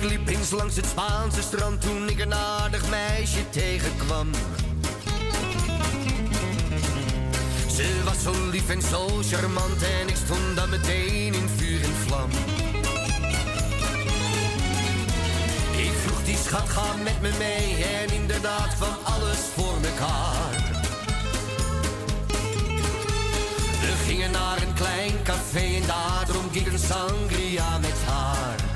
[0.05, 4.29] Liep eens langs het Spaanse strand toen ik een aardig meisje tegenkwam.
[7.75, 11.95] Ze was zo lief en zo charmant en ik stond dan meteen in vuur en
[12.05, 12.29] vlam.
[15.77, 20.73] Ik vroeg die schat, ga met me mee en inderdaad kwam alles voor mekaar.
[23.81, 28.74] We gingen naar een klein café en daar dronk ik een sangria met haar.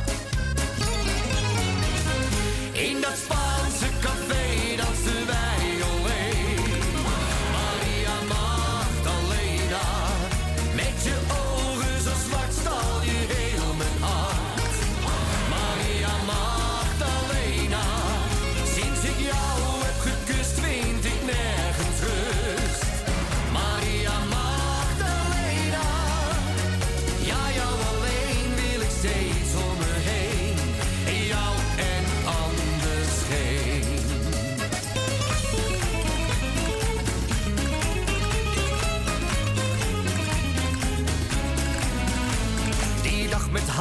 [2.80, 4.49] In dat Spaanse café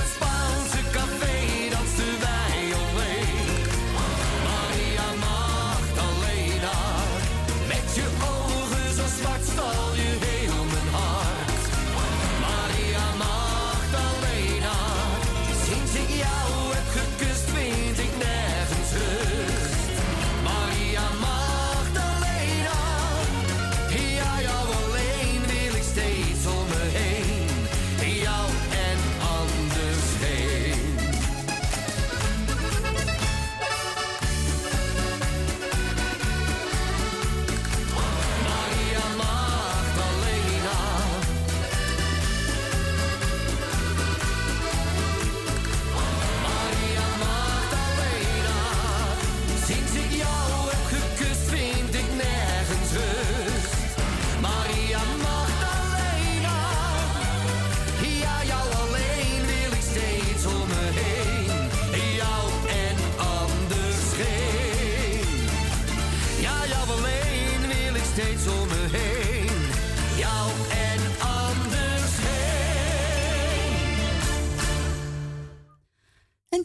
[0.00, 0.79] In dat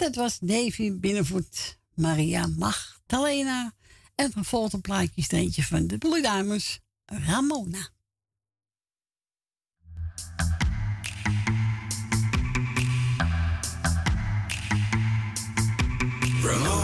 [0.06, 3.74] dat was Davy Binnenvoet, Maria Magdalena.
[4.16, 5.98] En vervolgens een plaatje is er eentje van de
[7.06, 7.90] Ramona.
[16.42, 16.75] Ramona,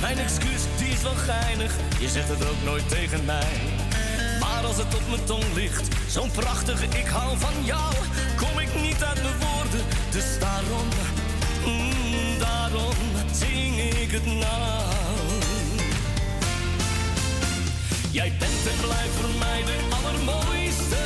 [0.00, 1.72] Mijn excuus, die is wel geinig.
[1.98, 3.52] Je zegt het ook nooit tegen mij.
[4.40, 7.94] Maar als het op mijn tong ligt, zo'n prachtige ik hou van jou,
[8.36, 9.84] kom ik niet uit mijn woorden.
[10.10, 10.88] Dus daarom,
[11.64, 12.94] mm, daarom
[13.32, 14.82] zing ik het nou.
[18.10, 21.02] Jij bent en blijft voor mij de allermooiste.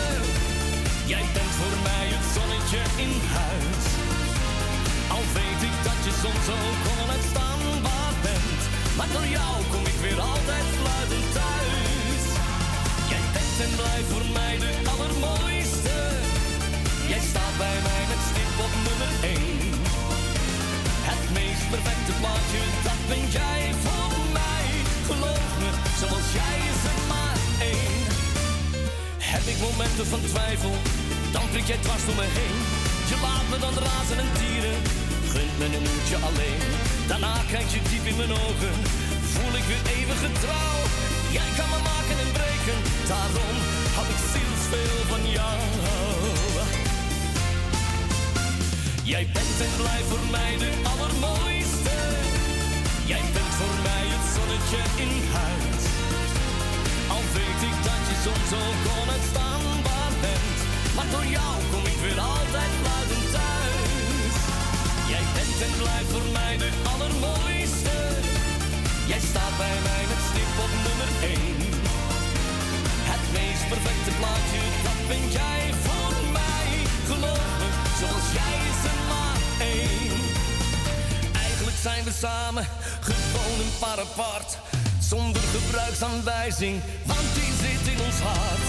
[1.07, 3.85] Jij bent voor mij het zonnetje in huis.
[5.17, 7.48] Al weet ik dat je soms ook onuitstaanbaar.
[8.99, 12.23] Maar door jou kom ik weer altijd fluitend thuis.
[13.13, 15.97] Jij bent en blijft voor mij de allermooiste.
[17.13, 19.41] Jij staat bij mij met stip op nummer 1.
[21.11, 24.67] Het meest perfecte plaatje, dat ben jij voor mij.
[25.09, 25.71] Geloof me,
[26.01, 27.39] zoals jij is er maar
[27.73, 28.03] één.
[29.33, 30.75] Heb ik momenten van twijfel,
[31.35, 32.59] dan prik jij dwars door me heen.
[33.11, 34.79] Je laat me dan razen en tieren,
[35.33, 36.98] gunt me een uurtje alleen.
[37.09, 38.75] Daarna kijk je diep in mijn ogen,
[39.33, 40.81] voel ik weer eeuwige trouw.
[41.37, 42.79] Jij kan me maken en breken,
[43.13, 43.57] daarom
[43.97, 45.59] hou ik zielsveel van jou.
[49.13, 51.97] Jij bent en blijft voor mij de allermooiste.
[53.13, 55.83] Jij bent voor mij het zonnetje in huis.
[57.15, 60.59] Al weet ik dat je soms ook onuitstaanbaar bent.
[60.97, 62.73] Maar door jou kom ik weer altijd
[65.59, 67.97] bent en voor mij de allermooiste.
[69.07, 71.41] Jij staat bij mij met stip op nummer 1.
[73.11, 76.69] Het meest perfecte plaatje, dat ben jij voor mij.
[77.11, 77.69] Geloof me,
[78.01, 79.39] zoals jij is er maar
[79.75, 80.13] één.
[81.45, 82.65] Eigenlijk zijn we samen,
[83.09, 84.51] gewoon een paar apart.
[85.13, 86.77] Zonder gebruiksaanwijzing,
[87.11, 88.69] want die zit in ons hart.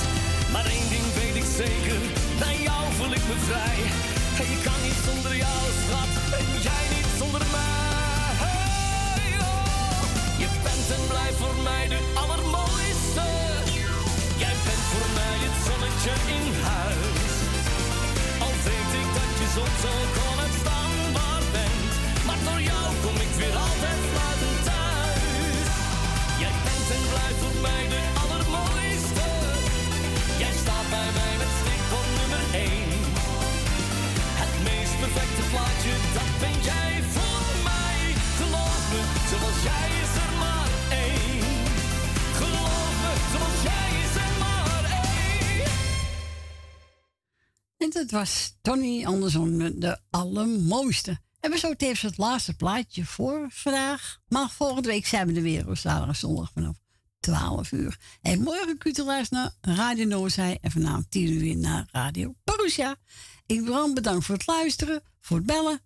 [0.53, 1.99] Maar één ding weet ik zeker,
[2.43, 3.79] bij jou voel ik me vrij.
[4.41, 6.78] En je kan niet zonder jou, schat, en jij
[7.41, 8.39] oh.
[10.41, 13.27] Je bent en blijft voor mij de allermooiste.
[14.43, 17.33] Jij bent voor mij het zonnetje in huis.
[18.45, 21.91] Al weet ik dat je soms ook onuitstaanbaar bent.
[22.27, 25.67] Maar door jou kom ik weer altijd fluitend thuis.
[26.43, 28.18] Jij bent en blijft voor mij de
[47.89, 51.19] Dat was Tony Anderson, de allermooiste.
[51.39, 54.19] En we zo tevens het laatste plaatje voor vandaag.
[54.27, 56.77] Maar volgende week zijn we er weer op zaterdag zondag vanaf
[57.19, 57.99] 12 uur.
[58.21, 62.35] En morgen kunt u luisteren naar Radio Noorzij en vanavond 10 uur weer naar Radio
[62.43, 62.95] Parousia.
[63.45, 65.81] Ik wil bedankt voor het luisteren, voor het bellen.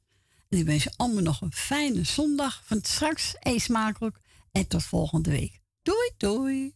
[0.49, 2.61] En ik wens je allemaal nog een fijne zondag.
[2.65, 4.19] Van straks eet smakelijk
[4.51, 5.59] en tot volgende week.
[5.81, 6.75] Doei, doei.